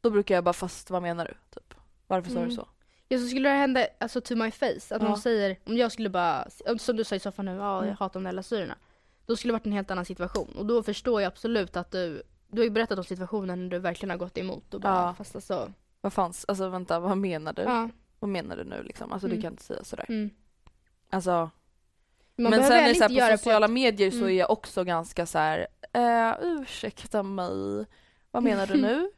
Då 0.00 0.10
brukar 0.10 0.34
jag 0.34 0.44
bara, 0.44 0.52
fast 0.52 0.90
vad 0.90 1.02
menar 1.02 1.24
du? 1.24 1.34
Typ. 1.60 1.74
Varför 2.06 2.30
sa 2.30 2.36
Mm. 2.36 2.48
du 2.48 2.54
så? 2.54 2.68
Ja 3.08 3.18
så 3.18 3.26
skulle 3.26 3.48
det 3.48 3.54
hända 3.56 3.86
alltså 4.00 4.20
to 4.20 4.36
my 4.36 4.50
face, 4.50 4.66
att 4.94 5.02
Ja. 5.02 5.08
någon 5.08 5.18
säger, 5.18 5.56
om 5.66 5.76
jag 5.76 5.92
skulle 5.92 6.08
bara, 6.10 6.46
som 6.78 6.96
du 6.96 7.04
sa 7.04 7.14
i 7.14 7.20
soffan 7.20 7.44
nu, 7.46 7.52
ja 7.56 7.76
Mm. 7.78 7.88
jag 7.88 7.96
hatar 7.96 8.20
de 8.20 8.24
där 8.24 8.32
lasyrerna. 8.32 8.76
Då 9.26 9.36
skulle 9.36 9.50
det 9.52 9.58
varit 9.58 9.66
en 9.66 9.72
helt 9.72 9.90
annan 9.90 10.04
situation 10.04 10.56
och 10.56 10.66
då 10.66 10.82
förstår 10.82 11.20
jag 11.22 11.28
absolut 11.28 11.76
att 11.76 11.90
du, 11.90 12.22
du 12.48 12.60
har 12.60 12.64
ju 12.64 12.70
berättat 12.70 12.98
om 12.98 13.04
situationen 13.04 13.62
när 13.62 13.70
du 13.70 13.78
verkligen 13.78 14.10
har 14.10 14.16
gått 14.18 14.38
emot 14.38 14.74
och 14.74 14.80
bara, 14.80 14.92
Ja. 15.06 15.14
fast 15.14 15.34
alltså, 15.34 15.72
Vad 16.00 16.12
fanns, 16.12 16.44
alltså 16.48 16.68
vänta, 16.68 17.00
vad 17.00 17.18
menar 17.18 17.52
du? 17.52 17.62
ja. 17.62 17.88
Vad 18.18 18.28
menar 18.28 18.56
du 18.56 18.64
nu 18.64 18.82
liksom? 18.82 19.12
Alltså 19.12 19.26
Mm. 19.26 19.36
du 19.36 19.42
kan 19.42 19.52
inte 19.52 19.62
säga 19.62 19.84
sådär. 19.84 20.06
Mm. 20.08 20.30
Alltså, 21.10 21.50
Man 22.42 22.50
men 22.50 22.64
sen 22.64 22.72
är 22.72 22.94
så 22.94 23.02
här, 23.02 23.32
på 23.32 23.38
sociala 23.38 23.66
på 23.66 23.72
medier 23.72 24.10
så 24.10 24.16
Mm. 24.16 24.28
är 24.28 24.32
jag 24.32 24.50
också 24.50 24.84
ganska 24.84 25.26
så 25.26 25.38
här, 25.38 25.66
eh, 25.92 26.32
ursäkta 26.42 27.22
mig, 27.22 27.86
vad 28.30 28.42
menar 28.42 28.66
du 28.66 28.74
nu? 28.82 29.10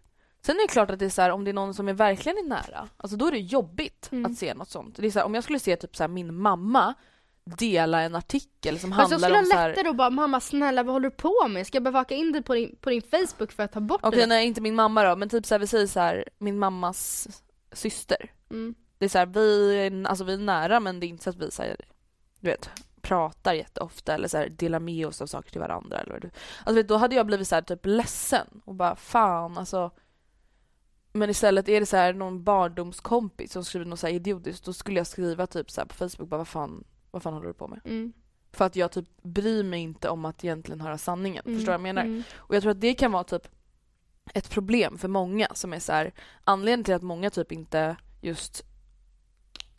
Sen 0.43 0.57
är 0.57 0.61
det 0.63 0.73
klart 0.73 0.91
att 0.91 0.99
det 0.99 1.05
är 1.05 1.11
så 1.11 1.23
här, 1.23 1.31
om 1.31 1.45
det 1.45 1.51
är 1.51 1.53
någon 1.53 1.75
som 1.75 1.89
är 1.89 1.93
verkligen 1.93 2.39
är 2.39 2.43
nära, 2.49 2.89
alltså 2.97 3.17
då 3.17 3.27
är 3.27 3.31
det 3.33 3.39
jobbigt 3.39 4.09
Mm. 4.13 4.33
att 4.33 4.39
se 4.39 4.55
något 4.55 4.69
sånt. 4.71 4.97
Det 4.97 5.07
är 5.07 5.11
så 5.11 5.19
här, 5.19 5.27
om 5.27 5.35
jag 5.35 5.45
skulle 5.45 5.59
se 5.59 5.77
typ 5.77 5.97
så 5.97 6.03
här, 6.03 6.09
min 6.09 6.35
mamma 6.35 6.95
dela 7.45 8.01
en 8.03 8.15
artikel 8.15 8.79
som 8.79 8.93
Alltså 8.93 9.15
handlar 9.15 9.39
om 9.41 9.47
så 9.47 9.57
här, 9.57 9.69
lättare 9.69 9.89
att 9.89 9.97
bara, 9.97 10.11
mamma 10.11 10.41
snälla 10.41 10.83
vad 10.83 10.93
håller 10.93 11.11
du 11.11 11.17
på 11.17 11.49
med? 11.49 11.67
Ska 11.67 11.77
jag 11.77 11.83
bevaka 11.83 12.15
in 12.15 12.33
dig 12.33 12.43
på 12.43 12.55
din, 12.55 12.77
på 12.81 12.91
din 12.91 13.03
Facebook 13.03 13.53
för 13.53 13.63
att 13.63 13.73
ta 13.73 13.81
bort 13.81 14.01
okej 14.03 14.21
det? 14.21 14.27
nej 14.27 14.47
inte 14.47 14.61
min 14.61 14.75
mamma 14.75 15.05
då, 15.05 15.17
men 15.17 15.29
typ 15.29 15.47
så 15.47 15.55
här, 15.55 15.59
vi 15.61 15.67
säger 15.67 15.87
så 15.87 16.01
här, 16.01 16.29
min 16.39 16.59
mammas 16.59 17.29
syster. 17.73 18.31
Mm. 18.51 18.75
Det 18.99 19.05
är 19.05 19.09
så 19.09 19.19
här, 19.19 19.27
vi, 19.27 19.77
är- 19.87 20.07
alltså 20.09 20.25
vi 20.25 20.33
är 20.35 20.39
nära 20.39 20.81
men 20.81 21.01
det 21.01 21.07
är 21.07 21.09
inte 21.09 21.25
så 21.25 21.31
att 21.31 21.37
vi 21.39 21.51
säger, 21.51 21.77
du 22.41 22.51
vet, 22.51 22.71
pratar 23.05 23.55
jätteofta 23.55 24.15
eller 24.15 24.29
så 24.29 24.37
här, 24.37 24.49
delar 24.49 24.81
med 24.81 25.07
oss 25.07 25.23
av 25.23 25.27
saker 25.27 25.51
till 25.51 25.61
varandra 25.61 26.01
eller 26.01 26.13
vad 26.13 26.23
du. 26.23 26.31
Alltså 26.59 26.75
vet, 26.75 26.89
då 26.89 26.97
hade 26.97 27.17
jag 27.17 27.27
blivit 27.27 27.49
så 27.49 27.55
här, 27.55 27.63
typ 27.63 27.87
ledsen 27.87 28.47
och 28.65 28.75
bara 28.75 28.97
fan 28.97 29.59
alltså. 29.59 29.91
Men 31.13 31.31
istället 31.31 31.69
är 31.69 31.81
det 31.81 31.87
så 31.87 31.97
här 31.97 32.13
någon 32.13 32.45
barndomskompis 32.45 33.53
som 33.53 33.65
skriver 33.65 33.87
något 33.87 34.01
så 34.01 34.07
här 34.07 34.15
idiotiskt, 34.15 34.65
då 34.65 34.73
skulle 34.73 35.01
jag 35.01 35.07
skriva 35.07 35.47
typ 35.47 35.71
så 35.71 35.81
här 35.81 35.89
på 35.89 35.95
Facebook 35.95 36.29
bara 36.29 36.37
vad 36.37 36.49
fan, 36.49 36.85
vad 37.11 37.23
fan 37.23 37.35
håller 37.35 37.49
du 37.49 37.55
på 37.55 37.69
med? 37.69 37.81
Mm. 37.85 38.13
För 38.53 38.65
att 38.65 38.77
jag 38.77 38.93
typ 38.93 39.23
bryr 39.23 39.63
mig 39.63 39.81
inte 39.81 40.09
om 40.09 40.25
att 40.25 40.45
egentligen 40.45 40.81
höra 40.81 40.99
sanningen. 40.99 41.43
Mm. 41.47 41.59
Förstår 41.59 41.73
du 41.73 41.79
vad 41.79 41.89
jag 41.89 41.95
menar? 41.95 42.03
Mm. 42.03 42.23
Och 42.37 42.55
jag 42.55 42.63
tror 42.63 42.73
att 42.73 42.81
det 42.81 42.95
kan 42.95 43.13
vara 43.13 43.25
typ 43.25 43.49
ett 44.35 44.51
problem 44.51 44.99
för 44.99 45.09
många 45.09 45.49
som 45.55 45.73
är 45.73 45.79
så 45.79 45.93
här, 45.93 46.13
anledningen 46.45 46.85
till 46.85 46.95
att 46.95 47.03
många 47.03 47.31
typ 47.31 47.53
inte 47.53 47.97
just 48.21 48.65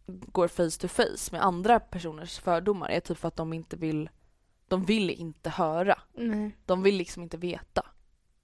går 0.07 0.47
face 0.47 0.79
to 0.79 0.87
face 0.87 1.31
med 1.31 1.43
andra 1.43 1.79
personers 1.79 2.39
fördomar 2.39 2.89
är 2.89 2.99
typ 2.99 3.17
för 3.17 3.27
att 3.27 3.35
de 3.35 3.53
inte 3.53 3.75
vill 3.75 4.09
de 4.67 4.85
vill 4.85 5.09
inte 5.09 5.49
höra. 5.49 5.99
Nej. 6.13 6.57
De 6.65 6.83
vill 6.83 6.95
liksom 6.95 7.23
inte 7.23 7.37
veta. 7.37 7.85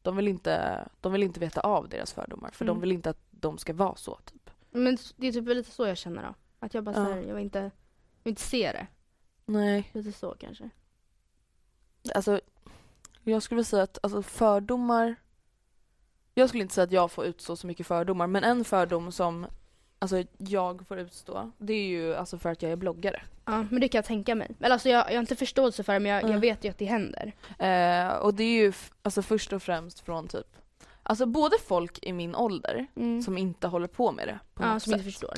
De 0.02 0.16
vill 0.16 0.28
inte, 0.28 0.88
de 1.02 1.12
vill 1.12 1.24
inte 1.24 1.40
veta 1.40 1.62
av 1.62 1.90
deras 1.90 2.14
fördomar 2.14 2.50
för 2.52 2.66
de 2.66 2.72
Mm. 2.72 2.82
vill 2.82 2.92
inte 2.92 3.10
att 3.10 3.22
de 3.32 3.58
ska 3.58 3.74
vara 3.74 3.96
så 3.96 4.16
typ. 4.26 4.50
Men 4.72 4.98
det 5.16 5.28
är 5.28 5.32
typ 5.32 5.48
lite 5.48 5.72
så 5.72 5.88
jag 5.88 5.98
känner 5.98 6.24
då. 6.24 6.34
Att 6.60 6.74
jag 6.74 6.84
bara 6.84 6.96
Ja. 6.96 7.18
jag 7.22 7.36
vill 7.36 7.44
inte, 7.44 7.60
jag 7.60 7.72
vill 8.24 8.32
inte 8.32 8.42
se 8.42 8.72
det. 8.72 8.88
Nej. 9.46 9.90
Lite 9.94 10.12
så 10.12 10.36
kanske. 10.40 10.70
Alltså, 12.16 12.42
jag 13.24 13.44
skulle 13.44 13.64
säga 13.64 13.84
att 13.84 13.98
alltså, 14.04 14.22
fördomar... 14.24 15.16
Jag 16.34 16.50
skulle 16.50 16.64
inte 16.64 16.74
säga 16.76 16.84
att 16.86 16.92
jag 16.92 17.12
får 17.12 17.26
utstå 17.26 17.56
så 17.56 17.68
mycket 17.68 17.88
fördomar, 17.88 18.28
men 18.28 18.44
en 18.44 18.64
fördom 18.66 19.12
som 19.12 19.46
alltså, 20.02 20.24
jag 20.38 20.88
får 20.88 21.00
utstå, 21.00 21.52
det 21.58 21.74
är 21.74 21.88
ju 21.88 22.16
alltså 22.16 22.38
för 22.38 22.50
att 22.52 22.62
jag 22.62 22.72
är 22.72 22.76
bloggare. 22.76 23.22
Ja, 23.46 23.66
men 23.72 23.82
det 23.82 23.88
kan 23.88 23.98
jag 24.00 24.06
tänka 24.06 24.36
mig. 24.36 24.52
Eller 24.60 24.70
alltså 24.74 24.90
jag, 24.90 25.08
jag 25.10 25.14
har 25.16 25.20
inte 25.20 25.36
förståelse 25.36 25.84
för 25.84 25.94
det, 25.94 26.00
men 26.00 26.12
jag, 26.12 26.20
Mm. 26.24 26.32
jag 26.34 26.40
vet 26.40 26.64
ju 26.66 26.70
att 26.70 26.78
det 26.78 26.86
händer. 26.86 27.34
Eh, 27.60 28.16
och 28.16 28.34
det 28.34 28.44
är 28.44 28.62
ju 28.64 28.74
alltså, 29.02 29.22
först 29.22 29.54
och 29.54 29.64
främst 29.64 30.00
från 30.00 30.28
typ, 30.28 30.48
alltså 31.04 31.26
både 31.26 31.56
folk 31.68 32.00
i 32.02 32.14
min 32.14 32.36
ålder 32.36 32.88
Mm. 32.96 33.22
som 33.22 33.38
inte 33.38 33.68
håller 33.68 33.88
på 33.88 34.12
med 34.12 34.28
det 34.28 34.40
på 34.54 34.64
ja, 34.64 34.74
något 34.74 34.84
som 34.84 34.92
sätt. 34.92 34.98
inte 35.00 35.12
förstår. 35.12 35.34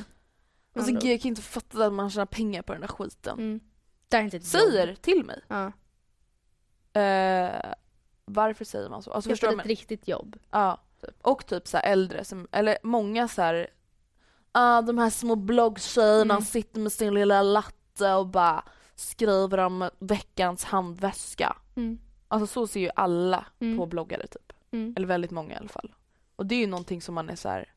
Alltså 0.76 0.92
Andra 0.92 1.08
jag 1.10 1.22
kan 1.22 1.30
inte 1.30 1.42
fatta 1.42 1.86
att 1.86 1.94
man 1.94 2.10
tjänar 2.10 2.26
pengar 2.26 2.62
på 2.62 2.72
den 2.74 2.82
där 2.82 2.88
skiten. 2.88 3.40
Mm. 3.40 3.60
Det 4.10 4.18
är 4.18 4.22
inte 4.22 4.38
ett 4.38 4.46
Säger 4.46 4.88
jobb. 4.88 5.02
till 5.02 5.24
mig. 5.26 5.42
Ja. 5.48 5.72
Eh, 7.02 7.74
varför 8.26 8.66
säger 8.66 8.90
man 8.90 9.04
så? 9.04 9.12
Alltså, 9.12 9.30
Jag 9.30 9.40
förstår 9.40 9.60
ett 9.60 9.66
riktigt 9.66 10.08
jobb. 10.08 10.36
Ja, 10.52 10.82
och 11.22 11.46
typ 11.46 11.68
så 11.68 11.78
äldre, 11.78 12.24
som, 12.24 12.48
eller 12.52 12.78
många 12.84 13.28
så 13.28 13.42
här, 13.42 13.68
ah, 14.54 14.82
de 14.82 14.98
här 14.98 15.10
små 15.10 15.36
bloggtjejerna 15.36 16.34
Mm. 16.34 16.46
sitter 16.46 16.80
med 16.80 16.92
sin 16.92 17.14
lilla 17.14 17.42
latte 17.42 18.14
och 18.14 18.28
bara 18.28 18.64
skriver 18.96 19.58
om 19.58 19.90
veckans 20.00 20.64
handväska. 20.64 21.58
Mm. 21.76 21.98
Alltså 22.28 22.48
så 22.48 22.68
ser 22.68 22.80
ju 22.80 22.90
alla 22.96 23.46
Mm. 23.60 23.78
på 23.78 23.86
bloggare 23.86 24.28
typ. 24.28 24.54
Mm. 24.72 24.94
Eller 24.98 25.08
väldigt 25.08 25.32
många 25.32 25.54
i 25.54 25.58
alla 25.58 25.68
fall. 25.70 25.94
Och 26.36 26.46
det 26.46 26.56
är 26.56 26.60
ju 26.60 26.68
någonting 26.68 27.02
som 27.02 27.16
man 27.16 27.30
är 27.30 27.36
så 27.36 27.50
här. 27.50 27.70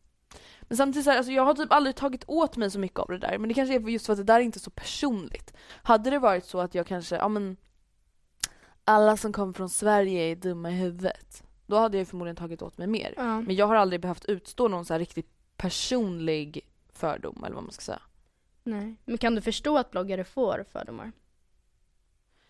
Men 0.63 0.77
samtidigt 0.77 1.05
så 1.05 1.11
här, 1.11 1.19
alltså 1.19 1.33
jag 1.33 1.45
har 1.45 1.55
typ 1.55 1.73
aldrig 1.73 1.97
tagit 1.97 2.25
åt 2.27 2.57
mig 2.57 2.71
så 2.71 2.79
mycket 2.79 2.99
av 3.01 3.07
det 3.09 3.19
där. 3.19 3.39
Men 3.39 3.49
det 3.49 3.55
kanske 3.55 3.75
är 3.75 3.81
just 3.81 4.07
för 4.07 4.13
att 4.13 4.19
det 4.19 4.25
där 4.25 4.35
är 4.37 4.41
inte 4.45 4.59
så 4.61 4.71
personligt. 4.71 5.53
Hade 5.83 6.11
det 6.11 6.19
varit 6.19 6.45
så 6.45 6.61
att 6.61 6.75
jag 6.75 6.87
kanske, 6.87 7.17
ja 7.17 7.29
men 7.29 7.57
alla 8.85 9.17
som 9.17 9.33
kommer 9.33 9.53
från 9.53 9.69
Sverige 9.69 10.23
är 10.23 10.37
dumma 10.37 10.71
i 10.71 10.75
huvudet. 10.75 11.43
Då 11.67 11.77
hade 11.79 11.99
jag 11.99 12.09
förmodligen 12.09 12.37
tagit 12.37 12.63
åt 12.63 12.79
mig 12.79 12.87
mer. 12.87 13.15
Ja. 13.17 13.41
Men 13.41 13.57
jag 13.57 13.67
har 13.67 13.75
aldrig 13.75 14.01
behövt 14.01 14.25
utstå 14.25 14.69
någon 14.69 14.85
så 14.85 14.95
här 14.95 14.99
riktigt 14.99 15.31
personlig 15.57 16.61
fördom 16.89 17.45
eller 17.45 17.55
vad 17.55 17.65
man 17.65 17.73
ska 17.73 17.83
säga. 17.83 18.03
Nej. 18.65 18.97
Men 19.05 19.19
kan 19.19 19.35
du 19.35 19.41
förstå 19.41 19.79
att 19.79 19.91
bloggare 19.91 20.25
får 20.25 20.65
fördomar? 20.73 21.13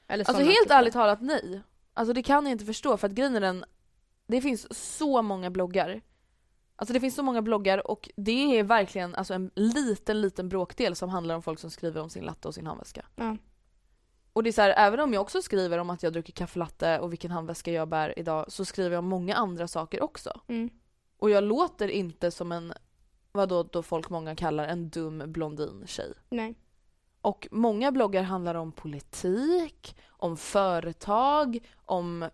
Eller 0.09 0.25
Alltså 0.29 0.45
helt 0.45 0.63
typer? 0.63 0.75
ärligt 0.75 0.93
talat 0.93 1.21
nej. 1.21 1.61
Alltså 1.95 2.13
det 2.13 2.23
kan 2.23 2.45
jag 2.45 2.53
inte 2.53 2.65
förstå 2.65 2.97
för 2.97 3.07
att 3.07 3.13
grejen 3.15 3.37
är 3.37 3.41
den, 3.41 3.65
det 4.27 4.41
finns 4.41 4.95
så 4.97 5.23
många 5.23 5.51
bloggar. 5.51 6.01
Alltså 6.77 6.93
det 6.93 7.01
finns 7.01 7.15
så 7.15 7.23
många 7.23 7.43
bloggar 7.43 7.91
och 7.91 8.11
det 8.17 8.59
är 8.59 8.63
verkligen 8.63 9.15
alltså 9.15 9.35
en 9.35 9.51
liten, 9.55 10.21
liten 10.21 10.49
bråkdel 10.49 10.97
som 10.97 11.11
handlar 11.11 11.35
om 11.35 11.43
folk 11.43 11.59
som 11.59 11.71
skriver 11.71 12.01
om 12.01 12.11
sin 12.11 12.25
latte 12.25 12.49
och 12.49 12.55
sin 12.55 12.67
handväska. 12.67 13.07
Ja. 13.17 13.37
Och 14.33 14.43
det 14.43 14.51
är 14.51 14.53
så 14.53 14.63
här, 14.63 14.75
även 14.77 15.01
om 15.01 15.13
jag 15.13 15.23
också 15.23 15.43
skriver 15.43 15.79
om 15.79 15.91
att 15.91 16.03
jag 16.03 16.13
dricker 16.13 16.33
kaffelatte 16.33 16.99
och 16.99 17.13
vilken 17.13 17.31
handväska 17.31 17.73
jag 17.73 17.89
bär 17.89 18.19
idag 18.19 18.45
så 18.49 18.65
skriver 18.65 18.91
jag 18.91 18.99
om 18.99 19.09
många 19.09 19.35
andra 19.35 19.69
saker 19.69 20.03
också. 20.03 20.41
Mm. 20.49 20.71
Och 21.19 21.31
jag 21.31 21.45
låter 21.45 21.89
inte 21.89 22.31
som 22.31 22.53
en, 22.53 22.73
vad 23.37 23.49
då, 23.49 23.63
då 23.63 23.83
folk 23.83 24.11
många 24.11 24.37
kallar 24.37 24.65
en 24.69 24.89
dum 24.89 25.23
blondin 25.27 25.85
tjej. 25.87 26.13
Nej. 26.31 26.55
Och 27.21 27.49
många 27.51 27.93
bloggar 27.93 28.23
handlar 28.23 28.55
om 28.55 28.73
politik, 28.73 29.97
om 30.09 30.37
företag, 30.37 31.59
om 31.85 32.29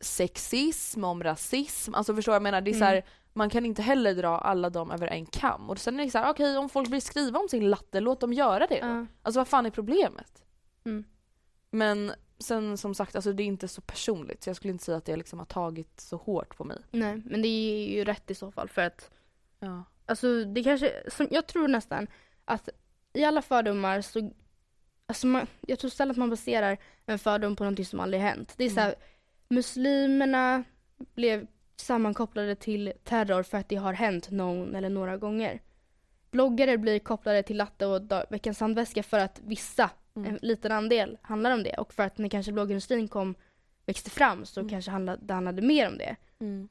sexism, 0.00 1.04
om 1.04 1.22
rasism. 1.22 1.94
Alltså 1.94 2.14
förstår 2.14 2.32
jag, 2.32 2.36
jag 2.36 2.42
menar? 2.42 2.60
Det 2.60 2.70
är 2.70 2.74
så 2.78 2.84
här, 2.84 2.92
Mm. 2.96 3.04
man 3.32 3.50
kan 3.50 3.66
inte 3.66 3.82
heller 3.82 4.14
dra 4.14 4.38
alla 4.38 4.70
dem 4.70 4.90
över 4.90 5.06
en 5.06 5.26
kam. 5.26 5.70
Och 5.70 5.78
sen 5.78 6.00
är 6.00 6.04
det 6.04 6.10
så 6.10 6.18
här, 6.18 6.30
okej 6.30 6.56
om 6.58 6.68
folk 6.68 6.90
vill 6.90 7.02
skriva 7.02 7.38
om 7.38 7.48
sin 7.48 7.70
latte, 7.70 8.00
låt 8.00 8.20
dem 8.20 8.32
göra 8.32 8.66
det. 8.66 8.78
Ja. 8.78 9.06
Alltså 9.22 9.40
vad 9.40 9.48
fan 9.48 9.66
är 9.66 9.70
problemet? 9.70 10.44
Mm. 10.84 11.04
Men 11.70 12.12
sen 12.38 12.78
som 12.78 12.94
sagt, 12.94 13.16
alltså 13.16 13.32
det 13.32 13.42
är 13.42 13.44
inte 13.44 13.68
så 13.68 13.80
personligt. 13.80 14.42
Så 14.42 14.48
jag 14.50 14.56
skulle 14.56 14.72
inte 14.72 14.84
säga 14.84 14.98
att 14.98 15.04
det 15.04 15.16
liksom 15.16 15.38
har 15.38 15.46
tagit 15.46 16.00
så 16.00 16.16
hårt 16.16 16.56
på 16.56 16.64
mig. 16.64 16.78
Nej, 16.90 17.22
men 17.24 17.42
det 17.42 17.48
är 17.48 17.88
ju 17.88 18.04
rätt 18.04 18.30
i 18.30 18.34
så 18.34 18.50
fall 18.50 18.68
för 18.68 18.82
att 18.82 19.10
Ja. 19.60 19.84
Alltså 20.06 20.44
det 20.44 20.62
kanske, 20.62 20.92
som, 21.08 21.28
jag 21.30 21.46
tror 21.46 21.68
nästan 21.68 22.06
att 22.44 22.68
i 23.12 23.24
alla 23.24 23.42
fördomar 23.42 24.00
så, 24.00 24.30
alltså 25.06 25.26
man, 25.26 25.46
jag 25.60 25.78
tror 25.78 25.90
sällan 25.90 26.10
att 26.10 26.16
man 26.16 26.30
baserar 26.30 26.78
en 27.06 27.18
fördom 27.18 27.56
på 27.56 27.64
någonting 27.64 27.84
som 27.86 28.00
aldrig 28.00 28.20
hänt. 28.22 28.54
Det 28.56 28.64
är 28.64 28.70
så 28.70 28.80
här, 28.80 28.94
muslimerna 29.48 30.64
blev 31.14 31.46
sammankopplade 31.76 32.54
till 32.54 32.92
terror 33.04 33.42
för 33.42 33.58
att 33.58 33.68
det 33.68 33.76
har 33.76 33.92
hänt 33.92 34.30
någon 34.30 34.74
eller 34.74 34.88
några 34.88 35.16
gånger. 35.16 35.60
Bloggare 36.30 36.78
blir 36.78 36.98
kopplade 36.98 37.42
till 37.42 37.56
latte 37.56 37.86
och 37.86 38.02
dag, 38.02 38.24
veckans 38.30 38.60
handväska 38.60 39.02
för 39.02 39.18
att 39.18 39.40
vissa, 39.44 39.90
Mm. 40.16 40.28
en 40.30 40.38
liten 40.42 40.72
andel, 40.72 41.18
handlar 41.22 41.50
om 41.50 41.62
det. 41.62 41.74
Och 41.78 41.92
för 41.94 42.02
att 42.02 42.18
när 42.18 42.28
kanske 42.28 42.52
bloggindustrin 42.52 43.08
kom, 43.08 43.34
växte 43.86 44.10
fram 44.10 44.44
så 44.46 44.60
Mm. 44.60 44.70
kanske 44.70 44.90
handlade, 44.90 45.18
det 45.26 45.34
handlade 45.34 45.62
mer 45.62 45.88
om 45.88 45.98
det. 45.98 46.16
Mm. 46.40 46.68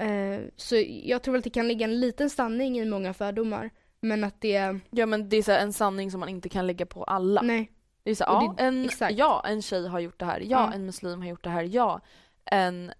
Eh, 0.00 0.40
så 0.56 0.76
jag 1.04 1.22
tror 1.22 1.36
att 1.36 1.44
det 1.44 1.50
kan 1.50 1.68
ligga 1.68 1.84
en 1.84 2.00
liten 2.00 2.30
sanning 2.30 2.78
i 2.78 2.84
många 2.84 3.14
fördomar. 3.14 3.70
Men 4.00 4.24
att 4.24 4.40
det, 4.40 4.78
Ja 4.90 5.06
men 5.06 5.28
det 5.28 5.36
är 5.36 5.42
så 5.42 5.52
en 5.52 5.72
sanning 5.72 6.10
som 6.10 6.20
man 6.20 6.28
inte 6.28 6.48
kan 6.48 6.66
lägga 6.66 6.86
på 6.86 7.04
alla. 7.04 7.42
nej. 7.42 7.72
Det 8.02 8.10
är 8.10 8.14
så, 8.14 8.24
ja, 8.26 8.54
det- 8.58 8.62
en, 8.64 8.84
exakt. 8.84 9.14
ja, 9.18 9.42
en 9.46 9.62
tjej 9.62 9.88
har 9.88 10.00
gjort 10.00 10.18
det 10.18 10.24
här. 10.24 10.40
Ja, 10.40 10.46
Ja. 10.48 10.72
en 10.72 10.86
muslim 10.86 11.20
har 11.20 11.28
gjort 11.28 11.44
det 11.44 11.50
här. 11.50 11.62
Ja, 11.62 12.00
en 12.44 12.92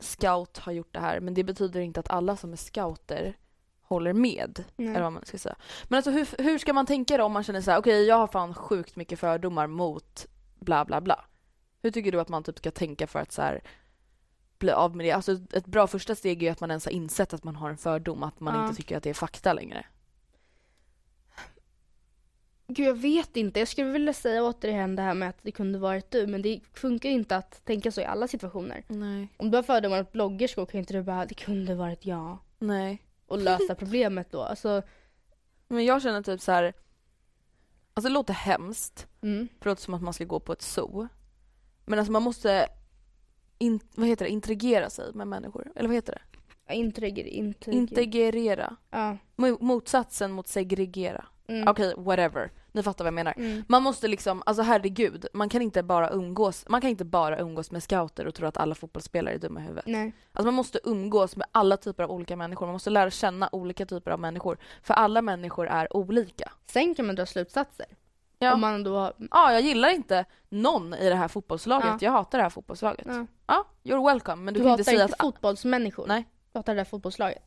scout 0.00 0.58
har 0.58 0.72
gjort 0.72 0.92
det 0.94 1.00
här. 1.00 1.20
Men 1.20 1.34
det 1.34 1.44
betyder 1.44 1.80
inte 1.80 2.00
att 2.00 2.10
alla 2.10 2.36
som 2.36 2.52
är 2.52 2.56
scouter 2.56 3.36
håller 3.82 4.12
med. 4.12 4.64
nej. 4.76 4.88
Eller 4.88 5.02
vad 5.02 5.12
man 5.12 5.24
ska 5.26 5.38
säga. 5.38 5.56
Men 5.84 5.96
alltså 5.96 6.10
hur, 6.10 6.42
hur 6.42 6.58
ska 6.58 6.72
man 6.72 6.86
tänka 6.86 7.16
då 7.16 7.24
om 7.24 7.32
man 7.32 7.42
känner 7.42 7.60
så 7.60 7.70
här, 7.70 7.78
okej 7.78 8.04
jag 8.06 8.16
har 8.16 8.26
fan 8.26 8.54
sjukt 8.54 8.96
mycket 8.96 9.18
fördomar 9.18 9.66
mot 9.66 10.26
bla 10.60 10.84
bla 10.84 11.00
bla. 11.00 11.24
Hur 11.82 11.90
tycker 11.90 12.12
du 12.12 12.20
att 12.20 12.28
man 12.28 12.42
typ 12.42 12.58
ska 12.58 12.70
tänka 12.70 13.06
för 13.06 13.18
att 13.18 13.32
så 13.32 13.42
här 13.42 13.62
bli 14.58 14.70
av 14.70 14.96
med 14.96 15.06
det? 15.06 15.12
Alltså 15.12 15.38
ett 15.52 15.66
bra 15.66 15.86
första 15.86 16.14
steg 16.14 16.42
är 16.42 16.46
ju 16.46 16.52
att 16.52 16.60
man 16.60 16.70
ens 16.70 16.84
har 16.84 16.92
insett 16.92 17.34
att 17.34 17.44
man 17.44 17.56
har 17.56 17.70
en 17.70 17.76
fördom, 17.76 18.22
att 18.22 18.40
man 18.40 18.54
Ja. 18.54 18.62
inte 18.64 18.76
tycker 18.76 18.96
att 18.96 19.02
det 19.02 19.10
är 19.10 19.14
fakta 19.14 19.52
längre. 19.52 19.86
Gud 22.68 22.86
jag 22.88 22.94
vet 22.94 23.36
inte. 23.36 23.58
Jag 23.58 23.68
skulle 23.68 23.90
vilja 23.90 24.12
säga 24.12 24.42
återigen 24.44 24.96
det 24.96 25.02
här 25.02 25.14
med 25.14 25.28
att 25.28 25.38
det 25.42 25.52
kunde 25.52 25.78
varit 25.78 26.10
du. 26.10 26.26
Men 26.26 26.42
det 26.42 26.60
funkar 26.72 27.08
inte 27.08 27.36
att 27.36 27.64
tänka 27.64 27.92
så 27.92 28.00
i 28.00 28.04
alla 28.04 28.28
situationer. 28.28 28.84
Nej. 28.88 29.28
Om 29.36 29.50
du 29.50 29.56
har 29.58 29.62
fördomar 29.62 30.00
åt 30.00 30.12
bloggerskor 30.12 30.66
kan 30.66 30.80
inte 30.80 30.92
du 30.92 31.02
bara, 31.02 31.26
det 31.26 31.34
kunde 31.34 31.74
varit 31.74 32.06
jag. 32.06 32.38
Nej. 32.58 33.02
Och 33.26 33.38
lösa 33.38 33.74
problemet 33.74 34.30
då. 34.30 34.42
Alltså, 34.42 34.82
Men 35.68 35.84
jag 35.84 36.02
känner 36.02 36.22
typ 36.22 36.40
så 36.40 36.52
här. 36.52 36.72
Alltså 37.94 38.08
det 38.08 38.14
låter 38.14 38.34
hemskt. 38.34 39.06
mm. 39.22 39.48
Det 39.58 39.68
låter 39.68 39.82
som 39.82 39.94
att 39.94 40.02
man 40.02 40.14
ska 40.14 40.24
gå 40.24 40.40
på 40.40 40.52
ett 40.52 40.62
zoo. 40.62 41.08
Men 41.84 41.98
alltså 41.98 42.12
man 42.12 42.22
måste 42.22 42.68
in, 43.58 43.80
vad 43.94 44.08
heter 44.08 44.24
det, 44.24 44.30
integrera 44.30 44.90
sig 44.90 45.12
med 45.14 45.26
människor. 45.28 45.72
Eller 45.76 45.88
vad 45.88 45.94
heter 45.94 46.12
det? 46.12 46.74
Intriger, 46.74 47.24
intriger. 47.24 47.78
Integrera. 47.78 48.76
Ja. 48.90 49.16
Mo- 49.36 49.58
Motsatsen 49.60 50.32
mot 50.32 50.48
segregera. 50.48 51.24
Mm. 51.48 51.68
Okej, 51.68 51.94
whatever. 51.96 52.50
Ni 52.72 52.82
fattar 52.82 53.04
vad 53.04 53.06
jag 53.06 53.14
menar. 53.14 53.34
Mm. 53.36 53.64
Man 53.68 53.82
måste 53.82 54.08
liksom, 54.08 54.42
alltså 54.46 54.62
herregud, 54.62 55.26
man 55.32 55.48
kan 55.48 55.62
inte 55.62 55.82
bara 55.82 56.10
umgås, 56.10 56.64
man 56.68 56.80
kan 56.80 56.90
inte 56.90 57.04
bara 57.04 57.38
umgås 57.38 57.70
med 57.70 57.82
scouter 57.82 58.26
och 58.26 58.34
tro 58.34 58.46
att 58.46 58.56
alla 58.56 58.74
fotbollsspelare 58.74 59.34
är 59.34 59.38
dumma 59.38 59.60
i 59.60 59.62
huvudet. 59.62 59.86
Nej. 59.86 60.12
Alltså 60.32 60.44
man 60.46 60.54
måste 60.54 60.78
umgås 60.84 61.36
med 61.36 61.46
alla 61.52 61.76
typer 61.76 62.02
av 62.04 62.10
olika 62.10 62.36
människor, 62.36 62.66
man 62.66 62.72
måste 62.72 62.90
lära 62.90 63.10
känna 63.10 63.48
olika 63.52 63.86
typer 63.86 64.10
av 64.10 64.20
människor. 64.20 64.58
För 64.82 64.94
alla 64.94 65.22
människor 65.22 65.66
är 65.68 65.96
olika. 65.96 66.52
Sen 66.66 66.94
kan 66.94 67.06
man 67.06 67.14
dra 67.14 67.26
slutsatser. 67.26 67.86
Ja. 68.38 68.54
Om 68.54 68.60
man 68.60 68.82
då 68.84 69.12
Ja, 69.30 69.52
jag 69.52 69.60
gillar 69.62 69.88
inte 69.88 70.24
någon 70.48 70.94
i 70.94 71.08
det 71.08 71.14
här 71.14 71.28
fotbollslaget. 71.28 71.86
Ja. 71.88 71.98
Jag 72.00 72.12
hatar 72.12 72.38
det 72.38 72.42
här 72.42 72.50
fotbollslaget. 72.50 73.06
Ja, 73.06 73.26
ja. 73.46 73.66
you're 73.84 74.06
welcome. 74.12 74.36
Men 74.42 74.54
du, 74.54 74.60
Du, 74.60 74.64
kan 74.64 74.70
inte 74.72 74.80
inte, 74.80 74.90
säga 74.90 75.04
att... 75.04 75.20
fotbollsmänniskor. 75.20 76.06
Nej. 76.06 76.24
Du 76.52 76.58
hatar 76.58 76.74
det 76.74 76.80
där 76.80 76.84
fotbollslaget. 76.84 77.42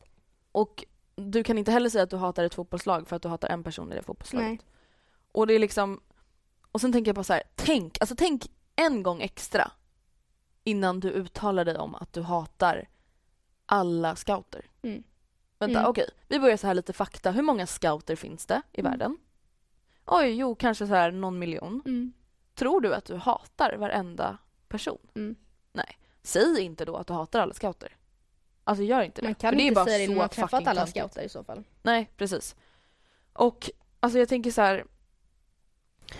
Och 0.52 0.84
du 1.16 1.44
kan 1.44 1.58
inte 1.58 1.70
heller 1.72 1.90
säga 1.90 2.04
att 2.04 2.10
du 2.10 2.16
hatar 2.16 2.44
ett 2.44 2.54
fotbollslag 2.54 3.08
för 3.08 3.16
att 3.16 3.22
du 3.22 3.28
hatar 3.28 3.48
en 3.48 3.62
person 3.64 3.92
i 3.92 3.94
det 3.94 4.02
fotbollslaget. 4.02 4.48
Nej. 4.48 4.60
Och 5.32 5.46
det 5.46 5.54
är 5.54 5.58
liksom... 5.58 6.00
Och 6.72 6.80
sen 6.80 6.92
tänker 6.92 7.08
jag 7.08 7.16
på 7.16 7.24
så 7.24 7.32
här, 7.32 7.42
tänk, 7.54 7.96
alltså 8.00 8.14
tänk 8.18 8.46
en 8.76 9.02
gång 9.02 9.20
extra 9.22 9.70
innan 10.64 11.00
du 11.00 11.10
uttalar 11.10 11.64
dig 11.64 11.76
om 11.78 11.94
att 11.94 12.12
du 12.12 12.22
hatar 12.22 12.88
alla 13.66 14.16
scouter. 14.16 14.64
Mm. 14.82 15.02
Vänta, 15.58 15.78
Mm. 15.78 15.90
okej. 15.90 16.08
Vi 16.28 16.38
börjar 16.40 16.56
så 16.56 16.66
här 16.66 16.74
lite 16.74 16.92
fakta. 16.92 17.30
Hur 17.30 17.42
många 17.42 17.66
scouter 17.66 18.16
finns 18.16 18.46
det 18.46 18.62
i 18.72 18.80
Mm. 18.80 18.92
världen? 18.92 19.18
Oj, 20.06 20.30
jo, 20.30 20.54
kanske 20.54 20.86
så 20.86 20.94
här 20.94 21.10
någon 21.12 21.38
miljon. 21.38 21.82
Mm. 21.86 22.12
Tror 22.54 22.80
du 22.80 22.94
att 22.94 23.04
du 23.04 23.16
hatar 23.16 23.76
varenda 23.76 24.38
person? 24.68 24.98
Mm. 25.14 25.36
Nej. 25.72 25.98
Säg 26.22 26.60
inte 26.60 26.84
då 26.84 26.96
att 26.96 27.06
du 27.06 27.12
hatar 27.12 27.40
alla 27.40 27.54
scouter. 27.54 27.96
Alltså 28.64 28.84
gör 28.84 29.02
inte 29.02 29.20
det. 29.20 29.26
Man 29.28 29.34
kan 29.34 29.50
För 29.50 29.56
det 29.56 29.62
är 29.62 29.66
inte 29.66 29.84
säga 29.84 29.98
det 29.98 30.06
så 30.06 30.18
man 30.18 30.28
träffat 30.28 30.66
alla 30.66 30.86
scouter 30.86 31.22
i 31.22 31.28
så 31.28 31.44
fall. 31.44 31.64
Nej, 31.82 32.10
precis. 32.16 32.56
Och 33.32 33.70
alltså 34.00 34.18
jag 34.18 34.28
tänker 34.28 34.50
så 34.50 34.60
här. 34.60 34.84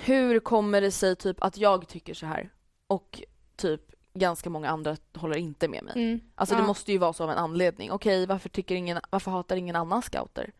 Hur 0.05 0.41
kommer 0.41 0.81
det 0.81 0.91
sig 0.91 1.16
typ 1.16 1.43
att 1.43 1.57
jag 1.57 1.89
tycker 1.89 2.14
så 2.14 2.26
här 2.26 2.51
och 2.87 3.22
typ 3.57 3.81
ganska 4.14 4.51
många 4.51 4.68
andra 4.70 4.97
håller 5.14 5.37
inte 5.37 5.68
med 5.68 5.85
mig? 5.85 5.93
Mm. 5.97 6.20
Alltså 6.35 6.55
Ja. 6.55 6.61
det 6.61 6.66
måste 6.66 6.93
ju 6.93 6.99
vara 6.99 7.12
så 7.12 7.24
av 7.24 7.31
en 7.31 7.39
anledning. 7.39 7.91
Okej, 7.91 8.26
varför 8.26 8.49
tycker 8.49 8.74
ingen, 8.74 9.01
varför 9.11 9.31
hatar 9.31 9.57
ingen 9.57 9.76
annan 9.76 10.03
scouter? 10.03 10.53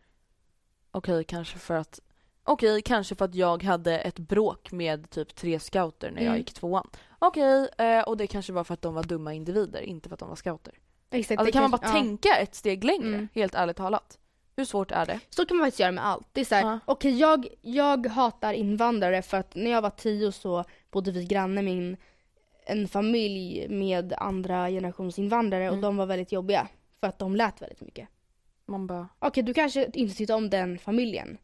Okej, 0.91 1.23
kanske 1.23 1.57
för 1.57 1.75
att 1.75 1.99
Okej, 2.43 2.81
kanske 2.81 3.15
för 3.15 3.25
att 3.25 3.35
jag 3.35 3.63
hade 3.63 3.97
ett 3.99 4.19
bråk 4.19 4.71
med 4.71 5.09
typ 5.09 5.35
tre 5.35 5.59
scouter 5.59 6.11
när 6.11 6.17
jag 6.21 6.27
Mm. 6.27 6.37
gick 6.37 6.53
tvåan. 6.53 6.89
Okej, 7.19 7.69
eh, 7.77 8.01
och 8.01 8.17
det 8.17 8.27
kanske 8.27 8.53
var 8.53 8.63
för 8.63 8.73
att 8.73 8.81
de 8.81 8.93
var 8.93 9.03
dumma 9.03 9.33
individer, 9.33 9.81
inte 9.81 10.09
för 10.09 10.13
att 10.13 10.19
de 10.19 10.29
var 10.29 10.35
scouter. 10.35 10.73
Exakt, 11.11 11.39
Alltså 11.39 11.45
det 11.45 11.51
kan 11.51 11.61
man 11.61 11.71
bara 11.71 11.77
kanske- 11.77 11.97
ja. 11.97 12.03
tänka 12.03 12.35
ett 12.37 12.55
steg 12.55 12.83
längre, 12.83 13.07
Mm. 13.07 13.27
helt 13.35 13.55
ärligt 13.55 13.77
talat? 13.77 14.17
Hur 14.55 14.65
svårt 14.65 14.91
är 14.91 15.05
det? 15.05 15.19
Så 15.29 15.45
kan 15.45 15.57
man 15.57 15.65
faktiskt 15.65 15.79
göra 15.79 15.91
med 15.91 16.05
allt. 16.07 16.27
Det 16.31 16.41
är 16.41 16.45
så 16.45 16.55
här, 16.55 16.61
Ja. 16.63 16.79
okej 16.85 17.19
jag, 17.19 17.47
jag 17.61 18.05
hatar 18.07 18.53
invandrare 18.53 19.21
för 19.21 19.37
att 19.37 19.55
när 19.55 19.71
jag 19.71 19.81
var 19.81 19.89
tio 19.89 20.31
så 20.31 20.63
bodde 20.91 21.11
vi 21.11 21.25
granne 21.25 21.61
med 21.61 21.73
en, 21.73 21.97
en 22.65 22.87
familj 22.87 23.67
med 23.69 24.13
andra 24.17 24.69
generations 24.69 25.19
invandrare 25.19 25.63
och 25.69 25.73
Mm. 25.73 25.81
de 25.81 25.97
var 25.97 26.05
väldigt 26.05 26.31
jobbiga. 26.31 26.67
För 26.99 27.07
att 27.07 27.19
de 27.19 27.35
lät 27.35 27.61
väldigt 27.61 27.81
mycket. 27.81 28.07
Man 28.65 28.87
bara... 28.87 29.07
Okej, 29.19 29.43
du 29.43 29.53
kanske 29.53 29.85
inte 29.93 30.15
tyckte 30.15 30.33
om 30.33 30.49
den 30.49 30.79
familjen. 30.79 31.37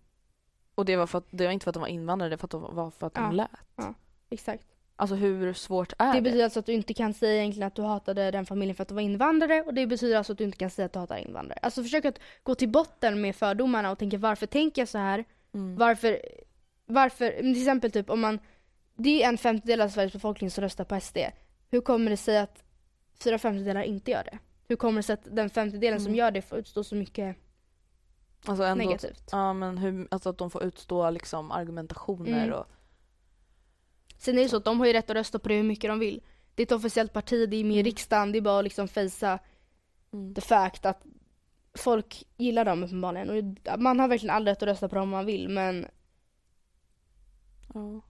Och 0.78 0.86
det 0.86 0.96
var, 0.96 1.08
för 1.08 1.18
att, 1.18 1.26
det 1.30 1.46
var 1.46 1.52
inte 1.52 1.64
för 1.64 1.70
att 1.70 1.74
de 1.74 1.80
var 1.80 1.88
invandrare, 1.88 2.30
det 2.30 2.36
var 2.36 2.38
för 2.40 2.46
att 2.46 2.52
de, 2.70 2.76
var 2.76 2.92
för 2.92 3.08
att 3.08 3.14
de 3.14 3.24
Ja. 3.24 3.32
lät. 3.32 3.96
Exakt. 4.30 4.64
Alltså 4.96 5.16
hur 5.16 5.54
svårt 5.54 5.94
är 6.00 6.08
Det 6.08 6.14
det? 6.18 6.22
betyder 6.22 6.44
alltså 6.44 6.60
att 6.60 6.66
du 6.66 6.74
inte 6.74 6.94
kan 6.94 7.14
säga 7.14 7.42
egentligen 7.42 7.68
att 7.68 7.76
du 7.76 7.82
hatade 7.82 8.32
den 8.32 8.46
familjen 8.46 8.76
för 8.76 8.82
att 8.82 8.88
de 8.88 8.94
var 8.96 9.02
invandrare 9.02 9.62
och 9.62 9.74
det 9.74 9.88
betyder 9.88 10.18
alltså 10.18 10.32
att 10.34 10.38
du 10.38 10.44
inte 10.44 10.58
kan 10.58 10.70
säga 10.70 10.86
att 10.86 10.94
du 10.94 11.00
hatar 11.00 11.18
invandrare. 11.18 11.60
Alltså 11.62 11.84
försök 11.84 12.06
att 12.06 12.20
gå 12.44 12.56
till 12.56 12.70
botten 12.70 13.22
med 13.22 13.36
fördomarna 13.36 13.92
och 13.92 13.98
tänka 14.00 14.18
varför 14.18 14.46
tänker 14.46 14.82
jag 14.82 14.90
så 14.90 14.98
här? 14.98 15.24
Mm. 15.54 15.76
Varför, 15.76 16.20
varför, 16.86 17.32
till 17.32 17.58
exempel 17.62 17.92
typ 17.92 18.10
om 18.10 18.20
man, 18.22 18.40
det 18.96 19.24
är 19.24 19.30
en 19.30 19.38
femtedel 19.38 19.82
av 19.82 19.90
Sveriges 19.90 20.14
befolkning 20.14 20.52
som 20.52 20.62
röstar 20.62 20.84
på 20.84 21.00
SD. 21.00 21.18
Hur 21.72 21.82
kommer 21.82 22.12
det 22.12 22.18
sig 22.18 22.38
att 22.38 22.64
fyra 23.24 23.38
femtedelar 23.40 23.82
inte 23.82 24.12
gör 24.12 24.24
det? 24.24 24.38
Hur 24.68 24.76
kommer 24.76 25.00
det 25.00 25.04
sig 25.04 25.14
att 25.14 25.28
den 25.36 25.50
femtedelen 25.50 26.00
som 26.00 26.08
Mm. 26.08 26.16
gör 26.20 26.32
det 26.32 26.42
får 26.42 26.58
utstå 26.58 26.84
så 26.84 26.96
mycket 26.96 27.36
Alltså 28.46 28.64
ändå, 28.64 28.86
negativt? 28.86 29.30
Ja 29.32 29.54
men 29.54 29.78
hur, 29.78 30.08
alltså 30.12 30.30
att 30.30 30.38
de 30.38 30.50
får 30.52 30.64
utstå 30.64 31.10
liksom 31.10 31.52
argumentationer 31.52 32.44
Mm. 32.48 32.60
och... 32.60 32.66
Sen 34.18 34.38
är 34.38 34.44
det 34.44 34.50
så 34.50 34.58
att 34.58 34.66
de 34.66 34.80
har 34.80 34.88
ju 34.88 34.94
rätt 34.94 35.10
att 35.10 35.16
rösta 35.16 35.40
på 35.40 35.50
det 35.50 35.56
hur 35.56 35.64
mycket 35.64 35.90
de 35.90 36.00
vill. 36.00 36.22
det 36.56 36.62
är 36.64 36.66
ett 36.66 36.72
officiellt 36.72 37.14
parti, 37.14 37.50
det 37.50 37.56
är 37.58 37.64
med 37.64 37.78
i 37.78 37.84
riksdagen, 37.84 38.32
det 38.32 38.38
är 38.38 38.42
bara 38.42 38.58
att 38.60 38.64
liksom 38.64 38.88
fejsa 38.88 39.40
Mm. 40.12 40.34
the 40.36 40.42
fact 40.42 40.86
att 40.86 41.04
folk 41.74 42.24
gillar 42.38 42.66
dem 42.66 42.84
uppenbarligen. 42.84 43.30
Och 43.30 43.80
man 43.80 44.00
har 44.00 44.08
verkligen 44.08 44.36
all 44.36 44.46
rätt 44.46 44.58
att 44.64 44.68
rösta 44.70 44.90
på 44.90 44.96
dem 44.96 45.04
om 45.04 45.10
man 45.10 45.26
vill 45.26 45.50
men 45.50 45.86
Ja. 47.74 48.02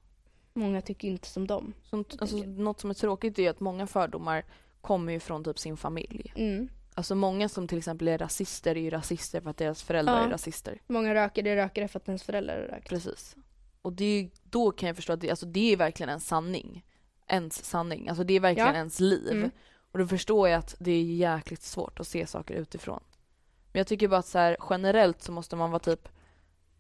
många 0.54 0.82
tycker 0.82 1.08
inte 1.08 1.28
som 1.28 1.48
dem. 1.48 1.74
Som, 1.84 2.06
alltså, 2.20 2.38
något 2.38 2.80
som 2.80 2.90
är 2.90 2.94
tråkigt 2.94 3.40
är 3.40 3.50
att 3.50 3.60
många 3.60 3.88
fördomar 3.88 4.46
kommer 4.82 5.14
ju 5.14 5.20
från 5.20 5.44
typ 5.44 5.60
sin 5.60 5.78
familj. 5.78 6.34
Mm. 6.36 6.70
Alltså 6.98 7.16
många 7.16 7.50
som 7.50 7.68
till 7.68 7.78
exempel 7.78 8.08
är 8.08 8.18
rasister 8.18 8.76
är 8.76 8.80
ju 8.82 8.90
rasister 8.90 9.42
för 9.42 9.50
att 9.50 9.58
deras 9.58 9.84
föräldrar 9.84 10.20
Ja. 10.20 10.26
är 10.26 10.30
rasister. 10.30 10.82
Många 10.88 11.14
rökare 11.16 11.50
är 11.50 11.56
rökare 11.56 11.88
för 11.88 12.00
att 12.00 12.08
ens 12.08 12.24
föräldrar 12.24 12.56
är 12.56 12.62
rökare. 12.62 12.82
Precis. 12.90 13.36
Och 13.82 13.94
det 13.94 14.06
är 14.06 14.30
då 14.44 14.72
kan 14.72 14.88
jag 14.88 14.96
förstå 14.96 15.14
att 15.14 15.22
det, 15.22 15.30
alltså 15.30 15.46
det 15.46 15.74
är 15.74 15.78
verkligen 15.78 16.10
en 16.10 16.20
sanning. 16.20 16.86
Ens 17.28 17.66
sanning. 17.66 18.10
Alltså 18.10 18.24
det 18.24 18.34
är 18.34 18.40
verkligen 18.40 18.68
Ja. 18.70 18.76
ens 18.76 19.00
liv. 19.00 19.32
Mm. 19.32 19.52
Och 19.92 20.00
då 20.00 20.08
förstår 20.08 20.50
jag 20.50 20.60
att 20.60 20.76
det 20.80 20.92
är 20.92 21.04
jäkligt 21.04 21.62
svårt 21.62 22.00
att 22.00 22.08
se 22.08 22.28
saker 22.28 22.54
utifrån. 22.54 23.04
Men 23.72 23.80
jag 23.80 23.88
tycker 23.88 24.08
bara 24.08 24.20
att 24.20 24.28
så 24.28 24.38
här, 24.40 24.58
generellt 24.70 25.22
så 25.22 25.32
måste 25.32 25.56
man 25.56 25.72
vara 25.72 25.80
typ 25.80 26.10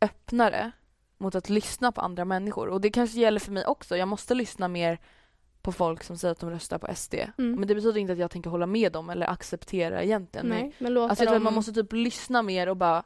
öppnare 0.02 0.72
mot 1.18 1.36
att 1.36 1.50
lyssna 1.50 1.92
på 1.92 2.02
andra 2.02 2.26
människor. 2.26 2.68
Och 2.68 2.82
det 2.82 2.90
kanske 2.90 3.20
gäller 3.20 3.40
för 3.40 3.52
mig 3.52 3.66
också. 3.66 3.98
Jag 3.98 4.08
måste 4.08 4.34
lyssna 4.34 4.68
mer 4.68 5.00
på 5.68 5.72
folk 5.72 6.04
som 6.04 6.18
säger 6.18 6.32
att 6.32 6.40
de 6.40 6.50
röstar 6.50 6.78
på 6.78 6.96
SD. 6.96 7.14
Mm. 7.14 7.52
Men 7.60 7.68
det 7.68 7.76
betyder 7.76 7.98
inte 7.98 8.14
att 8.14 8.20
jag 8.20 8.32
tänker 8.32 8.50
hålla 8.50 8.66
med 8.66 8.92
dem 8.92 9.10
eller 9.10 9.28
acceptera 9.28 10.04
egentligen. 10.04 10.48
Nej, 10.48 10.76
men 10.78 10.94
låta 10.94 11.10
Alltså 11.10 11.24
jag 11.24 11.28
tror 11.30 11.36
dem... 11.36 11.42
att 11.48 11.54
man 11.54 11.54
måste 11.54 11.74
typ 11.74 11.94
lyssna 11.94 12.42
mer 12.42 12.70
och 12.70 12.78
bara 12.78 13.04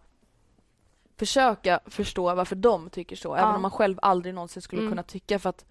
försöka 1.17 1.79
förstå 1.85 2.35
varför 2.35 2.55
de 2.55 2.89
tycker 2.89 3.15
så. 3.15 3.35
Även 3.35 3.49
Ja. 3.49 3.55
om 3.55 3.61
man 3.61 3.71
själv 3.71 3.99
aldrig 4.01 4.35
någonsin 4.35 4.61
skulle 4.61 4.81
Mm. 4.81 4.91
kunna 4.91 5.03
tycka 5.03 5.39
för 5.39 5.49
att 5.49 5.65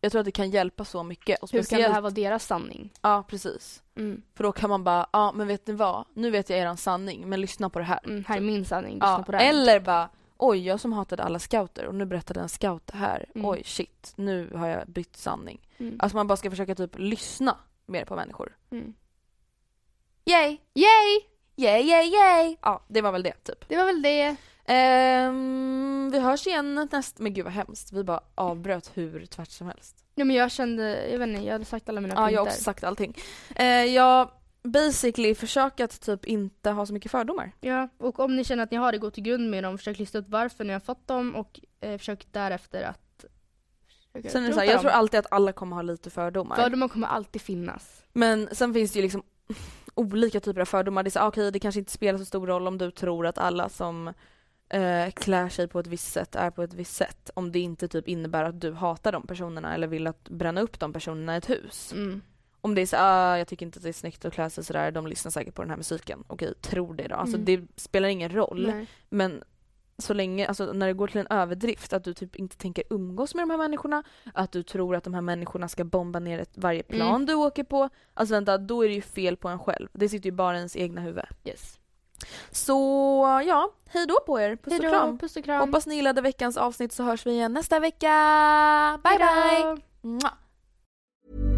jag 0.00 0.12
tror 0.12 0.18
att 0.20 0.24
det 0.24 0.30
kan 0.30 0.50
hjälpa 0.50 0.84
så 0.84 1.02
mycket. 1.02 1.42
Och 1.42 1.52
Hur 1.52 1.58
kan 1.58 1.64
speciellt, 1.64 1.90
det 1.90 1.94
här 1.94 2.00
vara 2.00 2.10
deras 2.12 2.46
sanning? 2.46 2.92
Ja, 3.02 3.24
precis. 3.28 3.82
Mm. 3.96 4.22
För 4.34 4.44
då 4.44 4.52
kan 4.52 4.70
man 4.70 4.84
bara, 4.84 5.06
ja 5.12 5.32
men 5.32 5.46
vet 5.46 5.66
ni 5.66 5.74
vad? 5.74 6.04
Nu 6.14 6.30
vet 6.30 6.50
jag 6.50 6.58
eran 6.58 6.76
sanning, 6.76 7.28
men 7.28 7.40
lyssna 7.40 7.70
på 7.70 7.78
det 7.78 7.84
här. 7.84 8.00
Mm, 8.04 8.24
här 8.28 8.36
är 8.36 8.40
min 8.40 8.64
sanning, 8.64 8.94
lyssna 8.94 9.08
Ja, 9.18 9.22
på 9.22 9.32
det 9.32 9.38
här. 9.38 9.50
eller 9.50 9.80
bara, 9.80 10.08
oj 10.38 10.66
jag 10.66 10.80
som 10.80 10.92
hatade 10.92 11.22
alla 11.22 11.38
scouter 11.38 11.86
och 11.86 11.94
nu 11.94 12.04
berättade 12.06 12.40
en 12.40 12.48
scout 12.48 12.86
det 12.86 12.96
här. 12.96 13.26
Mm. 13.34 13.46
Oj 13.46 13.62
shit, 13.64 14.12
nu 14.16 14.50
har 14.54 14.68
jag 14.68 14.88
bytt 14.88 15.16
sanning. 15.16 15.60
Mm. 15.78 15.96
Alltså 15.98 16.16
man 16.16 16.26
bara 16.26 16.36
ska 16.36 16.50
försöka 16.50 16.74
typ 16.74 16.98
lyssna 16.98 17.56
mer 17.86 18.04
på 18.04 18.16
människor. 18.16 18.56
Mm. 18.70 18.94
Yay! 20.24 20.58
Yay! 20.74 21.20
Yay, 21.56 21.82
yay, 21.82 22.06
yay! 22.06 22.56
Ja, 22.62 22.82
det 22.88 23.00
var 23.00 23.12
väl 23.12 23.22
det 23.22 23.44
typ. 23.44 23.68
Det 23.68 23.76
var 23.76 23.84
väl 23.86 24.02
det. 24.02 24.36
Ehm, 24.64 26.10
vi 26.12 26.18
hörs 26.18 26.46
igen 26.46 26.88
nästa... 26.92 27.22
Men 27.22 27.34
gud 27.34 27.44
vad 27.44 27.52
hemskt. 27.54 27.92
Vi 27.92 28.04
bara 28.04 28.20
avbröt 28.34 28.90
hur 28.94 29.26
tvärt 29.26 29.50
som 29.50 29.66
helst. 29.66 30.04
Ja 30.14 30.24
men 30.24 30.36
jag 30.36 30.50
kände, 30.50 31.10
jag 31.10 31.18
vet 31.18 31.28
inte, 31.28 31.42
jag 31.42 31.52
hade 31.52 31.64
sagt 31.64 31.88
alla 31.88 32.00
mina 32.00 32.14
Ja, 32.14 32.18
punkter. 32.20 32.34
jag 32.34 32.40
har 32.40 32.46
också 32.46 32.62
sagt 32.62 32.84
allting. 32.84 33.14
Uh, 33.60 33.64
jag 33.66 34.30
basically 34.70 35.34
försöker 35.34 35.84
att 35.84 36.00
typ 36.00 36.24
inte 36.24 36.70
ha 36.70 36.86
så 36.86 36.92
mycket 36.92 37.10
fördomar. 37.10 37.52
Ja, 37.60 37.88
och 37.98 38.20
om 38.20 38.36
ni 38.36 38.44
känner 38.44 38.62
att 38.62 38.70
ni 38.70 38.76
har 38.76 38.92
det, 38.92 38.98
gå 38.98 39.10
till 39.10 39.22
grund 39.22 39.50
med 39.50 39.64
dem, 39.64 39.78
försök 39.78 39.98
lista 39.98 40.18
ut 40.18 40.28
varför 40.28 40.64
ni 40.64 40.72
har 40.72 40.80
fått 40.80 41.06
dem 41.06 41.34
och 41.36 41.60
eh, 41.80 41.98
försök 41.98 42.26
därefter 42.32 42.82
att 42.82 43.24
försöka 44.12 44.28
Sen 44.30 44.44
är 44.44 44.48
det 44.48 44.54
så 44.54 44.60
här, 44.60 44.66
jag 44.66 44.76
dem. 44.76 44.80
tror 44.80 44.90
alltid 44.92 45.20
att 45.20 45.32
alla 45.32 45.52
kommer 45.52 45.76
ha 45.76 45.82
lite 45.82 46.10
fördomar. 46.10 46.56
Fördomar 46.56 46.88
kommer 46.88 47.06
alltid 47.06 47.42
finnas. 47.42 48.04
Men 48.12 48.48
sen 48.52 48.74
finns 48.74 48.92
det 48.92 48.98
ju 48.98 49.02
liksom 49.02 49.22
olika 49.94 50.40
typer 50.40 50.60
av 50.60 50.64
fördomar. 50.64 51.02
Det 51.02 51.08
är 51.08 51.10
så, 51.10 51.20
ah, 51.20 51.28
okej, 51.28 51.52
det 51.52 51.58
kanske 51.58 51.78
inte 51.78 51.92
spelar 51.92 52.18
så 52.18 52.24
stor 52.24 52.46
roll 52.46 52.66
om 52.66 52.78
du 52.78 52.90
tror 52.90 53.26
att 53.26 53.38
alla 53.38 53.68
som 53.68 54.08
eh, 54.68 55.10
klär 55.14 55.48
sig 55.48 55.68
på 55.68 55.78
ett 55.80 55.86
visst 55.86 56.12
sätt 56.12 56.34
är 56.36 56.50
på 56.50 56.62
ett 56.62 56.74
visst 56.74 56.96
sätt. 56.96 57.30
Om 57.34 57.52
det 57.52 57.58
inte 57.58 57.88
typ 57.88 58.08
innebär 58.08 58.44
att 58.44 58.60
du 58.60 58.72
hatar 58.72 59.12
de 59.12 59.26
personerna 59.26 59.74
eller 59.74 59.86
vill 59.86 60.06
att 60.06 60.28
bränna 60.28 60.60
upp 60.60 60.80
de 60.80 60.92
personerna 60.92 61.34
i 61.34 61.38
ett 61.38 61.50
hus. 61.50 61.92
Mm. 61.92 62.20
Om 62.68 62.74
det 62.74 62.80
är 62.82 62.86
så 62.86 62.96
ah, 63.00 63.38
jag 63.38 63.48
tycker 63.48 63.66
inte 63.66 63.76
att 63.76 63.82
det 63.82 63.88
är 63.88 63.92
snyggt 63.92 64.24
att 64.24 64.32
klä 64.32 64.50
sig 64.50 64.64
sådär, 64.64 64.90
de 64.90 65.06
lyssnar 65.06 65.30
säkert 65.30 65.54
på 65.54 65.62
den 65.62 65.70
här 65.70 65.76
musiken. 65.76 66.24
Okej, 66.26 66.54
tror 66.54 66.94
det 66.94 67.08
då. 67.08 67.14
Alltså 67.14 67.36
Mm. 67.36 67.44
det 67.44 67.80
spelar 67.80 68.08
ingen 68.08 68.30
roll. 68.34 68.66
Nej. 68.74 68.86
Men 69.08 69.42
så 69.98 70.14
länge, 70.14 70.46
alltså 70.46 70.72
när 70.72 70.86
det 70.86 70.92
går 70.92 71.06
till 71.08 71.20
en 71.20 71.26
överdrift, 71.30 71.92
att 71.92 72.04
du 72.04 72.14
typ 72.14 72.36
inte 72.36 72.56
tänker 72.56 72.84
umgås 72.90 73.34
med 73.34 73.42
de 73.42 73.50
här 73.50 73.58
människorna, 73.58 74.02
att 74.34 74.52
du 74.52 74.62
tror 74.62 74.96
att 74.96 75.04
de 75.04 75.14
här 75.14 75.20
människorna 75.20 75.68
ska 75.68 75.84
bomba 75.84 76.18
ner 76.18 76.38
ett, 76.38 76.50
varje 76.54 76.82
plan 76.82 77.08
Mm. 77.14 77.26
du 77.26 77.34
åker 77.34 77.64
på. 77.64 77.88
Alltså 78.14 78.34
vänta, 78.34 78.58
då 78.58 78.84
är 78.84 78.88
det 78.88 78.94
ju 78.94 79.02
fel 79.02 79.36
på 79.36 79.48
en 79.48 79.58
själv. 79.58 79.88
Det 79.92 80.08
sitter 80.08 80.26
ju 80.30 80.36
bara 80.36 80.54
i 80.54 80.58
ens 80.58 80.76
egna 80.76 81.00
huvud. 81.00 81.24
Yes. 81.44 81.78
Så 82.50 82.72
ja, 83.46 83.70
hej 83.88 84.06
då 84.06 84.18
på 84.26 84.40
er. 84.40 84.56
Puss 84.56 84.66
och 84.66 84.72
Hejdå, 84.72 84.88
kram. 84.90 85.18
puss 85.18 85.36
och 85.36 85.44
kram. 85.44 85.60
Hoppas 85.60 85.86
ni 85.86 85.94
gillade 85.94 86.20
veckans 86.20 86.56
avsnitt 86.56 86.92
så 86.92 87.02
hörs 87.02 87.26
vi 87.26 87.30
igen 87.30 87.52
nästa 87.52 87.80
vecka. 87.80 88.08
Bye 89.04 89.24
Hejdå. 89.24 89.76
bye! 90.02 91.57